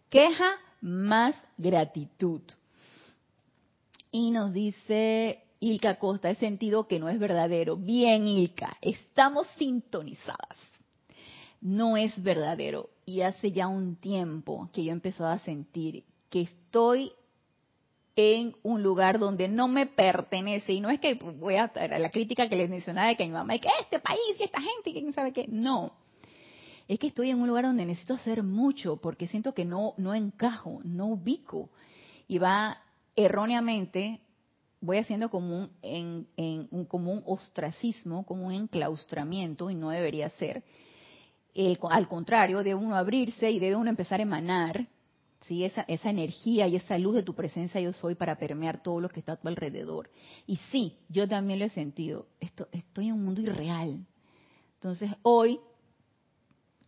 queja 0.10 0.56
más 0.82 1.36
gratitud. 1.58 2.42
Y 4.12 4.32
nos 4.32 4.54
dice 4.54 5.44
Ilka 5.60 6.00
Costa, 6.00 6.30
he 6.30 6.36
sentido 6.36 6.88
que 6.88 7.00
no 7.00 7.10
es 7.10 7.20
verdadero. 7.20 7.76
Bien, 7.76 8.28
Ilka, 8.28 8.78
estamos 8.82 9.48
sintonizadas. 9.58 10.58
No 11.62 11.98
es 11.98 12.22
verdadero. 12.22 12.90
Y 13.06 13.22
hace 13.22 13.52
ya 13.52 13.68
un 13.68 13.96
tiempo 13.96 14.70
que 14.74 14.84
yo 14.84 14.92
he 14.92 14.94
empezado 14.94 15.30
a 15.30 15.40
sentir 15.40 16.04
que 16.30 16.42
estoy 16.42 17.12
en 18.16 18.56
un 18.64 18.82
lugar 18.82 19.20
donde 19.20 19.48
no 19.48 19.68
me 19.68 19.86
pertenece. 19.86 20.74
Y 20.74 20.82
no 20.82 20.90
es 20.90 21.00
que 21.00 21.16
voy 21.16 21.56
a, 21.56 21.72
la 21.76 22.10
crítica 22.10 22.50
que 22.50 22.56
les 22.56 22.70
mencionaba 22.70 23.10
de 23.10 23.16
que 23.16 23.26
mi 23.26 23.32
mamá, 23.32 23.56
y 23.56 23.60
que 23.60 23.70
este 23.80 24.00
país 24.00 24.20
y 24.40 24.44
esta 24.44 24.60
gente, 24.60 24.94
que 24.94 25.00
quién 25.02 25.14
sabe 25.14 25.34
qué. 25.34 25.46
No. 25.48 25.94
Es 26.88 27.00
que 27.00 27.08
estoy 27.08 27.30
en 27.30 27.42
un 27.42 27.48
lugar 27.48 27.66
donde 27.66 27.86
necesito 27.86 28.14
hacer 28.14 28.44
mucho 28.44 28.98
porque 28.98 29.28
siento 29.28 29.54
que 29.54 29.66
no, 29.66 29.94
no 29.98 30.14
encajo, 30.14 30.80
no 30.84 31.08
ubico. 31.08 31.70
Y 32.28 32.38
va 32.38 32.78
erróneamente 33.16 34.22
voy 34.80 34.98
haciendo 34.98 35.30
como 35.30 35.58
un, 35.58 35.72
en, 35.82 36.68
un, 36.72 36.86
como 36.86 37.12
un 37.12 37.24
ostracismo, 37.26 38.26
como 38.26 38.48
un 38.48 38.54
enclaustramiento, 38.54 39.70
y 39.70 39.76
no 39.76 39.90
debería 39.90 40.30
ser. 40.32 40.64
al 41.90 42.08
contrario, 42.08 42.60
debe 42.60 42.76
uno 42.76 42.96
abrirse 42.96 43.50
y 43.52 43.60
debe 43.60 43.76
uno 43.76 43.90
empezar 43.90 44.20
a 44.20 44.24
emanar 44.24 44.88
¿sí? 45.42 45.64
esa, 45.64 45.82
esa 45.88 46.10
energía 46.10 46.68
y 46.68 46.76
esa 46.76 46.98
luz 46.98 47.16
de 47.16 47.24
tu 47.24 47.34
presencia 47.34 47.82
yo 47.82 47.94
soy 47.94 48.16
para 48.16 48.38
permear 48.38 48.82
todo 48.84 49.02
lo 49.02 49.10
que 49.10 49.20
está 49.20 49.34
a 49.34 49.38
tu 49.38 49.48
alrededor. 49.48 50.10
Y 50.46 50.58
sí, 50.72 50.98
yo 51.10 51.28
también 51.28 51.60
lo 51.60 51.66
he 51.66 51.70
sentido, 51.70 52.28
esto, 52.40 52.68
estoy 52.72 53.08
en 53.08 53.16
un 53.16 53.26
mundo 53.26 53.42
irreal. 53.42 54.06
Entonces 54.76 55.12
hoy, 55.24 55.60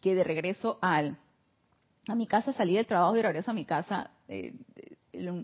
que 0.02 0.16
de 0.16 0.24
regreso 0.24 0.78
al, 0.82 1.18
a 2.08 2.16
mi 2.16 2.28
casa, 2.28 2.54
salí 2.54 2.76
del 2.76 2.88
trabajo 2.88 3.16
y 3.18 3.22
regreso 3.22 3.52
a 3.52 3.54
mi 3.54 3.66
casa, 3.66 4.12
eh, 4.28 4.54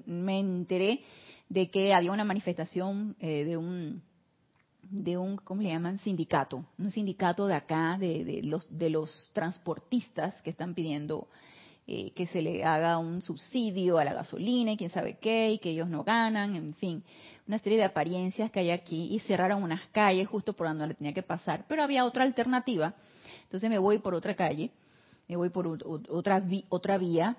me 0.06 0.40
enteré 0.40 1.04
de 1.50 1.70
que 1.70 1.94
había 1.94 2.12
una 2.12 2.24
manifestación 2.24 3.16
eh, 3.20 3.46
de 3.46 3.58
un 3.58 4.02
de 4.90 5.18
un, 5.18 5.38
¿cómo 5.38 5.64
le 5.64 5.70
llaman? 5.70 5.98
Sindicato, 6.00 6.64
un 6.78 6.92
sindicato 6.92 7.48
de 7.48 7.56
acá, 7.56 7.98
de, 8.00 8.24
de 8.24 8.44
los, 8.44 8.68
de 8.70 8.92
los 8.92 9.32
transportistas 9.34 10.40
que 10.44 10.52
están 10.52 10.76
pidiendo 10.76 11.28
eh, 11.88 12.14
que 12.16 12.26
se 12.26 12.42
le 12.42 12.64
haga 12.64 12.98
un 12.98 13.22
subsidio 13.22 14.00
a 14.00 14.04
la 14.04 14.16
gasolina 14.16 14.72
y 14.72 14.78
quién 14.78 14.90
sabe 14.90 15.20
qué, 15.20 15.52
y 15.52 15.60
que 15.60 15.70
ellos 15.70 15.88
no 15.88 16.04
ganan, 16.04 16.56
en 16.56 16.74
fin, 16.74 17.04
una 17.48 17.60
serie 17.60 17.78
de 17.78 17.84
apariencias 17.84 18.50
que 18.50 18.60
hay 18.60 18.72
aquí 18.72 19.14
y 19.14 19.20
cerraron 19.20 19.62
unas 19.62 19.82
calles 19.92 20.28
justo 20.28 20.54
por 20.54 20.68
donde 20.68 20.88
le 20.88 20.94
tenía 20.96 21.14
que 21.14 21.22
pasar, 21.22 21.66
pero 21.68 21.84
había 21.84 22.06
otra 22.06 22.24
alternativa, 22.24 22.96
entonces 23.46 23.70
me 23.70 23.78
voy 23.78 24.00
por 24.00 24.14
otra 24.14 24.36
calle, 24.36 24.72
me 25.28 25.38
voy 25.38 25.50
por 25.50 25.68
otra, 25.68 26.44
otra 26.70 26.98
vía 26.98 27.38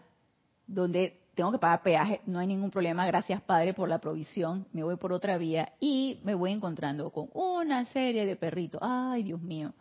donde 0.67 1.21
tengo 1.35 1.53
que 1.53 1.59
pagar 1.59 1.83
peaje, 1.83 2.23
no 2.27 2.39
hay 2.39 2.47
ningún 2.47 2.71
problema, 2.71 3.07
gracias 3.07 3.43
Padre 3.43 3.75
por 3.75 3.89
la 3.89 3.99
provisión, 3.99 4.67
me 4.73 4.83
voy 4.83 4.97
por 4.97 5.13
otra 5.13 5.37
vía 5.37 5.75
y 5.79 6.19
me 6.25 6.35
voy 6.35 6.53
encontrando 6.53 7.11
con 7.11 7.29
una 7.35 7.85
serie 7.87 8.25
de 8.25 8.37
perritos, 8.37 8.81
ay 8.83 9.23
Dios 9.23 9.41
mío, 9.43 9.75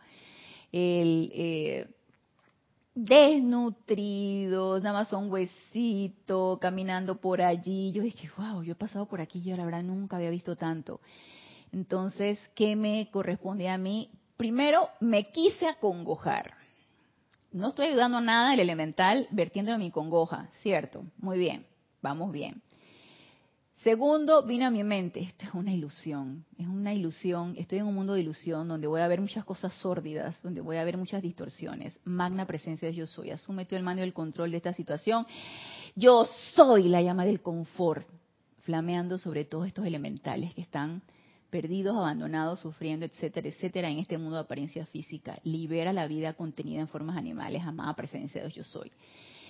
el, 0.70 1.32
eh, 1.34 1.88
desnutridos, 2.96 4.82
nada 4.82 5.00
más 5.00 5.08
son 5.08 5.30
huesitos, 5.30 6.58
caminando 6.58 7.20
por 7.20 7.42
allí, 7.42 7.92
yo 7.92 8.02
dije, 8.02 8.30
wow, 8.38 8.62
yo 8.62 8.72
he 8.72 8.76
pasado 8.76 9.06
por 9.06 9.20
aquí, 9.20 9.42
yo 9.42 9.56
la 9.56 9.66
verdad 9.66 9.82
nunca 9.82 10.16
había 10.16 10.30
visto 10.30 10.56
tanto. 10.56 11.00
Entonces, 11.72 12.38
¿qué 12.54 12.74
me 12.74 13.10
corresponde 13.10 13.68
a 13.68 13.76
mí? 13.76 14.10
Primero, 14.36 14.90
me 15.00 15.24
quise 15.24 15.66
acongojar 15.66 16.54
no 17.56 17.68
estoy 17.68 17.86
ayudando 17.86 18.18
a 18.18 18.20
nada 18.20 18.52
el 18.52 18.60
elemental 18.60 19.26
vertiéndolo 19.30 19.78
mi 19.78 19.90
congoja, 19.90 20.50
¿cierto? 20.60 21.04
Muy 21.16 21.38
bien, 21.38 21.64
vamos 22.02 22.30
bien. 22.30 22.60
Segundo, 23.82 24.44
vino 24.44 24.66
a 24.66 24.70
mi 24.70 24.84
mente, 24.84 25.20
esto 25.20 25.46
es 25.46 25.54
una 25.54 25.72
ilusión, 25.72 26.44
es 26.58 26.66
una 26.66 26.92
ilusión, 26.92 27.54
estoy 27.56 27.78
en 27.78 27.86
un 27.86 27.94
mundo 27.94 28.12
de 28.12 28.20
ilusión 28.20 28.68
donde 28.68 28.86
voy 28.86 29.00
a 29.00 29.08
ver 29.08 29.22
muchas 29.22 29.44
cosas 29.44 29.72
sórdidas, 29.74 30.36
donde 30.42 30.60
voy 30.60 30.76
a 30.76 30.84
ver 30.84 30.98
muchas 30.98 31.22
distorsiones. 31.22 31.98
Magna 32.04 32.46
presencia 32.46 32.88
de 32.88 32.94
yo 32.94 33.06
soy, 33.06 33.30
asume 33.30 33.66
el 33.70 33.82
mando 33.82 34.02
y 34.02 34.06
el 34.06 34.12
control 34.12 34.50
de 34.50 34.58
esta 34.58 34.74
situación. 34.74 35.26
Yo 35.94 36.28
soy 36.54 36.88
la 36.88 37.00
llama 37.00 37.24
del 37.24 37.40
confort, 37.40 38.06
flameando 38.64 39.16
sobre 39.16 39.46
todos 39.46 39.66
estos 39.66 39.86
elementales 39.86 40.54
que 40.54 40.60
están 40.60 41.00
perdidos, 41.50 41.96
abandonados, 41.96 42.60
sufriendo, 42.60 43.06
etcétera, 43.06 43.48
etcétera, 43.48 43.90
en 43.90 43.98
este 43.98 44.18
mundo 44.18 44.36
de 44.36 44.42
apariencia 44.42 44.86
física. 44.86 45.38
Libera 45.44 45.92
la 45.92 46.06
vida 46.06 46.34
contenida 46.34 46.80
en 46.80 46.88
formas 46.88 47.16
animales, 47.16 47.62
amada 47.64 47.94
presencia 47.94 48.42
de 48.42 48.48
Dios 48.48 48.54
yo 48.54 48.64
soy. 48.64 48.90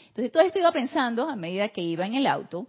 Entonces 0.09 0.33
todo 0.33 0.43
esto 0.43 0.59
iba 0.59 0.73
pensando 0.73 1.29
a 1.29 1.37
medida 1.37 1.69
que 1.69 1.83
iba 1.83 2.07
en 2.07 2.15
el 2.15 2.27
auto 2.27 2.69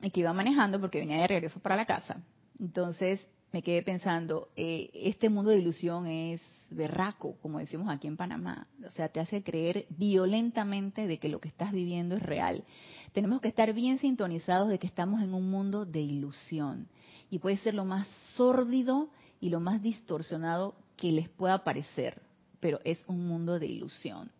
y 0.00 0.10
que 0.10 0.20
iba 0.20 0.32
manejando 0.32 0.80
porque 0.80 0.98
venía 0.98 1.18
de 1.18 1.28
regreso 1.28 1.60
para 1.60 1.76
la 1.76 1.86
casa. 1.86 2.22
Entonces 2.58 3.26
me 3.52 3.62
quedé 3.62 3.82
pensando, 3.82 4.48
eh, 4.56 4.90
este 4.94 5.28
mundo 5.28 5.50
de 5.50 5.58
ilusión 5.58 6.06
es 6.06 6.40
berraco, 6.70 7.36
como 7.42 7.58
decimos 7.58 7.88
aquí 7.90 8.06
en 8.06 8.16
Panamá. 8.16 8.66
O 8.86 8.90
sea, 8.90 9.08
te 9.08 9.20
hace 9.20 9.42
creer 9.42 9.86
violentamente 9.90 11.06
de 11.06 11.18
que 11.18 11.28
lo 11.28 11.38
que 11.38 11.48
estás 11.48 11.70
viviendo 11.70 12.16
es 12.16 12.22
real. 12.22 12.64
Tenemos 13.12 13.40
que 13.40 13.48
estar 13.48 13.72
bien 13.74 13.98
sintonizados 13.98 14.68
de 14.68 14.78
que 14.78 14.86
estamos 14.86 15.22
en 15.22 15.34
un 15.34 15.50
mundo 15.50 15.84
de 15.84 16.00
ilusión 16.00 16.88
y 17.32 17.38
puede 17.38 17.56
ser 17.56 17.72
lo 17.72 17.86
más 17.86 18.06
sórdido 18.34 19.08
y 19.40 19.48
lo 19.48 19.58
más 19.58 19.82
distorsionado 19.82 20.74
que 20.98 21.10
les 21.10 21.30
pueda 21.30 21.64
parecer, 21.64 22.20
pero 22.60 22.78
es 22.84 23.02
un 23.08 23.26
mundo 23.26 23.58
de 23.58 23.66
ilusión. 23.66 24.30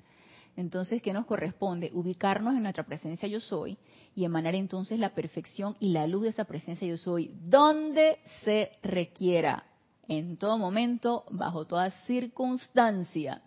Entonces, 0.59 1.01
¿qué 1.01 1.15
nos 1.15 1.25
corresponde? 1.25 1.91
Ubicarnos 1.95 2.55
en 2.55 2.65
nuestra 2.65 2.85
presencia 2.85 3.27
yo 3.27 3.41
soy 3.41 3.79
y 4.15 4.27
emanar 4.27 4.55
entonces 4.55 4.99
la 4.99 5.15
perfección 5.15 5.75
y 5.81 5.89
la 5.89 6.07
luz 6.07 6.25
de 6.25 6.29
esa 6.29 6.45
presencia 6.45 6.87
yo 6.87 6.99
soy 6.99 7.35
donde 7.49 8.19
se 8.45 8.73
requiera, 8.83 9.65
en 10.07 10.37
todo 10.37 10.59
momento, 10.59 11.25
bajo 11.31 11.65
toda 11.65 11.91
circunstancia. 12.05 13.41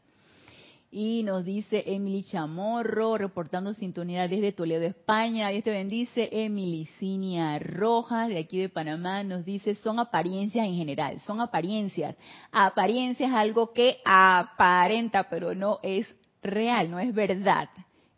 Y 0.97 1.23
nos 1.23 1.43
dice 1.43 1.83
Emily 1.87 2.23
Chamorro, 2.23 3.17
reportando 3.17 3.73
sintonía 3.73 4.29
desde 4.29 4.53
Toledo, 4.53 4.85
España. 4.85 5.49
Dios 5.49 5.65
te 5.65 5.71
bendice. 5.71 6.29
Emily 6.31 6.85
Cinia 6.97 7.59
Rojas, 7.59 8.29
de 8.29 8.37
aquí 8.37 8.59
de 8.59 8.69
Panamá, 8.69 9.21
nos 9.21 9.43
dice, 9.43 9.75
son 9.75 9.99
apariencias 9.99 10.65
en 10.65 10.73
general, 10.73 11.19
son 11.19 11.41
apariencias. 11.41 12.15
Apariencia 12.49 13.27
es 13.27 13.33
algo 13.33 13.73
que 13.73 13.97
aparenta, 14.05 15.27
pero 15.29 15.53
no 15.53 15.79
es 15.83 16.07
real, 16.41 16.89
no 16.89 16.97
es 16.97 17.13
verdad, 17.13 17.67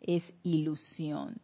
es 0.00 0.22
ilusión. 0.44 1.34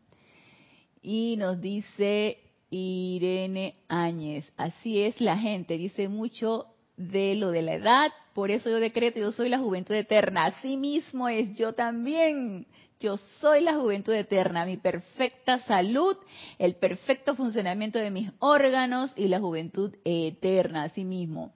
Y 1.03 1.35
nos 1.37 1.61
dice 1.61 2.39
Irene 2.71 3.79
Áñez, 3.89 4.53
así 4.57 5.01
es 5.01 5.21
la 5.21 5.37
gente, 5.37 5.79
dice 5.79 6.09
mucho 6.09 6.74
de 6.97 7.35
lo 7.35 7.51
de 7.51 7.63
la 7.63 7.75
edad, 7.75 8.13
por 8.35 8.51
eso 8.51 8.69
yo 8.69 8.81
decreto, 8.81 9.21
yo 9.21 9.33
soy 9.33 9.49
la 9.49 9.59
juventud 9.59 9.95
eterna. 9.95 10.47
Así 10.47 10.77
mismo 10.77 11.29
es 11.29 11.57
yo 11.57 11.73
también. 11.73 12.67
Yo 13.01 13.17
soy 13.41 13.61
la 13.61 13.75
juventud 13.75 14.13
eterna, 14.13 14.65
mi 14.65 14.77
perfecta 14.77 15.59
salud, 15.61 16.17
el 16.59 16.77
perfecto 16.77 17.35
funcionamiento 17.35 17.99
de 17.99 18.11
mis 18.11 18.31
órganos 18.39 19.13
y 19.17 19.29
la 19.29 19.41
juventud 19.41 19.95
eterna, 20.05 20.85
así 20.85 21.05
mismo. 21.05 21.53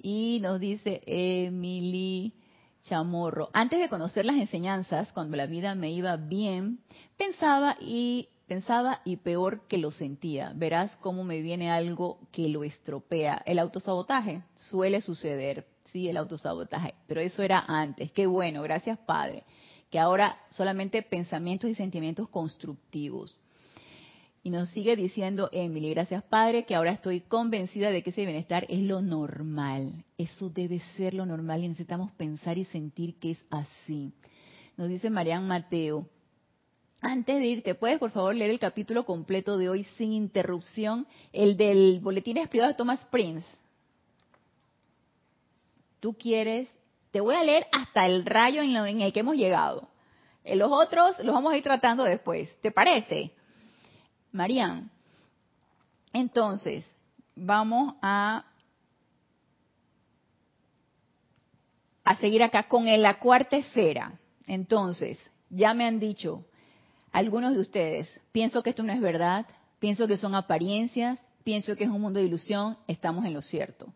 Y 0.00 0.38
nos 0.40 0.60
dice 0.60 1.02
Emily 1.06 2.32
Chamorro, 2.84 3.50
antes 3.52 3.80
de 3.80 3.88
conocer 3.88 4.24
las 4.24 4.36
enseñanzas, 4.36 5.12
cuando 5.12 5.36
la 5.36 5.46
vida 5.46 5.74
me 5.74 5.90
iba 5.90 6.16
bien, 6.16 6.78
pensaba 7.16 7.76
y 7.80 8.28
pensaba 8.48 9.00
y 9.04 9.18
peor 9.18 9.68
que 9.68 9.78
lo 9.78 9.90
sentía. 9.90 10.52
Verás 10.56 10.96
cómo 10.96 11.22
me 11.22 11.40
viene 11.42 11.70
algo 11.70 12.18
que 12.32 12.48
lo 12.48 12.64
estropea. 12.64 13.42
El 13.46 13.58
autosabotaje 13.58 14.42
suele 14.56 15.00
suceder 15.00 15.66
sí, 15.92 16.08
el 16.08 16.16
autosabotaje, 16.16 16.94
pero 17.06 17.20
eso 17.20 17.42
era 17.42 17.64
antes. 17.66 18.12
Qué 18.12 18.26
bueno, 18.26 18.62
gracias 18.62 18.98
Padre, 18.98 19.44
que 19.90 19.98
ahora 19.98 20.38
solamente 20.50 21.02
pensamientos 21.02 21.70
y 21.70 21.74
sentimientos 21.74 22.28
constructivos. 22.28 23.38
Y 24.42 24.50
nos 24.50 24.68
sigue 24.70 24.96
diciendo 24.96 25.48
Emily, 25.52 25.90
gracias 25.90 26.22
Padre, 26.22 26.64
que 26.64 26.74
ahora 26.74 26.92
estoy 26.92 27.20
convencida 27.20 27.90
de 27.90 28.02
que 28.02 28.10
ese 28.10 28.24
bienestar 28.24 28.66
es 28.68 28.80
lo 28.80 29.02
normal. 29.02 30.04
Eso 30.16 30.48
debe 30.48 30.80
ser 30.96 31.14
lo 31.14 31.26
normal 31.26 31.64
y 31.64 31.68
necesitamos 31.68 32.12
pensar 32.12 32.56
y 32.56 32.64
sentir 32.64 33.18
que 33.18 33.32
es 33.32 33.44
así. 33.50 34.12
Nos 34.76 34.88
dice 34.88 35.10
Marian 35.10 35.46
Mateo, 35.46 36.08
antes 37.00 37.38
de 37.38 37.46
irte, 37.46 37.74
¿puedes 37.74 37.98
por 37.98 38.10
favor 38.10 38.34
leer 38.34 38.50
el 38.50 38.58
capítulo 38.58 39.04
completo 39.04 39.56
de 39.56 39.68
hoy 39.68 39.84
sin 39.96 40.12
interrupción? 40.12 41.06
El 41.32 41.56
del 41.56 42.00
boletín 42.00 42.38
privado 42.48 42.72
de 42.72 42.76
Thomas 42.76 43.04
Prince 43.06 43.46
tú 46.00 46.14
quieres, 46.14 46.68
te 47.10 47.20
voy 47.20 47.34
a 47.34 47.42
leer 47.42 47.66
hasta 47.72 48.06
el 48.06 48.24
rayo 48.24 48.62
en, 48.62 49.00
el 49.00 49.12
que 49.12 49.20
hemos 49.20 49.36
llegado. 49.36 49.88
En 50.44 50.58
los 50.58 50.70
otros 50.70 51.18
los 51.20 51.34
vamos 51.34 51.52
a 51.52 51.56
ir 51.56 51.62
tratando 51.62 52.04
después. 52.04 52.54
¿Te 52.60 52.70
parece? 52.70 53.32
Marían. 54.32 54.90
Entonces, 56.12 56.86
vamos 57.34 57.94
a, 58.00 58.44
a 62.04 62.16
seguir 62.16 62.42
acá 62.42 62.68
con 62.68 62.86
la 62.86 63.18
cuarta 63.18 63.56
esfera. 63.56 64.18
Entonces, 64.46 65.18
ya 65.50 65.74
me 65.74 65.86
han 65.86 65.98
dicho 65.98 66.44
algunos 67.18 67.54
de 67.54 67.60
ustedes, 67.60 68.20
pienso 68.30 68.62
que 68.62 68.70
esto 68.70 68.84
no 68.84 68.92
es 68.92 69.00
verdad, 69.00 69.44
pienso 69.80 70.06
que 70.06 70.16
son 70.16 70.36
apariencias, 70.36 71.18
pienso 71.42 71.74
que 71.74 71.82
es 71.82 71.90
un 71.90 72.00
mundo 72.00 72.20
de 72.20 72.26
ilusión, 72.26 72.78
estamos 72.86 73.24
en 73.24 73.34
lo 73.34 73.42
cierto. 73.42 73.92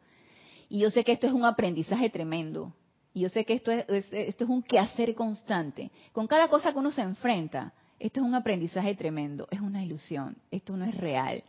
Y 0.69 0.81
yo 0.81 0.91
sé 0.91 1.05
que 1.05 1.13
esto 1.13 1.29
es 1.29 1.33
un 1.33 1.45
aprendizaje 1.45 2.11
tremendo. 2.11 2.75
Y 3.15 3.21
yo 3.21 3.29
sé 3.29 3.45
que 3.45 3.53
esto 3.53 3.71
es, 3.71 4.41
un 4.41 4.65
quehacer 4.65 5.15
constante. 5.15 5.93
Con 6.13 6.27
cada 6.27 6.49
cosa 6.49 6.73
que 6.73 6.79
uno 6.81 6.91
se 6.91 7.03
enfrenta, 7.03 7.73
esto 8.01 8.19
es 8.19 8.27
un 8.27 8.35
aprendizaje 8.35 8.97
tremendo. 8.97 9.47
Es 9.53 9.61
una 9.61 9.85
ilusión. 9.85 10.37
Esto 10.51 10.77
no 10.77 10.85
es 10.85 10.97
real. 10.97 11.45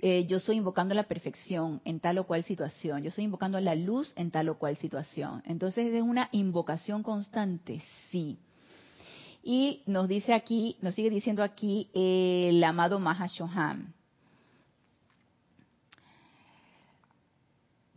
Eh, 0.00 0.26
yo 0.26 0.38
estoy 0.38 0.56
invocando 0.56 0.92
la 0.92 1.04
perfección 1.04 1.82
en 1.84 2.00
tal 2.00 2.18
o 2.18 2.26
cual 2.26 2.42
situación. 2.42 3.00
Yo 3.02 3.10
estoy 3.10 3.24
invocando 3.24 3.60
la 3.60 3.76
luz 3.76 4.12
en 4.16 4.32
tal 4.32 4.48
o 4.48 4.58
cual 4.58 4.76
situación. 4.78 5.40
Entonces 5.46 5.94
es 5.94 6.02
una 6.02 6.30
invocación 6.32 7.04
constante, 7.04 7.80
sí. 8.10 8.38
Y 9.46 9.82
nos 9.84 10.08
dice 10.08 10.32
aquí, 10.32 10.78
nos 10.80 10.94
sigue 10.94 11.10
diciendo 11.10 11.42
aquí 11.42 11.90
el 11.92 12.64
amado 12.64 12.98
Mahashohan. 12.98 13.92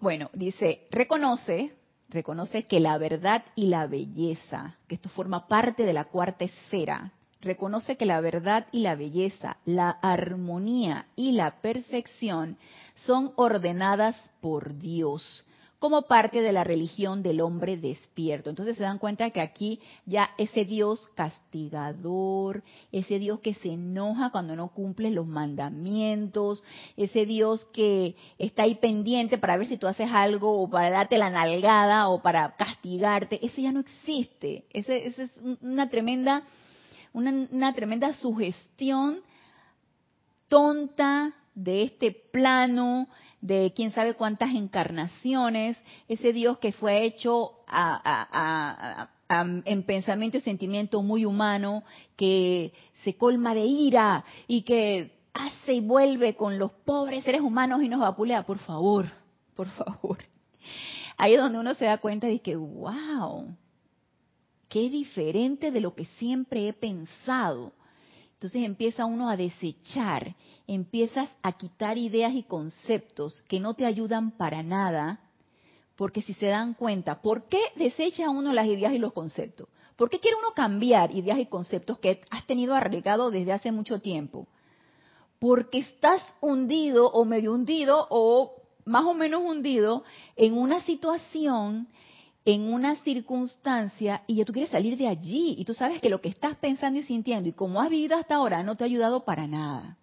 Bueno, 0.02 0.30
dice, 0.34 0.88
reconoce, 0.92 1.72
reconoce 2.10 2.66
que 2.66 2.82
la 2.82 2.98
verdad 2.98 3.46
y 3.56 3.68
la 3.68 3.88
belleza, 3.88 4.76
que 4.90 4.96
esto 4.96 5.08
forma 5.08 5.48
parte 5.48 5.84
de 5.84 5.94
la 5.94 6.04
cuarta 6.04 6.44
esfera, 6.44 7.14
reconoce 7.40 7.96
que 7.96 8.06
la 8.06 8.20
verdad 8.20 8.68
y 8.74 8.82
la 8.82 8.96
belleza, 8.96 9.56
la 9.64 9.90
armonía 9.90 11.08
y 11.16 11.32
la 11.32 11.62
perfección 11.62 12.58
son 12.96 13.32
ordenadas 13.38 14.18
por 14.42 14.78
Dios 14.78 15.46
como 15.80 16.04
parte 16.04 16.42
de 16.42 16.52
la 16.52 16.64
religión 16.64 17.22
del 17.22 17.40
hombre 17.40 17.78
despierto. 17.78 18.50
Entonces 18.50 18.78
se 18.78 18.84
dan 18.84 18.98
cuenta 18.98 19.30
que 19.30 19.42
aquí 19.42 19.80
ya 20.06 20.32
ese 20.38 20.66
Dios 20.66 21.08
castigador, 21.14 22.64
ese 22.92 23.20
Dios 23.20 23.40
que 23.42 23.54
se 23.54 23.74
enoja 23.74 24.32
cuando 24.32 24.56
no 24.56 24.70
cumple 24.70 25.12
los 25.12 25.28
mandamientos, 25.28 26.64
ese 26.96 27.28
Dios 27.28 27.64
que 27.74 28.16
está 28.40 28.64
ahí 28.64 28.76
pendiente 28.76 29.38
para 29.38 29.58
ver 29.58 29.68
si 29.68 29.78
tú 29.78 29.86
haces 29.86 30.10
algo 30.12 30.62
o 30.62 30.70
para 30.70 30.90
darte 30.90 31.20
la 31.20 31.30
nalgada 31.30 32.10
o 32.10 32.24
para 32.24 32.56
castigarte, 32.56 33.46
ese 33.46 33.62
ya 33.62 33.72
no 33.72 33.82
existe. 33.82 34.66
Ese, 34.72 35.08
es 35.08 35.32
una 35.62 35.90
tremenda, 35.90 36.44
una, 37.14 37.48
una 37.52 37.74
tremenda 37.74 38.14
sugestión 38.14 39.20
tonta 40.48 41.34
de 41.54 41.84
este 41.84 42.12
plano 42.12 43.08
de 43.42 43.74
quién 43.76 43.92
sabe 43.92 44.16
cuántas 44.16 44.54
encarnaciones, 44.56 45.78
ese 46.08 46.34
Dios 46.34 46.58
que 46.58 46.72
fue 46.72 47.06
hecho 47.06 47.52
en 49.30 49.84
pensamiento 49.84 50.38
y 50.38 50.42
sentimiento 50.42 51.02
muy 51.02 51.26
humano, 51.26 51.84
que 52.16 52.74
se 53.04 53.16
colma 53.16 53.54
de 53.54 53.66
ira 53.66 54.26
y 54.48 54.64
que 54.64 55.18
hace 55.34 55.74
y 55.74 55.82
vuelve 55.82 56.36
con 56.36 56.58
los 56.58 56.72
pobres 56.72 57.24
seres 57.24 57.42
humanos 57.42 57.84
y 57.84 57.90
nos 57.90 58.00
vapulea, 58.00 58.44
por 58.44 58.58
favor, 58.60 59.06
por 59.56 59.68
favor. 59.68 60.18
Ahí 61.18 61.34
es 61.34 61.42
donde 61.42 61.60
uno 61.60 61.74
se 61.74 61.86
da 61.86 61.98
cuenta 61.98 62.28
de 62.28 62.40
que, 62.40 62.56
wow, 62.56 63.56
qué 64.70 64.90
diferente 64.90 65.72
de 65.72 65.82
lo 65.82 65.94
que 65.96 66.06
siempre 66.06 66.68
he 66.68 66.74
pensado. 66.74 67.74
Entonces 68.34 68.64
empieza 68.64 69.06
uno 69.06 69.30
a 69.30 69.38
desechar 69.38 70.36
empiezas 70.68 71.30
a 71.42 71.54
quitar 71.54 71.98
ideas 71.98 72.34
y 72.34 72.44
conceptos 72.44 73.42
que 73.48 73.60
no 73.60 73.74
te 73.74 73.86
ayudan 73.86 74.32
para 74.32 74.62
nada, 74.64 75.22
porque 75.96 76.22
si 76.22 76.34
se 76.34 76.48
dan 76.48 76.74
cuenta, 76.74 77.22
¿por 77.22 77.48
qué 77.48 77.60
desecha 77.76 78.30
uno 78.30 78.54
las 78.54 78.68
ideas 78.68 78.94
y 78.94 79.00
los 79.00 79.14
conceptos? 79.14 79.68
¿Por 79.96 80.10
qué 80.10 80.20
quiere 80.20 80.38
uno 80.38 80.54
cambiar 80.54 81.12
ideas 81.12 81.40
y 81.40 81.48
conceptos 81.48 81.98
que 81.98 82.22
has 82.30 82.46
tenido 82.46 82.76
arraigado 82.76 83.32
desde 83.32 83.54
hace 83.54 83.72
mucho 83.72 84.00
tiempo? 84.00 84.48
Porque 85.40 85.80
estás 85.80 86.22
hundido 86.40 87.10
o 87.10 87.26
medio 87.26 87.54
hundido 87.54 88.06
o 88.10 88.62
más 88.86 89.06
o 89.06 89.14
menos 89.14 89.42
hundido 89.44 90.04
en 90.36 90.56
una 90.56 90.82
situación, 90.84 91.88
en 92.46 92.72
una 92.72 92.96
circunstancia 92.98 94.24
y 94.28 94.36
ya 94.36 94.46
tú 94.46 94.54
quieres 94.54 94.72
salir 94.72 94.98
de 94.98 95.08
allí 95.08 95.56
y 95.58 95.66
tú 95.66 95.74
sabes 95.74 96.00
que 96.00 96.10
lo 96.10 96.22
que 96.22 96.30
estás 96.30 96.56
pensando 96.58 97.00
y 97.00 97.04
sintiendo 97.04 97.50
y 97.50 97.54
como 97.54 97.82
has 97.82 97.90
vivido 97.90 98.16
hasta 98.16 98.36
ahora 98.36 98.64
no 98.64 98.76
te 98.76 98.84
ha 98.84 98.88
ayudado 98.88 99.26
para 99.26 99.48
nada. 99.48 99.98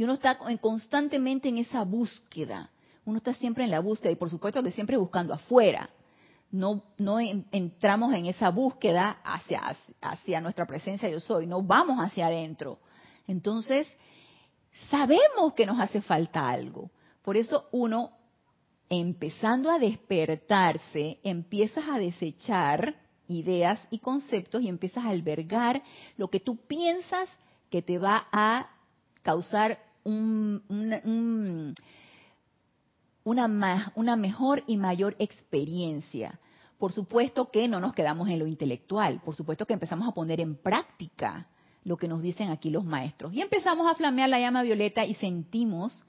Y 0.00 0.04
uno 0.04 0.14
está 0.14 0.38
constantemente 0.62 1.50
en 1.50 1.58
esa 1.58 1.84
búsqueda. 1.84 2.70
Uno 3.04 3.18
está 3.18 3.34
siempre 3.34 3.64
en 3.64 3.70
la 3.70 3.80
búsqueda 3.80 4.10
y 4.10 4.16
por 4.16 4.30
supuesto 4.30 4.62
que 4.62 4.70
siempre 4.70 4.96
buscando 4.96 5.34
afuera. 5.34 5.90
No, 6.50 6.82
no 6.96 7.20
entramos 7.20 8.14
en 8.14 8.24
esa 8.24 8.48
búsqueda 8.48 9.18
hacia, 9.22 9.60
hacia 10.00 10.40
nuestra 10.40 10.64
presencia 10.64 11.06
yo 11.10 11.20
soy, 11.20 11.46
no 11.46 11.62
vamos 11.62 11.98
hacia 11.98 12.28
adentro. 12.28 12.78
Entonces, 13.26 13.86
sabemos 14.88 15.52
que 15.52 15.66
nos 15.66 15.78
hace 15.78 16.00
falta 16.00 16.48
algo. 16.48 16.90
Por 17.20 17.36
eso 17.36 17.68
uno, 17.70 18.12
empezando 18.88 19.70
a 19.70 19.78
despertarse, 19.78 21.20
empiezas 21.22 21.86
a 21.86 21.98
desechar 21.98 22.94
ideas 23.28 23.78
y 23.90 23.98
conceptos 23.98 24.62
y 24.62 24.68
empiezas 24.70 25.04
a 25.04 25.10
albergar 25.10 25.82
lo 26.16 26.28
que 26.28 26.40
tú 26.40 26.56
piensas 26.56 27.28
que 27.68 27.82
te 27.82 27.98
va 27.98 28.28
a 28.32 28.70
causar 29.22 29.89
una, 30.04 31.02
una 33.94 34.16
mejor 34.16 34.64
y 34.66 34.76
mayor 34.76 35.16
experiencia. 35.18 36.38
Por 36.78 36.92
supuesto 36.92 37.50
que 37.50 37.68
no 37.68 37.78
nos 37.78 37.92
quedamos 37.92 38.28
en 38.28 38.38
lo 38.38 38.46
intelectual, 38.46 39.20
por 39.22 39.36
supuesto 39.36 39.66
que 39.66 39.74
empezamos 39.74 40.08
a 40.08 40.12
poner 40.12 40.40
en 40.40 40.56
práctica 40.56 41.46
lo 41.84 41.96
que 41.96 42.08
nos 42.08 42.22
dicen 42.22 42.50
aquí 42.50 42.70
los 42.70 42.84
maestros. 42.84 43.32
Y 43.34 43.40
empezamos 43.40 43.86
a 43.86 43.94
flamear 43.94 44.28
la 44.28 44.40
llama 44.40 44.62
violeta 44.62 45.04
y 45.04 45.14
sentimos 45.14 46.02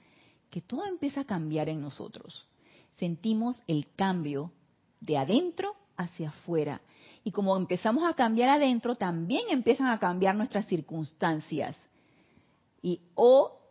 que 0.50 0.60
todo 0.60 0.84
empieza 0.86 1.22
a 1.22 1.24
cambiar 1.24 1.68
en 1.68 1.80
nosotros. 1.80 2.46
Sentimos 2.98 3.62
el 3.66 3.86
cambio 3.96 4.52
de 5.00 5.18
adentro 5.18 5.74
hacia 5.96 6.28
afuera. 6.28 6.80
Y 7.24 7.30
como 7.30 7.56
empezamos 7.56 8.04
a 8.08 8.14
cambiar 8.14 8.48
adentro, 8.48 8.94
también 8.94 9.44
empiezan 9.50 9.88
a 9.88 9.98
cambiar 9.98 10.34
nuestras 10.36 10.66
circunstancias. 10.66 11.76
Y 12.82 13.00
o 13.14 13.61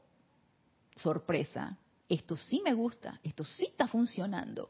sorpresa, 0.97 1.77
esto 2.09 2.35
sí 2.35 2.61
me 2.63 2.73
gusta, 2.73 3.19
esto 3.23 3.43
sí 3.43 3.65
está 3.65 3.87
funcionando. 3.87 4.69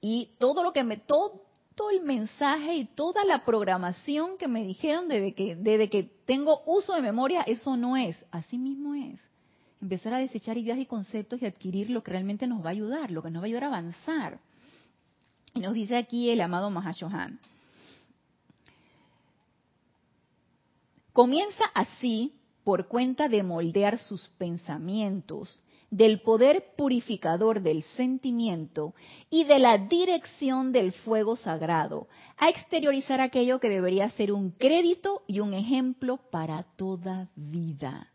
Y 0.00 0.30
todo 0.38 0.62
lo 0.62 0.72
que 0.72 0.84
me, 0.84 0.96
todo, 0.96 1.42
el 1.90 2.02
mensaje 2.02 2.76
y 2.76 2.84
toda 2.84 3.24
la 3.24 3.44
programación 3.44 4.38
que 4.38 4.46
me 4.46 4.62
dijeron 4.62 5.08
desde 5.08 5.34
que, 5.34 5.56
desde 5.56 5.90
que 5.90 6.04
tengo 6.26 6.62
uso 6.66 6.94
de 6.94 7.02
memoria, 7.02 7.42
eso 7.42 7.76
no 7.76 7.96
es, 7.96 8.16
así 8.30 8.56
mismo 8.56 8.94
es. 8.94 9.20
Empezar 9.80 10.14
a 10.14 10.18
desechar 10.18 10.56
ideas 10.56 10.78
y 10.78 10.86
conceptos 10.86 11.42
y 11.42 11.46
adquirir 11.46 11.90
lo 11.90 12.04
que 12.04 12.12
realmente 12.12 12.46
nos 12.46 12.64
va 12.64 12.68
a 12.68 12.72
ayudar, 12.72 13.10
lo 13.10 13.20
que 13.20 13.30
nos 13.30 13.42
va 13.42 13.44
a 13.44 13.48
ayudar 13.48 13.64
a 13.64 13.66
avanzar. 13.66 14.38
Y 15.54 15.60
nos 15.60 15.74
dice 15.74 15.96
aquí 15.96 16.30
el 16.30 16.40
amado 16.40 16.70
Mahashohan. 16.70 17.40
Comienza 21.12 21.64
así 21.74 22.32
por 22.64 22.88
cuenta 22.88 23.28
de 23.28 23.42
moldear 23.42 23.98
sus 23.98 24.28
pensamientos, 24.38 25.62
del 25.90 26.22
poder 26.22 26.74
purificador 26.76 27.60
del 27.60 27.82
sentimiento 27.96 28.94
y 29.28 29.44
de 29.44 29.58
la 29.58 29.76
dirección 29.76 30.72
del 30.72 30.92
fuego 30.92 31.36
sagrado, 31.36 32.08
a 32.38 32.48
exteriorizar 32.48 33.20
aquello 33.20 33.60
que 33.60 33.68
debería 33.68 34.08
ser 34.10 34.32
un 34.32 34.52
crédito 34.52 35.22
y 35.26 35.40
un 35.40 35.52
ejemplo 35.52 36.18
para 36.30 36.62
toda 36.76 37.28
vida. 37.36 38.08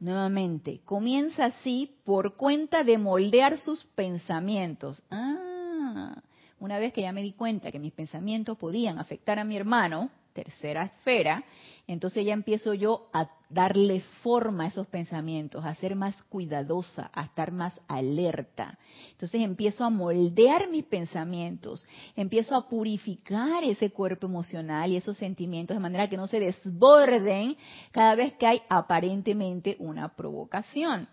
Nuevamente, 0.00 0.80
comienza 0.84 1.46
así 1.46 1.96
por 2.04 2.36
cuenta 2.36 2.82
de 2.82 2.98
moldear 2.98 3.58
sus 3.58 3.84
pensamientos. 3.94 5.02
Ah, 5.10 6.20
una 6.60 6.78
vez 6.78 6.92
que 6.92 7.02
ya 7.02 7.12
me 7.12 7.22
di 7.22 7.32
cuenta 7.32 7.70
que 7.70 7.78
mis 7.78 7.92
pensamientos 7.92 8.58
podían 8.58 8.98
afectar 8.98 9.38
a 9.38 9.44
mi 9.44 9.56
hermano, 9.56 10.10
tercera 10.38 10.84
esfera, 10.84 11.42
entonces 11.88 12.24
ya 12.24 12.32
empiezo 12.32 12.72
yo 12.72 13.08
a 13.12 13.28
darle 13.50 14.02
forma 14.22 14.64
a 14.64 14.66
esos 14.68 14.86
pensamientos, 14.86 15.64
a 15.64 15.74
ser 15.74 15.96
más 15.96 16.22
cuidadosa, 16.24 17.10
a 17.12 17.24
estar 17.24 17.50
más 17.50 17.80
alerta. 17.88 18.78
Entonces 19.10 19.40
empiezo 19.40 19.84
a 19.84 19.90
moldear 19.90 20.68
mis 20.68 20.84
pensamientos, 20.84 21.84
empiezo 22.14 22.54
a 22.54 22.68
purificar 22.68 23.64
ese 23.64 23.90
cuerpo 23.90 24.26
emocional 24.26 24.92
y 24.92 24.96
esos 24.96 25.16
sentimientos 25.16 25.76
de 25.76 25.80
manera 25.80 26.08
que 26.08 26.16
no 26.16 26.28
se 26.28 26.38
desborden 26.38 27.56
cada 27.90 28.14
vez 28.14 28.34
que 28.34 28.46
hay 28.46 28.62
aparentemente 28.68 29.74
una 29.80 30.14
provocación. 30.14 31.08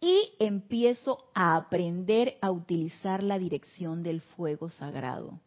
Y 0.00 0.32
empiezo 0.40 1.30
a 1.34 1.54
aprender 1.54 2.36
a 2.40 2.50
utilizar 2.50 3.22
la 3.22 3.38
dirección 3.38 4.02
del 4.02 4.22
fuego 4.22 4.70
sagrado 4.70 5.38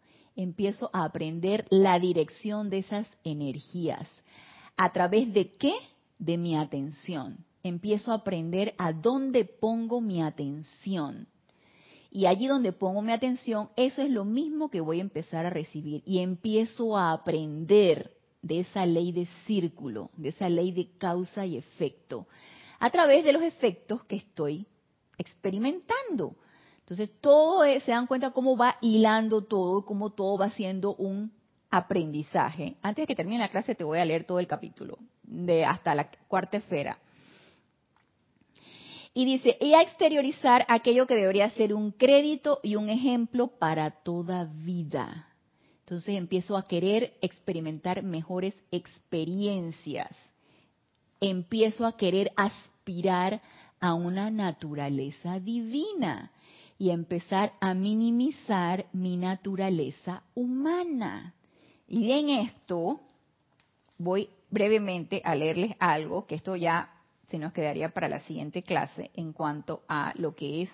empiezo 0.44 0.90
a 0.94 1.04
aprender 1.04 1.66
la 1.70 2.00
dirección 2.00 2.70
de 2.70 2.80
esas 2.80 3.08
energías. 3.24 4.08
¿A 4.78 4.92
través 4.94 5.34
de 5.34 5.52
qué? 5.52 5.74
De 6.18 6.38
mi 6.38 6.56
atención. 6.56 7.46
Empiezo 7.62 8.12
a 8.12 8.16
aprender 8.16 8.74
a 8.78 8.94
dónde 8.94 9.44
pongo 9.44 10.00
mi 10.00 10.22
atención. 10.22 11.28
Y 12.10 12.26
allí 12.26 12.48
donde 12.48 12.72
pongo 12.72 13.02
mi 13.02 13.12
atención, 13.12 13.70
eso 13.76 14.02
es 14.02 14.10
lo 14.10 14.24
mismo 14.24 14.70
que 14.70 14.80
voy 14.80 15.00
a 15.00 15.02
empezar 15.02 15.46
a 15.46 15.50
recibir. 15.50 16.02
Y 16.06 16.20
empiezo 16.20 16.98
a 16.98 17.12
aprender 17.12 18.14
de 18.42 18.62
esa 18.62 18.86
ley 18.86 19.12
de 19.12 19.28
círculo, 19.46 20.10
de 20.16 20.30
esa 20.30 20.48
ley 20.48 20.72
de 20.72 20.90
causa 20.98 21.46
y 21.46 21.58
efecto, 21.58 22.28
a 22.80 22.90
través 22.90 23.26
de 23.26 23.34
los 23.34 23.44
efectos 23.44 24.06
que 24.06 24.16
estoy 24.16 24.66
experimentando. 25.18 26.38
Entonces, 26.90 27.22
todo 27.22 27.62
se 27.82 27.92
dan 27.92 28.08
cuenta 28.08 28.32
cómo 28.32 28.58
va 28.58 28.78
hilando 28.82 29.44
todo, 29.44 29.86
cómo 29.86 30.10
todo 30.10 30.40
va 30.40 30.50
siendo 30.50 30.96
un 30.96 31.32
aprendizaje. 31.70 32.78
Antes 32.82 33.04
de 33.04 33.08
que 33.08 33.16
termine 33.16 33.38
la 33.38 33.50
clase 33.50 33.76
te 33.76 33.84
voy 33.84 34.00
a 34.00 34.06
leer 34.06 34.24
todo 34.24 34.40
el 34.40 34.48
capítulo, 34.48 34.98
de 35.22 35.66
hasta 35.66 35.94
la 35.94 36.10
cuarta 36.28 36.58
esfera. 36.58 36.98
Y 39.14 39.24
dice, 39.24 39.56
y 39.62 39.76
a 39.76 39.84
exteriorizar 39.84 40.66
aquello 40.68 41.06
que 41.06 41.14
debería 41.14 41.52
ser 41.52 41.76
un 41.76 41.92
crédito 41.92 42.60
y 42.64 42.76
un 42.76 42.90
ejemplo 42.90 43.50
para 43.60 43.92
toda 43.92 44.46
vida. 44.46 45.28
Entonces 45.82 46.16
empiezo 46.16 46.58
a 46.58 46.64
querer 46.64 47.14
experimentar 47.22 48.02
mejores 48.02 48.56
experiencias. 48.72 50.10
Empiezo 51.22 51.86
a 51.86 51.96
querer 51.96 52.32
aspirar 52.36 53.44
a 53.80 53.94
una 53.94 54.32
naturaleza 54.32 55.40
divina 55.40 56.32
y 56.80 56.92
empezar 56.92 57.54
a 57.60 57.74
minimizar 57.74 58.86
mi 58.94 59.18
naturaleza 59.18 60.24
humana. 60.34 61.36
Y 61.88 62.12
en 62.14 62.30
esto 62.30 63.02
voy 63.98 64.30
brevemente 64.50 65.22
a 65.26 65.36
leerles 65.36 65.76
algo, 65.78 66.26
que 66.26 66.36
esto 66.36 66.56
ya 66.56 66.90
se 67.28 67.38
nos 67.38 67.52
quedaría 67.52 67.90
para 67.90 68.08
la 68.08 68.22
siguiente 68.22 68.64
clase 68.64 69.12
en 69.14 69.34
cuanto 69.34 69.84
a 69.90 70.14
lo 70.16 70.34
que 70.36 70.64
es 70.64 70.70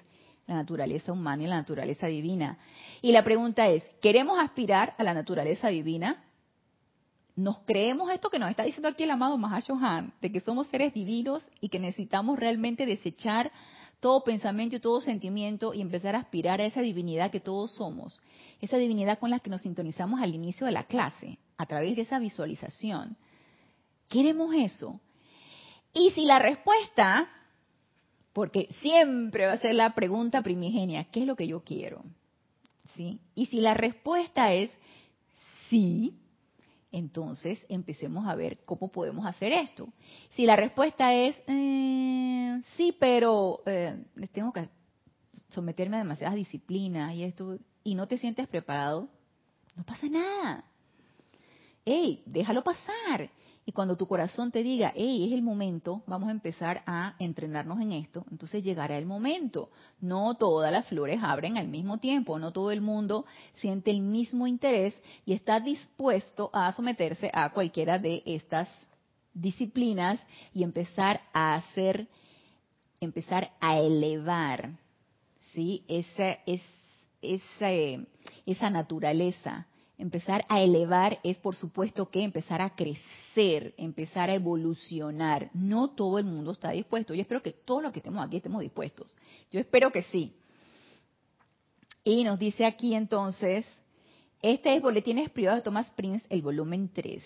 la 0.45 0.55
naturaleza 0.55 1.11
humana 1.11 1.43
y 1.43 1.47
la 1.47 1.57
naturaleza 1.57 2.05
divina. 2.05 2.59
Y 3.01 3.11
la 3.11 3.23
pregunta 3.23 3.67
es, 3.67 3.83
¿queremos 3.99 4.37
aspirar 4.37 4.93
a 4.99 5.03
la 5.03 5.15
naturaleza 5.15 5.69
divina? 5.69 6.23
¿Nos 7.35 7.59
creemos 7.61 8.11
esto 8.11 8.29
que 8.29 8.39
nos 8.39 8.51
está 8.51 8.63
diciendo 8.63 8.87
aquí 8.89 9.03
el 9.03 9.11
amado 9.11 9.37
Mahashohan, 9.37 10.13
de 10.21 10.31
que 10.31 10.39
somos 10.39 10.67
seres 10.67 10.93
divinos 10.93 11.43
y 11.59 11.69
que 11.69 11.79
necesitamos 11.79 12.37
realmente 12.37 12.85
desechar 12.85 13.51
todo 14.05 14.23
pensamiento 14.23 14.75
y 14.75 14.79
todo 14.79 15.01
sentimiento 15.01 15.73
y 15.73 15.81
empezar 15.81 16.15
a 16.15 16.19
aspirar 16.19 16.61
a 16.61 16.65
esa 16.65 16.81
divinidad 16.81 17.31
que 17.31 17.39
todos 17.39 17.71
somos? 17.71 18.21
Esa 18.61 18.77
divinidad 18.77 19.17
con 19.17 19.31
la 19.31 19.39
que 19.39 19.49
nos 19.49 19.63
sintonizamos 19.63 20.21
al 20.21 20.35
inicio 20.35 20.67
de 20.67 20.73
la 20.73 20.83
clase, 20.83 21.39
a 21.57 21.65
través 21.65 21.95
de 21.95 22.03
esa 22.03 22.19
visualización. 22.19 23.17
¿Queremos 24.07 24.53
eso? 24.53 24.99
Y 25.91 26.11
si 26.11 26.23
la 26.25 26.37
respuesta 26.37 27.27
porque 28.31 28.67
siempre 28.79 29.47
va 29.47 29.53
a 29.53 29.57
ser 29.57 29.73
la 29.73 29.95
pregunta 29.95 30.43
primigenia, 30.43 31.05
¿qué 31.05 31.21
es 31.21 31.25
lo 31.25 31.35
que 31.35 31.47
yo 31.47 31.63
quiero? 31.63 32.03
¿Sí? 32.95 33.19
Y 33.33 33.47
si 33.47 33.59
la 33.59 33.73
respuesta 33.73 34.53
es 34.53 34.69
sí, 35.67 36.13
entonces 36.97 37.59
empecemos 37.67 38.25
a 38.25 38.35
ver 38.35 38.59
cómo 38.63 38.89
podemos 38.89 39.25
hacer 39.25 39.51
esto. 39.51 39.89
Si 40.29 40.45
la 40.45 40.55
respuesta 40.55 41.13
es 41.13 41.35
eh, 41.45 42.61
sí, 42.77 42.95
pero 42.97 43.61
eh, 43.65 44.01
tengo 44.31 44.53
que 44.53 44.69
someterme 45.49 45.97
a 45.97 45.99
demasiadas 45.99 46.35
disciplinas 46.35 47.13
y 47.13 47.23
esto, 47.23 47.57
y 47.83 47.95
no 47.95 48.07
te 48.07 48.17
sientes 48.17 48.47
preparado, 48.47 49.09
no 49.75 49.83
pasa 49.83 50.07
nada. 50.07 50.63
¡Ey, 51.83 52.23
déjalo 52.25 52.63
pasar! 52.63 53.29
Y 53.67 53.71
cuando 53.71 53.97
tu 53.97 54.07
corazón 54.07 54.51
te 54.51 54.61
diga, 54.61 54.93
hey, 54.95 55.25
es 55.27 55.33
el 55.33 55.41
momento, 55.41 56.03
vamos 56.05 56.29
a 56.29 56.31
empezar 56.31 56.83
a 56.85 57.15
entrenarnos 57.17 57.81
en 57.81 57.93
esto, 57.93 58.23
entonces 58.29 58.63
llegará 58.63 58.95
el 58.95 59.07
momento. 59.07 59.71
No 59.99 60.35
todas 60.35 60.71
las 60.71 60.87
flores 60.87 61.19
abren 61.23 61.57
al 61.57 61.67
mismo 61.67 61.97
tiempo, 61.97 62.37
no 62.37 62.51
todo 62.51 62.69
el 62.69 62.81
mundo 62.81 63.25
siente 63.55 63.89
el 63.89 64.01
mismo 64.01 64.45
interés 64.45 64.95
y 65.25 65.33
está 65.33 65.59
dispuesto 65.59 66.51
a 66.53 66.71
someterse 66.73 67.31
a 67.33 67.49
cualquiera 67.49 67.97
de 67.97 68.21
estas 68.27 68.69
disciplinas 69.33 70.19
y 70.53 70.61
empezar 70.61 71.21
a 71.33 71.55
hacer, 71.55 72.07
empezar 73.01 73.51
a 73.59 73.79
elevar, 73.79 74.77
¿sí? 75.53 75.83
Esa, 75.87 76.37
es, 76.45 76.61
esa, 77.19 77.71
esa 78.45 78.69
naturaleza 78.69 79.65
Empezar 79.97 80.45
a 80.49 80.61
elevar 80.61 81.19
es, 81.23 81.37
por 81.37 81.55
supuesto, 81.55 82.09
que 82.09 82.21
empezar 82.21 82.61
a 82.61 82.75
crecer, 82.75 83.73
empezar 83.77 84.29
a 84.29 84.35
evolucionar. 84.35 85.49
No 85.53 85.91
todo 85.91 86.19
el 86.19 86.25
mundo 86.25 86.51
está 86.51 86.71
dispuesto. 86.71 87.13
Yo 87.13 87.21
espero 87.21 87.41
que 87.41 87.53
todos 87.53 87.81
los 87.81 87.93
que 87.93 87.99
estemos 87.99 88.25
aquí 88.25 88.37
estemos 88.37 88.61
dispuestos. 88.61 89.15
Yo 89.51 89.59
espero 89.59 89.91
que 89.91 90.01
sí. 90.03 90.35
Y 92.03 92.25
nos 92.25 92.37
dice 92.39 92.65
aquí 92.65 92.93
entonces, 92.93 93.65
este 94.41 94.75
es 94.75 94.81
Boletines 94.81 95.29
Privados 95.29 95.59
de 95.59 95.63
Thomas 95.63 95.89
Prince, 95.91 96.25
el 96.29 96.41
volumen 96.41 96.89
3. 96.93 97.23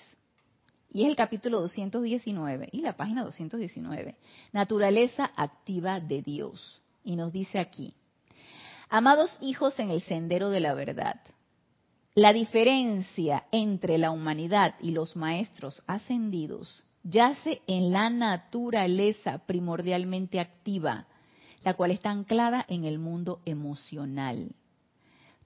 Y 0.92 1.04
es 1.04 1.10
el 1.10 1.16
capítulo 1.16 1.62
219 1.62 2.70
y 2.72 2.82
la 2.82 2.96
página 2.96 3.24
219. 3.24 4.16
Naturaleza 4.52 5.32
activa 5.36 6.00
de 6.00 6.22
Dios. 6.22 6.82
Y 7.04 7.16
nos 7.16 7.34
dice 7.34 7.58
aquí, 7.58 7.96
amados 8.90 9.36
hijos 9.42 9.80
en 9.80 9.90
el 9.90 10.02
sendero 10.02 10.52
de 10.52 10.60
la 10.60 10.76
verdad 10.76 11.20
la 12.16 12.34
diferencia 12.34 13.46
entre 13.52 13.98
la 13.98 14.12
humanidad 14.12 14.76
y 14.82 14.92
los 14.92 15.16
maestros 15.16 15.84
ascendidos 15.86 16.84
yace 17.04 17.62
en 17.68 17.92
la 17.92 18.10
naturaleza 18.10 19.40
primordialmente 19.46 20.40
activa, 20.40 21.06
la 21.64 21.76
cual 21.76 21.92
está 21.92 22.10
anclada 22.10 22.66
en 22.68 22.84
el 22.84 23.00
mundo 23.00 23.42
emocional. 23.46 24.56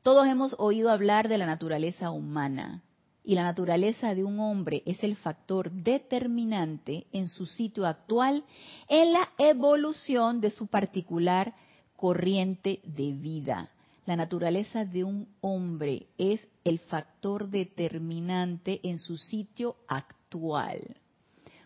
Todos 0.03 0.27
hemos 0.27 0.55
oído 0.57 0.89
hablar 0.89 1.27
de 1.27 1.37
la 1.37 1.45
naturaleza 1.45 2.11
humana, 2.11 2.81
y 3.25 3.35
la 3.35 3.43
naturaleza 3.43 4.15
de 4.15 4.23
un 4.23 4.39
hombre 4.39 4.83
es 4.85 5.03
el 5.03 5.15
factor 5.15 5.71
determinante 5.71 7.07
en 7.13 7.27
su 7.29 7.45
sitio 7.45 7.85
actual 7.85 8.43
en 8.89 9.13
la 9.13 9.29
evolución 9.37 10.41
de 10.41 10.49
su 10.49 10.67
particular 10.67 11.53
corriente 11.95 12.81
de 12.83 13.13
vida 13.13 13.69
la 14.05 14.15
naturaleza 14.15 14.85
de 14.85 15.03
un 15.03 15.27
hombre 15.41 16.07
es 16.17 16.45
el 16.63 16.79
factor 16.79 17.49
determinante 17.49 18.81
en 18.83 18.97
su 18.97 19.17
sitio 19.17 19.77
actual. 19.87 20.97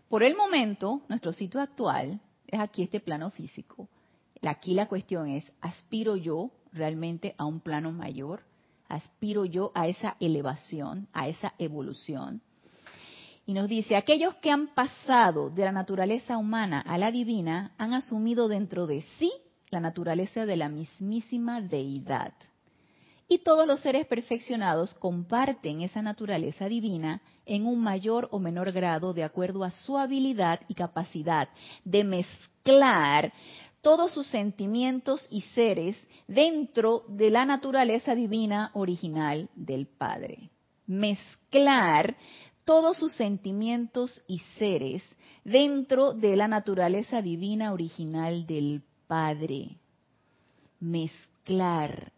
Por 0.10 0.24
el 0.24 0.36
momento, 0.36 1.02
nuestro 1.10 1.34
sitio 1.34 1.60
actual 1.60 2.20
es 2.48 2.60
aquí 2.60 2.84
este 2.84 3.00
plano 3.00 3.30
físico. 3.32 3.90
Aquí 4.42 4.74
la 4.74 4.88
cuestión 4.88 5.28
es, 5.28 5.52
¿aspiro 5.62 6.16
yo 6.16 6.52
realmente 6.72 7.34
a 7.38 7.46
un 7.46 7.60
plano 7.60 7.92
mayor? 7.92 8.44
¿Aspiro 8.88 9.46
yo 9.46 9.72
a 9.74 9.88
esa 9.88 10.16
elevación, 10.20 11.08
a 11.12 11.28
esa 11.28 11.54
evolución? 11.58 12.42
Y 13.46 13.54
nos 13.54 13.68
dice, 13.68 13.96
aquellos 13.96 14.36
que 14.36 14.52
han 14.52 14.68
pasado 14.68 15.50
de 15.50 15.66
la 15.66 15.72
naturaleza 15.72 16.38
humana 16.38 16.82
a 16.82 16.98
la 16.98 17.12
divina 17.12 17.72
han 17.78 17.94
asumido 17.94 18.48
dentro 18.48 18.88
de 18.88 19.04
sí 19.18 19.32
la 19.70 19.80
naturaleza 19.80 20.46
de 20.46 20.58
la 20.58 20.70
mismísima 20.70 21.62
deidad. 21.62 22.34
Y 23.30 23.40
todos 23.40 23.68
los 23.68 23.82
seres 23.82 24.06
perfeccionados 24.08 24.94
comparten 24.94 25.82
esa 25.82 26.02
naturaleza 26.02 26.70
divina 26.70 27.22
en 27.46 27.66
un 27.66 27.82
mayor 27.82 28.30
o 28.32 28.40
menor 28.40 28.72
grado 28.72 29.14
de 29.14 29.26
acuerdo 29.26 29.66
a 29.66 29.72
su 29.72 29.98
habilidad 29.98 30.62
y 30.70 30.76
capacidad 30.76 31.50
de 31.84 32.06
mezclar 32.06 33.34
todos 33.82 34.14
sus 34.14 34.28
sentimientos 34.28 35.28
y 35.30 35.42
seres 35.42 35.98
dentro 36.28 37.04
de 37.10 37.30
la 37.30 37.46
naturaleza 37.46 38.16
divina 38.16 38.72
original 38.74 39.50
del 39.56 39.88
Padre. 39.88 40.50
Mezclar 40.86 42.16
todos 42.64 42.98
sus 42.98 43.14
sentimientos 43.14 44.22
y 44.28 44.40
seres 44.58 45.04
dentro 45.44 46.14
de 46.14 46.36
la 46.36 46.48
naturaleza 46.48 47.22
divina 47.22 47.72
original 47.72 48.46
del 48.46 48.84
Padre. 49.08 49.78
Mezclar, 50.80 52.12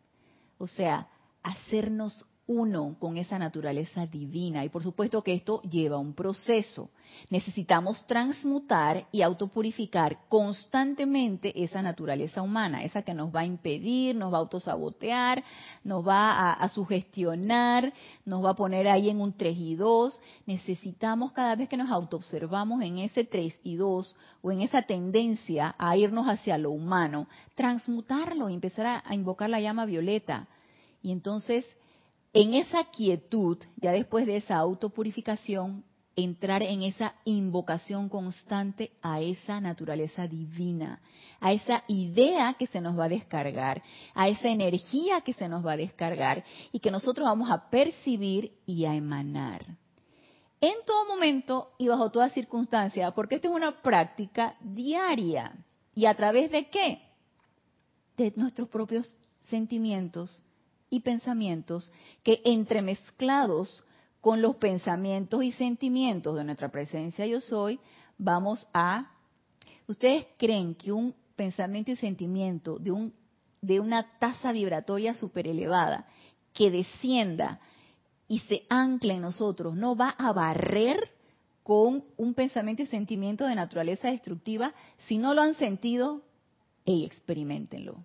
o 0.57 0.67
sea, 0.67 1.07
hacernos 1.43 2.25
uno 2.49 2.95
con 2.99 3.17
esa 3.17 3.37
naturaleza 3.37 4.07
divina. 4.07 4.65
Y 4.65 4.69
por 4.69 4.81
supuesto 4.81 5.21
que 5.21 5.35
esto 5.35 5.61
lleva 5.61 5.99
un 5.99 6.15
proceso. 6.15 6.89
Necesitamos 7.29 8.05
transmutar 8.07 9.07
y 9.11 9.21
autopurificar 9.21 10.27
constantemente 10.27 11.63
esa 11.63 11.83
naturaleza 11.83 12.41
humana, 12.41 12.83
esa 12.83 13.03
que 13.03 13.13
nos 13.13 13.33
va 13.33 13.41
a 13.41 13.45
impedir, 13.45 14.15
nos 14.15 14.33
va 14.33 14.37
a 14.37 14.39
autosabotear, 14.41 15.43
nos 15.83 16.07
va 16.07 16.53
a, 16.53 16.69
sugestionar, 16.69 17.93
nos 18.25 18.43
va 18.43 18.51
a 18.51 18.55
poner 18.55 18.87
ahí 18.87 19.11
en 19.11 19.21
un 19.21 19.33
3 19.33 19.55
y 19.55 19.75
2. 19.75 20.19
Necesitamos 20.47 21.31
cada 21.33 21.55
vez 21.55 21.69
que 21.69 21.77
nos 21.77 21.91
autoobservamos 21.91 22.81
en 22.81 22.97
ese 22.97 23.25
3 23.25 23.59
y 23.63 23.75
2 23.75 24.15
o 24.41 24.51
en 24.51 24.61
esa 24.61 24.81
tendencia 24.81 25.75
a 25.77 25.95
irnos 25.95 26.27
hacia 26.27 26.57
lo 26.57 26.71
humano, 26.71 27.27
transmutarlo 27.53 28.49
y 28.49 28.55
empezar 28.55 29.03
a 29.05 29.13
invocar 29.13 29.51
la 29.51 29.61
llama 29.61 29.85
violeta. 29.85 30.47
Y 31.03 31.11
entonces 31.11 31.65
en 32.33 32.53
esa 32.53 32.85
quietud, 32.85 33.57
ya 33.77 33.91
después 33.91 34.25
de 34.25 34.37
esa 34.37 34.57
autopurificación, 34.57 35.83
entrar 36.15 36.61
en 36.63 36.83
esa 36.83 37.15
invocación 37.23 38.09
constante 38.09 38.91
a 39.01 39.21
esa 39.21 39.61
naturaleza 39.61 40.27
divina, 40.27 41.01
a 41.39 41.53
esa 41.53 41.83
idea 41.87 42.55
que 42.55 42.67
se 42.67 42.81
nos 42.81 42.97
va 42.97 43.05
a 43.05 43.09
descargar, 43.09 43.81
a 44.13 44.27
esa 44.27 44.49
energía 44.49 45.21
que 45.21 45.33
se 45.33 45.47
nos 45.47 45.65
va 45.65 45.73
a 45.73 45.77
descargar 45.77 46.43
y 46.71 46.79
que 46.79 46.91
nosotros 46.91 47.25
vamos 47.25 47.49
a 47.49 47.69
percibir 47.69 48.53
y 48.65 48.85
a 48.85 48.95
emanar. 48.95 49.65
En 50.61 50.73
todo 50.85 51.05
momento 51.07 51.71
y 51.77 51.87
bajo 51.87 52.11
toda 52.11 52.29
circunstancia, 52.29 53.11
porque 53.11 53.35
esto 53.35 53.47
es 53.47 53.53
una 53.53 53.81
práctica 53.81 54.57
diaria. 54.59 55.53
¿Y 55.95 56.05
a 56.05 56.15
través 56.15 56.51
de 56.51 56.69
qué? 56.69 57.01
De 58.17 58.33
nuestros 58.35 58.67
propios 58.67 59.17
sentimientos, 59.45 60.41
y 60.89 61.01
pensamientos 61.01 61.91
que 62.23 62.41
entremezclados 62.45 63.83
con 64.21 64.41
los 64.41 64.55
pensamientos 64.57 65.43
y 65.43 65.51
sentimientos 65.53 66.35
de 66.35 66.43
nuestra 66.43 66.69
presencia 66.69 67.25
yo 67.25 67.41
soy, 67.41 67.79
vamos 68.17 68.67
a... 68.73 69.11
¿Ustedes 69.87 70.27
creen 70.37 70.75
que 70.75 70.91
un 70.91 71.15
pensamiento 71.35 71.91
y 71.91 71.95
sentimiento 71.95 72.77
de, 72.77 72.91
un, 72.91 73.13
de 73.61 73.79
una 73.79 74.19
tasa 74.19 74.51
vibratoria 74.51 75.13
super 75.13 75.47
elevada 75.47 76.05
que 76.53 76.69
descienda 76.69 77.59
y 78.27 78.39
se 78.39 78.65
ancla 78.69 79.13
en 79.13 79.21
nosotros 79.21 79.75
no 79.75 79.95
va 79.95 80.09
a 80.09 80.31
barrer 80.33 81.11
con 81.63 82.03
un 82.17 82.33
pensamiento 82.33 82.83
y 82.83 82.87
sentimiento 82.87 83.45
de 83.45 83.55
naturaleza 83.55 84.09
destructiva? 84.09 84.73
Si 85.07 85.17
no 85.17 85.33
lo 85.33 85.41
han 85.41 85.55
sentido, 85.55 86.21
hey, 86.85 87.05
experimentenlo, 87.05 88.03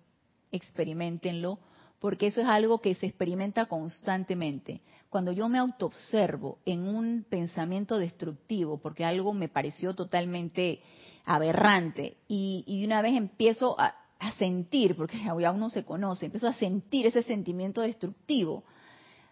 experimentenlo 0.51 1.59
porque 2.05 2.27
eso 2.27 2.39
es 2.39 2.47
algo 2.47 2.81
que 2.81 2.93
se 2.93 3.07
experimenta 3.07 3.65
constantemente. 3.65 4.81
Cuando 5.09 5.31
yo 5.31 5.49
me 5.49 5.57
autoobservo 5.57 6.59
en 6.63 6.87
un 6.87 7.25
pensamiento 7.27 7.97
destructivo, 7.97 8.77
porque 8.77 9.03
algo 9.03 9.33
me 9.33 9.49
pareció 9.49 9.95
totalmente 9.95 10.83
aberrante, 11.25 12.17
y, 12.27 12.63
de 12.67 12.85
una 12.85 13.01
vez 13.01 13.15
empiezo 13.15 13.75
a, 13.79 13.95
a 14.19 14.31
sentir, 14.33 14.95
porque 14.95 15.17
ya 15.39 15.51
uno 15.51 15.71
se 15.71 15.83
conoce, 15.83 16.27
empiezo 16.27 16.47
a 16.47 16.53
sentir 16.53 17.07
ese 17.07 17.23
sentimiento 17.23 17.81
destructivo, 17.81 18.63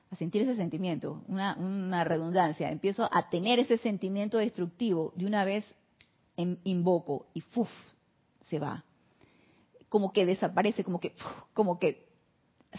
a 0.09 0.15
sentir 0.15 0.41
ese 0.41 0.55
sentimiento, 0.55 1.21
una, 1.27 2.03
redundancia, 2.03 2.71
empiezo 2.71 3.07
a 3.11 3.29
tener 3.29 3.59
ese 3.59 3.77
sentimiento 3.77 4.39
destructivo, 4.39 5.13
de 5.15 5.27
una 5.27 5.45
vez 5.45 5.75
invoco 6.37 7.27
y 7.35 7.41
¡fuf! 7.41 7.69
se 8.49 8.57
va. 8.57 8.83
Como 9.89 10.11
que 10.11 10.25
desaparece, 10.25 10.83
como 10.83 10.99
que, 10.99 11.13
como 11.53 11.77
que 11.77 12.12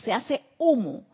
se 0.03 0.13
hace 0.13 0.43
humo. 0.59 1.05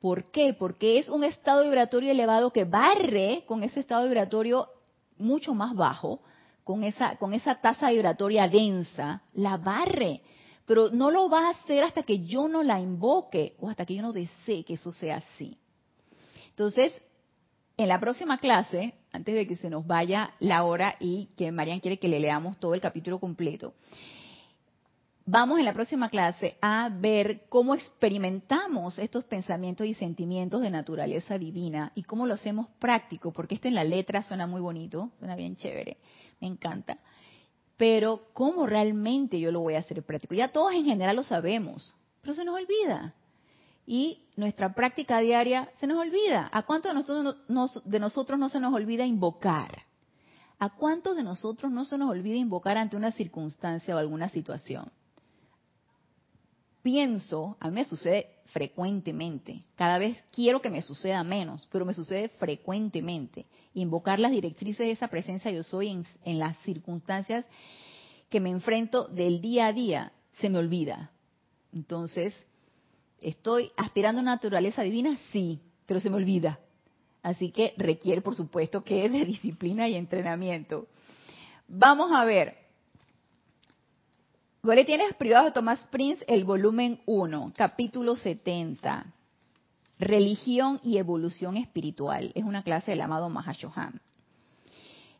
¿Por 0.00 0.30
qué? 0.30 0.54
Porque 0.54 0.98
es 0.98 1.08
un 1.08 1.24
estado 1.24 1.62
vibratorio 1.62 2.10
elevado 2.10 2.52
que 2.52 2.64
barre 2.64 3.44
con 3.46 3.62
ese 3.62 3.80
estado 3.80 4.04
vibratorio 4.04 4.68
mucho 5.16 5.54
más 5.54 5.74
bajo, 5.74 6.20
con 6.64 6.84
esa, 6.84 7.16
con 7.16 7.34
esa 7.34 7.60
tasa 7.60 7.90
vibratoria 7.90 8.48
densa, 8.48 9.22
la 9.32 9.56
barre. 9.56 10.22
Pero 10.66 10.90
no 10.90 11.10
lo 11.10 11.28
va 11.28 11.46
a 11.46 11.50
hacer 11.50 11.84
hasta 11.84 12.02
que 12.02 12.24
yo 12.24 12.48
no 12.48 12.62
la 12.62 12.80
invoque 12.80 13.56
o 13.60 13.68
hasta 13.68 13.86
que 13.86 13.94
yo 13.94 14.02
no 14.02 14.12
desee 14.12 14.64
que 14.64 14.74
eso 14.74 14.92
sea 14.92 15.16
así. 15.16 15.58
Entonces, 16.50 16.92
en 17.76 17.88
la 17.88 17.98
próxima 18.00 18.38
clase, 18.38 18.94
antes 19.12 19.34
de 19.34 19.46
que 19.46 19.56
se 19.56 19.70
nos 19.70 19.86
vaya 19.86 20.34
la 20.40 20.64
hora 20.64 20.96
y 21.00 21.30
que 21.36 21.50
Marian 21.52 21.80
quiere 21.80 21.98
que 21.98 22.08
le 22.08 22.20
leamos 22.20 22.58
todo 22.58 22.74
el 22.74 22.80
capítulo 22.80 23.18
completo, 23.18 23.74
vamos 25.24 25.58
en 25.58 25.64
la 25.64 25.72
próxima 25.72 26.08
clase 26.08 26.56
a 26.60 26.88
ver 26.88 27.42
cómo 27.48 27.74
experimentamos 27.74 28.98
estos 28.98 29.24
pensamientos 29.24 29.86
y 29.86 29.94
sentimientos 29.94 30.62
de 30.62 30.70
naturaleza 30.70 31.38
divina 31.38 31.92
y 31.94 32.02
cómo 32.02 32.26
lo 32.26 32.34
hacemos 32.34 32.68
práctico, 32.78 33.32
porque 33.32 33.54
esto 33.54 33.68
en 33.68 33.74
la 33.74 33.84
letra 33.84 34.22
suena 34.22 34.46
muy 34.46 34.60
bonito, 34.60 35.10
suena 35.18 35.36
bien 35.36 35.56
chévere, 35.56 35.98
me 36.40 36.48
encanta. 36.48 36.98
Pero 37.76 38.28
cómo 38.32 38.66
realmente 38.66 39.40
yo 39.40 39.50
lo 39.50 39.60
voy 39.60 39.74
a 39.74 39.80
hacer 39.80 40.02
práctico. 40.02 40.34
Ya 40.34 40.48
todos 40.48 40.72
en 40.72 40.84
general 40.84 41.16
lo 41.16 41.24
sabemos, 41.24 41.94
pero 42.20 42.34
se 42.34 42.44
nos 42.44 42.54
olvida. 42.54 43.14
Y 43.84 44.26
nuestra 44.36 44.74
práctica 44.74 45.18
diaria 45.18 45.68
se 45.80 45.88
nos 45.88 45.98
olvida. 45.98 46.48
¿A 46.52 46.62
cuántos 46.62 46.90
de 46.92 46.94
nosotros, 46.94 47.82
de 47.84 47.98
nosotros 47.98 48.38
no 48.38 48.48
se 48.48 48.60
nos 48.60 48.72
olvida 48.72 49.04
invocar? 49.04 49.82
¿A 50.60 50.70
cuántos 50.70 51.16
de 51.16 51.24
nosotros 51.24 51.72
no 51.72 51.84
se 51.84 51.98
nos 51.98 52.08
olvida 52.08 52.36
invocar 52.36 52.78
ante 52.78 52.96
una 52.96 53.10
circunstancia 53.10 53.96
o 53.96 53.98
alguna 53.98 54.28
situación? 54.28 54.92
Pienso, 56.82 57.56
a 57.60 57.68
mí 57.68 57.74
me 57.74 57.84
sucede 57.84 58.28
frecuentemente, 58.46 59.64
cada 59.76 59.98
vez 59.98 60.18
quiero 60.30 60.60
que 60.60 60.70
me 60.70 60.82
suceda 60.82 61.24
menos, 61.24 61.66
pero 61.70 61.84
me 61.84 61.94
sucede 61.94 62.28
frecuentemente. 62.28 63.46
Invocar 63.74 64.18
las 64.18 64.32
directrices 64.32 64.86
de 64.86 64.92
esa 64.92 65.08
presencia 65.08 65.50
yo 65.50 65.62
soy 65.62 66.04
en, 66.24 66.38
las 66.38 66.58
circunstancias 66.58 67.46
que 68.28 68.40
me 68.40 68.50
enfrento 68.50 69.08
del 69.08 69.40
día 69.40 69.68
a 69.68 69.72
día, 69.72 70.12
se 70.38 70.50
me 70.50 70.58
olvida. 70.58 71.10
Entonces, 71.72 72.34
¿estoy 73.20 73.70
aspirando 73.76 74.20
a 74.20 74.24
naturaleza 74.24 74.82
divina? 74.82 75.18
Sí, 75.30 75.60
pero 75.86 76.00
se 76.00 76.10
me 76.10 76.16
olvida. 76.16 76.60
Así 77.22 77.50
que 77.50 77.72
requiere, 77.78 78.20
por 78.20 78.34
supuesto, 78.34 78.84
que 78.84 79.08
de 79.08 79.24
disciplina 79.24 79.88
y 79.88 79.94
entrenamiento. 79.94 80.88
Vamos 81.68 82.12
a 82.12 82.24
ver, 82.24 82.61
Boletines 84.64 85.12
privados 85.14 85.46
de 85.46 85.54
Tomás 85.54 85.80
Prince, 85.90 86.24
el 86.28 86.44
volumen 86.44 87.00
1, 87.06 87.52
capítulo 87.56 88.14
70. 88.14 89.06
Religión 89.98 90.78
y 90.84 90.98
evolución 90.98 91.56
espiritual. 91.56 92.30
Es 92.36 92.44
una 92.44 92.62
clase 92.62 92.92
del 92.92 93.00
amado 93.00 93.28
Mahashohan. 93.28 94.00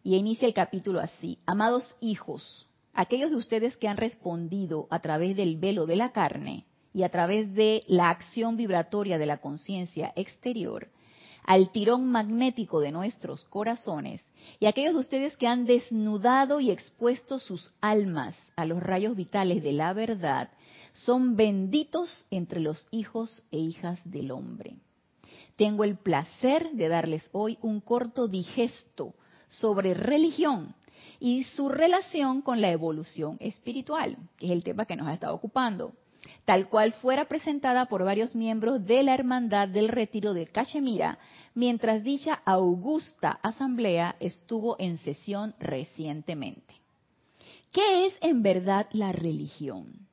Y 0.05 0.15
inicia 0.15 0.47
el 0.47 0.55
capítulo 0.55 1.01
así. 1.01 1.41
Amados 1.45 1.97
hijos, 2.01 2.69
aquellos 2.95 3.31
de 3.31 3.37
ustedes 3.37 3.77
que 3.77 3.89
han 3.89 3.97
respondido 3.97 4.87
a 4.91 5.01
través 5.01 5.35
del 5.35 5.57
velo 5.57 5.87
de 5.87 5.97
la 5.97 6.13
carne 6.13 6.65
y 6.95 7.03
a 7.03 7.09
través 7.09 7.53
de 7.53 7.83
la 7.89 8.11
acción 8.11 8.57
vibratoria 8.57 9.19
de 9.19 9.27
la 9.27 9.39
conciencia 9.39 10.13
exterior, 10.15 10.87
al 11.45 11.71
tirón 11.71 12.07
magnético 12.11 12.81
de 12.81 12.93
nuestros 12.93 13.45
corazones, 13.45 14.25
y 14.61 14.67
aquellos 14.67 14.95
de 14.95 15.01
ustedes 15.01 15.37
que 15.37 15.47
han 15.47 15.65
desnudado 15.65 16.61
y 16.61 16.71
expuesto 16.71 17.39
sus 17.39 17.73
almas 17.81 18.37
a 18.57 18.65
los 18.65 18.83
rayos 18.83 19.17
vitales 19.17 19.63
de 19.63 19.73
la 19.73 19.93
verdad, 19.93 20.51
son 20.93 21.37
benditos 21.37 22.27
entre 22.31 22.61
los 22.61 22.87
hijos 22.91 23.43
e 23.51 23.59
hijas 23.59 24.01
del 24.05 24.31
hombre. 24.31 24.77
Tengo 25.57 25.85
el 25.85 25.97
placer 25.97 26.71
de 26.73 26.89
darles 26.89 27.29
hoy 27.33 27.59
un 27.63 27.81
corto 27.81 28.29
digesto 28.29 29.15
sobre 29.49 29.95
religión 29.95 30.75
y 31.21 31.45
su 31.45 31.69
relación 31.69 32.43
con 32.43 32.61
la 32.61 32.71
evolución 32.71 33.37
espiritual, 33.41 34.17
que 34.39 34.47
es 34.47 34.53
el 34.53 34.65
tema 34.65 34.87
que 34.87 34.97
nos 34.97 35.07
ha 35.07 35.15
estado 35.15 35.35
ocupando 35.35 35.93
tal 36.45 36.69
cual 36.69 36.93
fuera 36.95 37.27
presentada 37.27 37.87
por 37.87 38.05
varios 38.05 38.35
miembros 38.35 38.85
de 38.85 39.03
la 39.03 39.15
Hermandad 39.15 39.69
del 39.69 39.89
Retiro 39.89 40.35
de 40.35 40.47
Cachemira, 40.47 41.19
mientras 41.55 42.03
dicha 42.03 42.41
augusta 42.45 43.39
asamblea 43.43 44.17
estuvo 44.21 44.77
en 44.79 44.99
sesión 44.99 45.55
recientemente. 45.59 46.75
¿Qué 47.73 48.07
es 48.07 48.15
en 48.21 48.43
verdad 48.43 48.87
la 48.93 49.13
religión? 49.13 50.09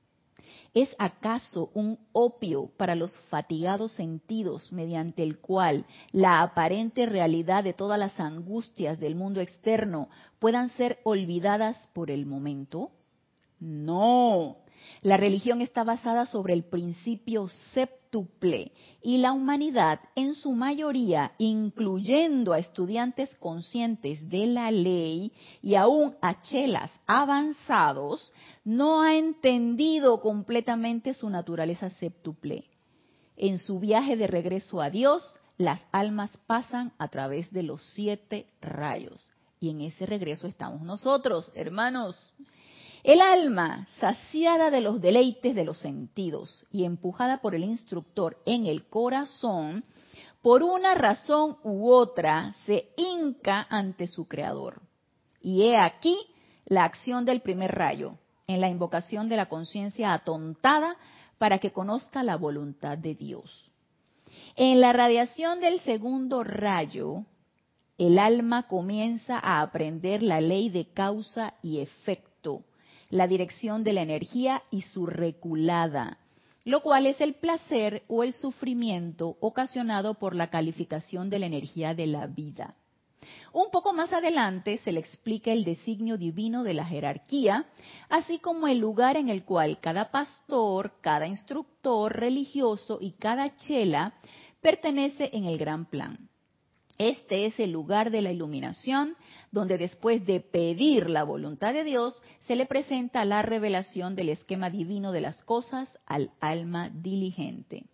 ¿Es 0.74 0.96
acaso 1.00 1.72
un 1.74 1.98
opio 2.12 2.72
para 2.78 2.96
los 2.96 3.18
fatigados 3.30 3.92
sentidos 3.94 4.72
mediante 4.72 5.24
el 5.24 5.40
cual 5.40 5.86
la 6.12 6.42
aparente 6.42 7.08
realidad 7.08 7.64
de 7.64 7.74
todas 7.74 7.98
las 7.98 8.20
angustias 8.20 9.00
del 9.00 9.16
mundo 9.16 9.42
externo 9.42 10.10
puedan 10.38 10.70
ser 10.70 11.00
olvidadas 11.04 11.90
por 11.94 12.12
el 12.12 12.28
momento? 12.28 12.92
No, 13.60 14.58
la 15.02 15.18
religión 15.18 15.62
está 15.62 15.84
basada 15.84 16.26
sobre 16.26 16.54
el 16.54 16.64
principio 16.64 17.48
séptuple 17.74 18.72
y 19.02 19.18
la 19.20 19.34
humanidad, 19.34 20.00
en 20.16 20.34
su 20.34 20.52
mayoría, 20.52 21.34
incluyendo 21.38 22.54
a 22.54 22.60
estudiantes 22.60 23.34
conscientes 23.36 24.28
de 24.30 24.48
la 24.48 24.72
ley 24.72 25.32
y 25.62 25.76
aún 25.76 26.16
a 26.22 26.42
chelas 26.42 26.92
avanzados, 27.06 28.34
no 28.66 29.02
ha 29.02 29.16
entendido 29.16 30.20
completamente 30.22 31.14
su 31.14 31.30
naturaleza 31.30 31.90
séptuple. 31.92 32.66
En 33.38 33.58
su 33.58 33.80
viaje 33.80 34.18
de 34.18 34.28
regreso 34.28 34.82
a 34.82 34.90
Dios, 34.90 35.40
las 35.58 35.82
almas 35.92 36.36
pasan 36.46 36.92
a 36.98 37.08
través 37.08 37.52
de 37.54 37.64
los 37.64 37.82
siete 37.94 38.48
rayos. 38.60 39.30
Y 39.62 39.70
en 39.70 39.82
ese 39.82 40.06
regreso 40.06 40.48
estamos 40.48 40.82
nosotros, 40.82 41.52
hermanos. 41.54 42.34
El 43.04 43.22
alma, 43.22 43.88
saciada 44.00 44.70
de 44.70 44.82
los 44.82 45.00
deleites 45.00 45.56
de 45.56 45.64
los 45.64 45.78
sentidos 45.78 46.66
y 46.72 46.84
empujada 46.84 47.40
por 47.42 47.56
el 47.56 47.64
instructor 47.64 48.38
en 48.46 48.66
el 48.66 48.88
corazón, 48.90 49.86
por 50.42 50.64
una 50.64 50.96
razón 50.96 51.58
u 51.64 51.92
otra 51.92 52.54
se 52.66 52.90
hinca 52.98 53.66
ante 53.70 54.08
su 54.08 54.28
creador. 54.28 54.82
Y 55.42 55.64
he 55.64 55.78
aquí 55.78 56.18
la 56.66 56.84
acción 56.84 57.24
del 57.24 57.42
primer 57.42 57.72
rayo, 57.72 58.18
en 58.48 58.62
la 58.62 58.68
invocación 58.68 59.30
de 59.30 59.38
la 59.38 59.48
conciencia 59.48 60.14
atontada 60.14 60.98
para 61.38 61.60
que 61.60 61.72
conozca 61.72 62.24
la 62.24 62.36
voluntad 62.36 62.98
de 62.98 63.16
Dios. 63.16 63.72
En 64.56 64.82
la 64.82 64.92
radiación 64.92 65.62
del 65.62 65.80
segundo 65.82 66.44
rayo, 66.44 67.26
el 67.98 68.20
alma 68.20 68.68
comienza 68.68 69.40
a 69.40 69.62
aprender 69.62 70.22
la 70.22 70.42
ley 70.42 70.70
de 70.70 70.92
causa 70.92 71.54
y 71.62 71.80
efecto 71.80 72.64
la 73.10 73.28
dirección 73.28 73.84
de 73.84 73.94
la 73.94 74.02
energía 74.02 74.64
y 74.70 74.82
su 74.84 75.06
reculada, 75.06 76.20
lo 76.64 76.82
cual 76.82 77.08
es 77.08 77.20
el 77.22 77.36
placer 77.36 78.04
o 78.08 78.24
el 78.24 78.34
sufrimiento 78.34 79.38
ocasionado 79.40 80.16
por 80.16 80.36
la 80.36 80.50
calificación 80.50 81.30
de 81.30 81.40
la 81.40 81.48
energía 81.48 81.94
de 81.94 82.08
la 82.08 82.28
vida. 82.28 82.76
Un 83.52 83.72
poco 83.72 83.94
más 83.94 84.14
adelante 84.14 84.80
se 84.84 84.92
le 84.92 85.00
explica 85.00 85.52
el 85.52 85.64
designio 85.64 86.18
divino 86.18 86.64
de 86.64 86.76
la 86.76 86.86
jerarquía, 86.86 87.66
así 88.08 88.38
como 88.38 88.68
el 88.68 88.78
lugar 88.78 89.18
en 89.18 89.30
el 89.30 89.44
cual 89.44 89.80
cada 89.82 90.12
pastor, 90.12 90.94
cada 91.02 91.26
instructor 91.26 92.16
religioso 92.16 93.00
y 93.02 93.12
cada 93.14 93.58
chela 93.58 94.14
pertenece 94.62 95.32
en 95.34 95.46
el 95.46 95.58
gran 95.58 95.86
plan. 95.86 96.30
Este 97.00 97.46
es 97.46 97.60
el 97.60 97.72
lugar 97.72 98.12
de 98.12 98.22
la 98.22 98.32
iluminación, 98.32 99.16
donde 99.52 99.78
después 99.78 100.26
de 100.26 100.40
pedir 100.40 101.10
la 101.10 101.24
voluntad 101.24 101.74
de 101.74 101.84
Dios, 101.84 102.22
se 102.48 102.56
le 102.56 102.66
presenta 102.66 103.26
la 103.26 103.42
revelación 103.42 104.16
del 104.16 104.30
esquema 104.30 104.70
divino 104.70 105.12
de 105.12 105.22
las 105.22 105.44
cosas 105.44 105.98
al 106.06 106.32
alma 106.40 106.90
diligente. 106.90 107.86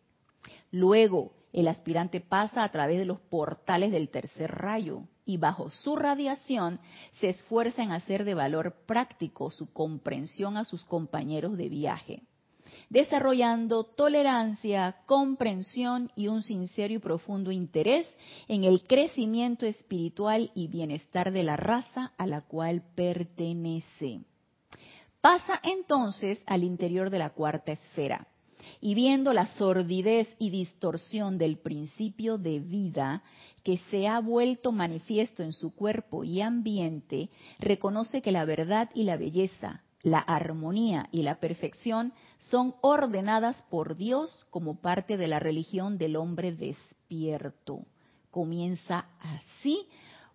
Luego, 0.71 1.31
el 1.53 1.67
aspirante 1.67 2.19
pasa 2.19 2.63
a 2.63 2.69
través 2.69 2.97
de 2.97 3.05
los 3.05 3.19
portales 3.19 3.91
del 3.91 4.09
tercer 4.09 4.51
rayo 4.51 5.03
y 5.25 5.37
bajo 5.37 5.69
su 5.69 5.95
radiación 5.95 6.79
se 7.13 7.29
esfuerza 7.29 7.81
en 7.81 7.91
hacer 7.91 8.25
de 8.25 8.33
valor 8.33 8.75
práctico 8.85 9.49
su 9.51 9.71
comprensión 9.71 10.57
a 10.57 10.65
sus 10.65 10.83
compañeros 10.83 11.57
de 11.57 11.69
viaje 11.69 12.23
desarrollando 12.89 13.83
tolerancia, 13.83 14.97
comprensión 15.05 16.11
y 16.15 16.27
un 16.27 16.43
sincero 16.43 16.93
y 16.93 16.99
profundo 16.99 17.51
interés 17.51 18.07
en 18.47 18.63
el 18.63 18.83
crecimiento 18.83 19.65
espiritual 19.65 20.51
y 20.53 20.67
bienestar 20.67 21.31
de 21.31 21.43
la 21.43 21.57
raza 21.57 22.13
a 22.17 22.27
la 22.27 22.41
cual 22.41 22.83
pertenece. 22.95 24.21
Pasa 25.21 25.59
entonces 25.63 26.43
al 26.45 26.63
interior 26.63 27.09
de 27.09 27.19
la 27.19 27.31
cuarta 27.31 27.71
esfera 27.71 28.27
y 28.81 28.93
viendo 28.93 29.33
la 29.33 29.47
sordidez 29.55 30.27
y 30.37 30.49
distorsión 30.49 31.37
del 31.37 31.57
principio 31.57 32.37
de 32.37 32.59
vida 32.59 33.23
que 33.63 33.77
se 33.89 34.07
ha 34.07 34.19
vuelto 34.19 34.71
manifiesto 34.71 35.41
en 35.41 35.53
su 35.53 35.73
cuerpo 35.73 36.23
y 36.23 36.41
ambiente, 36.41 37.29
reconoce 37.59 38.21
que 38.21 38.31
la 38.31 38.45
verdad 38.45 38.89
y 38.93 39.03
la 39.03 39.17
belleza, 39.17 39.81
la 40.05 40.19
armonía 40.19 41.09
y 41.11 41.23
la 41.23 41.39
perfección 41.39 42.13
son 42.37 42.75
ordenadas 42.81 43.59
por 43.71 43.95
Dios 43.95 44.45
como 44.51 44.79
parte 44.79 45.17
de 45.17 45.27
la 45.27 45.39
religión 45.39 45.97
del 45.97 46.15
hombre 46.15 46.51
despierto. 46.51 47.87
Comienza 48.29 49.07
así 49.19 49.87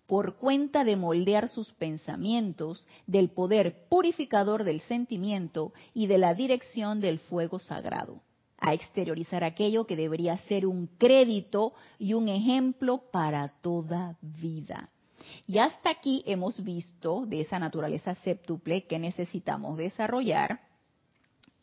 por 0.08 0.38
cuenta 0.38 0.82
de 0.82 0.96
moldear 0.96 1.48
sus 1.48 1.72
pensamientos, 1.74 2.84
del 3.06 3.30
poder 3.30 3.86
purificador 3.88 4.64
del 4.64 4.80
sentimiento 4.80 5.72
y 5.94 6.08
de 6.08 6.18
la 6.18 6.34
dirección 6.34 7.00
del 7.00 7.20
fuego 7.20 7.60
sagrado, 7.60 8.22
a 8.58 8.74
exteriorizar 8.74 9.44
aquello 9.44 9.86
que 9.86 9.94
debería 9.94 10.36
ser 10.48 10.66
un 10.66 10.88
crédito 10.98 11.74
y 11.96 12.14
un 12.14 12.28
ejemplo 12.28 13.04
para 13.12 13.60
toda 13.60 14.18
vida. 14.20 14.90
Y 15.46 15.58
hasta 15.58 15.90
aquí 15.90 16.22
hemos 16.26 16.62
visto 16.62 17.26
de 17.26 17.42
esa 17.42 17.58
naturaleza 17.58 18.14
séptuple 18.16 18.86
que 18.86 18.98
necesitamos 18.98 19.76
desarrollar. 19.76 20.60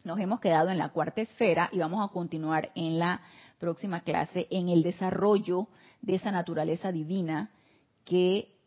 Nos 0.03 0.19
hemos 0.19 0.39
quedado 0.39 0.69
en 0.69 0.77
la 0.77 0.89
cuarta 0.89 1.21
esfera 1.21 1.69
y 1.71 1.79
vamos 1.79 2.03
a 2.03 2.11
continuar 2.11 2.71
en 2.75 2.99
la 2.99 3.21
próxima 3.59 4.01
clase 4.01 4.47
en 4.49 4.69
el 4.69 4.83
desarrollo 4.83 5.67
de 6.01 6.15
esa 6.15 6.31
naturaleza 6.31 6.91
divina 6.91 7.51
que 8.05 8.57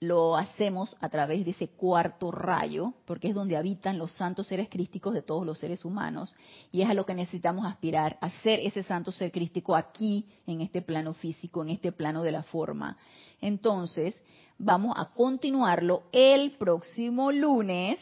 lo 0.00 0.36
hacemos 0.36 0.96
a 1.00 1.08
través 1.08 1.44
de 1.44 1.52
ese 1.52 1.68
cuarto 1.68 2.30
rayo, 2.30 2.92
porque 3.06 3.28
es 3.28 3.34
donde 3.34 3.56
habitan 3.56 3.98
los 3.98 4.12
santos 4.12 4.46
seres 4.46 4.68
crísticos 4.68 5.14
de 5.14 5.22
todos 5.22 5.46
los 5.46 5.58
seres 5.58 5.84
humanos, 5.84 6.34
y 6.70 6.82
es 6.82 6.90
a 6.90 6.94
lo 6.94 7.06
que 7.06 7.14
necesitamos 7.14 7.64
aspirar, 7.64 8.18
a 8.20 8.28
ser 8.42 8.60
ese 8.60 8.82
santo 8.82 9.12
ser 9.12 9.32
crístico 9.32 9.74
aquí, 9.74 10.28
en 10.46 10.60
este 10.60 10.82
plano 10.82 11.14
físico, 11.14 11.62
en 11.62 11.70
este 11.70 11.90
plano 11.90 12.22
de 12.22 12.32
la 12.32 12.42
forma. 12.42 12.98
Entonces, 13.44 14.22
vamos 14.58 14.94
a 14.96 15.10
continuarlo 15.14 16.02
el 16.12 16.52
próximo 16.52 17.32
lunes 17.32 17.98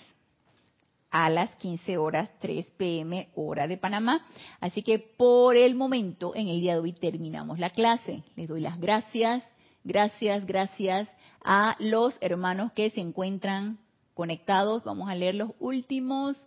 a 1.11 1.28
las 1.28 1.55
15 1.57 1.99
horas 1.99 2.32
3 2.40 2.70
pm 2.76 3.28
hora 3.34 3.68
de 3.68 3.76
Panamá. 3.76 4.26
Así 4.61 4.82
que 4.82 4.99
por 4.99 5.57
el 5.57 5.74
momento, 5.74 6.34
en 6.34 6.49
el 6.49 6.61
día 6.61 6.74
de 6.74 6.80
hoy 6.80 6.93
terminamos 6.93 7.59
la 7.59 7.70
clase. 7.70 8.22
Les 8.36 8.49
doy 8.49 8.61
las 8.61 8.80
gracias 8.80 9.43
Gracias, 9.84 10.47
gracias 10.47 11.09
a 11.43 11.74
los 11.80 12.16
hermanos 12.20 12.70
que 12.72 12.90
se 12.90 13.01
encuentran 13.01 13.78
conectados. 14.14 14.84
Vamos 14.84 15.11
a 15.11 15.16
leer 15.16 15.34
los 15.34 15.51
últimos. 15.59 16.40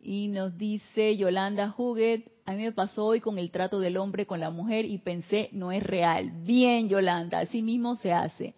Y 0.00 0.28
nos 0.28 0.56
dice 0.56 1.16
Yolanda 1.16 1.74
Huguet, 1.76 2.30
a 2.48 2.52
mí 2.52 2.62
me 2.62 2.72
pasó 2.72 3.04
hoy 3.04 3.20
con 3.20 3.36
el 3.36 3.50
trato 3.50 3.78
del 3.78 3.98
hombre 3.98 4.24
con 4.24 4.40
la 4.40 4.48
mujer 4.48 4.86
y 4.86 4.96
pensé, 4.96 5.50
no 5.52 5.70
es 5.70 5.82
real. 5.82 6.30
Bien, 6.46 6.88
Yolanda, 6.88 7.40
así 7.40 7.60
mismo 7.60 7.96
se 7.96 8.10
hace. 8.10 8.54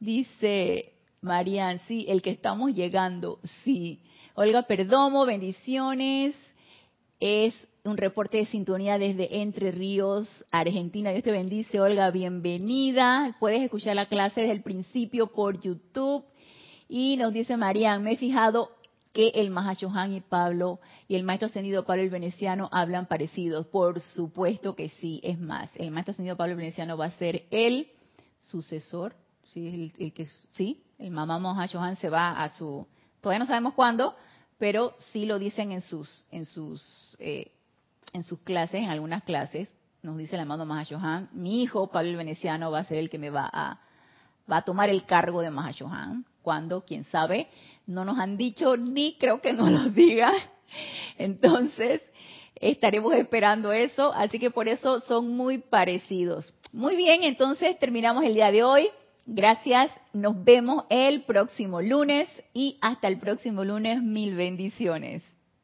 Dice 0.00 0.94
Marian, 1.20 1.80
sí, 1.80 2.06
el 2.08 2.22
que 2.22 2.30
estamos 2.30 2.74
llegando, 2.74 3.40
sí. 3.62 4.00
Olga 4.32 4.62
Perdomo, 4.62 5.26
bendiciones. 5.26 6.34
Es 7.20 7.54
un 7.84 7.98
reporte 7.98 8.38
de 8.38 8.46
sintonía 8.46 8.96
desde 8.96 9.42
Entre 9.42 9.70
Ríos, 9.70 10.26
Argentina. 10.50 11.10
Dios 11.10 11.24
te 11.24 11.30
bendice, 11.30 11.80
Olga, 11.80 12.10
bienvenida. 12.10 13.36
Puedes 13.38 13.60
escuchar 13.60 13.96
la 13.96 14.06
clase 14.06 14.40
desde 14.40 14.54
el 14.54 14.62
principio 14.62 15.26
por 15.26 15.60
YouTube. 15.60 16.24
Y 16.88 17.18
nos 17.18 17.34
dice 17.34 17.58
María, 17.58 17.98
me 17.98 18.12
he 18.12 18.16
fijado 18.16 18.70
que 19.14 19.28
el 19.28 19.50
Mahashohan 19.50 20.12
y 20.12 20.20
Pablo 20.20 20.80
y 21.08 21.14
el 21.14 21.22
Maestro 21.22 21.46
Ascendido 21.46 21.86
Pablo 21.86 22.02
el 22.02 22.10
Veneciano 22.10 22.68
hablan 22.72 23.06
parecidos. 23.06 23.66
Por 23.68 24.00
supuesto 24.00 24.74
que 24.74 24.90
sí, 24.90 25.20
es 25.22 25.38
más, 25.38 25.70
el 25.76 25.90
Maestro 25.90 26.12
Ascendido 26.12 26.36
Pablo 26.36 26.52
el 26.52 26.58
Veneciano 26.58 26.98
va 26.98 27.06
a 27.06 27.10
ser 27.12 27.44
el 27.50 27.88
sucesor, 28.40 29.14
sí, 29.52 29.92
el, 29.98 30.12
que, 30.12 30.26
sí, 30.52 30.82
el 30.98 31.10
Mamá 31.10 31.38
Mahashohan 31.38 31.96
se 31.96 32.10
va 32.10 32.42
a 32.42 32.50
su, 32.50 32.86
todavía 33.22 33.38
no 33.38 33.46
sabemos 33.46 33.72
cuándo, 33.74 34.14
pero 34.58 34.94
sí 35.12 35.24
lo 35.24 35.38
dicen 35.38 35.72
en 35.72 35.80
sus, 35.80 36.26
en 36.30 36.44
sus 36.44 37.16
eh, 37.20 37.52
en 38.12 38.22
sus 38.22 38.40
clases, 38.40 38.80
en 38.80 38.90
algunas 38.90 39.22
clases, 39.22 39.72
nos 40.02 40.16
dice 40.16 40.36
el 40.36 40.42
amado 40.42 40.66
Mahashohan, 40.66 41.30
mi 41.32 41.62
hijo 41.62 41.88
Pablo 41.88 42.10
el 42.10 42.16
Veneciano 42.16 42.70
va 42.70 42.80
a 42.80 42.84
ser 42.84 42.98
el 42.98 43.08
que 43.08 43.18
me 43.18 43.30
va 43.30 43.48
a, 43.50 43.78
va 44.50 44.58
a 44.58 44.62
tomar 44.62 44.90
el 44.90 45.04
cargo 45.06 45.40
de 45.40 45.50
Mahashohan. 45.50 46.24
Cuando, 46.42 46.82
quién 46.82 47.04
sabe, 47.04 47.48
no 47.86 48.04
nos 48.04 48.18
han 48.18 48.36
dicho 48.36 48.76
ni 48.76 49.16
creo 49.18 49.40
que 49.40 49.52
nos 49.52 49.70
lo 49.70 49.90
diga. 49.90 50.32
Entonces, 51.18 52.02
estaremos 52.56 53.14
esperando 53.14 53.72
eso, 53.72 54.12
así 54.12 54.38
que 54.38 54.50
por 54.50 54.68
eso 54.68 55.00
son 55.00 55.36
muy 55.36 55.58
parecidos. 55.58 56.52
Muy 56.72 56.96
bien, 56.96 57.22
entonces 57.22 57.78
terminamos 57.78 58.24
el 58.24 58.34
día 58.34 58.50
de 58.50 58.64
hoy. 58.64 58.88
Gracias, 59.26 59.90
nos 60.12 60.44
vemos 60.44 60.84
el 60.90 61.22
próximo 61.22 61.80
lunes 61.80 62.28
y 62.52 62.76
hasta 62.80 63.08
el 63.08 63.18
próximo 63.18 63.64
lunes, 63.64 64.02
mil 64.02 64.34
bendiciones. 64.34 65.22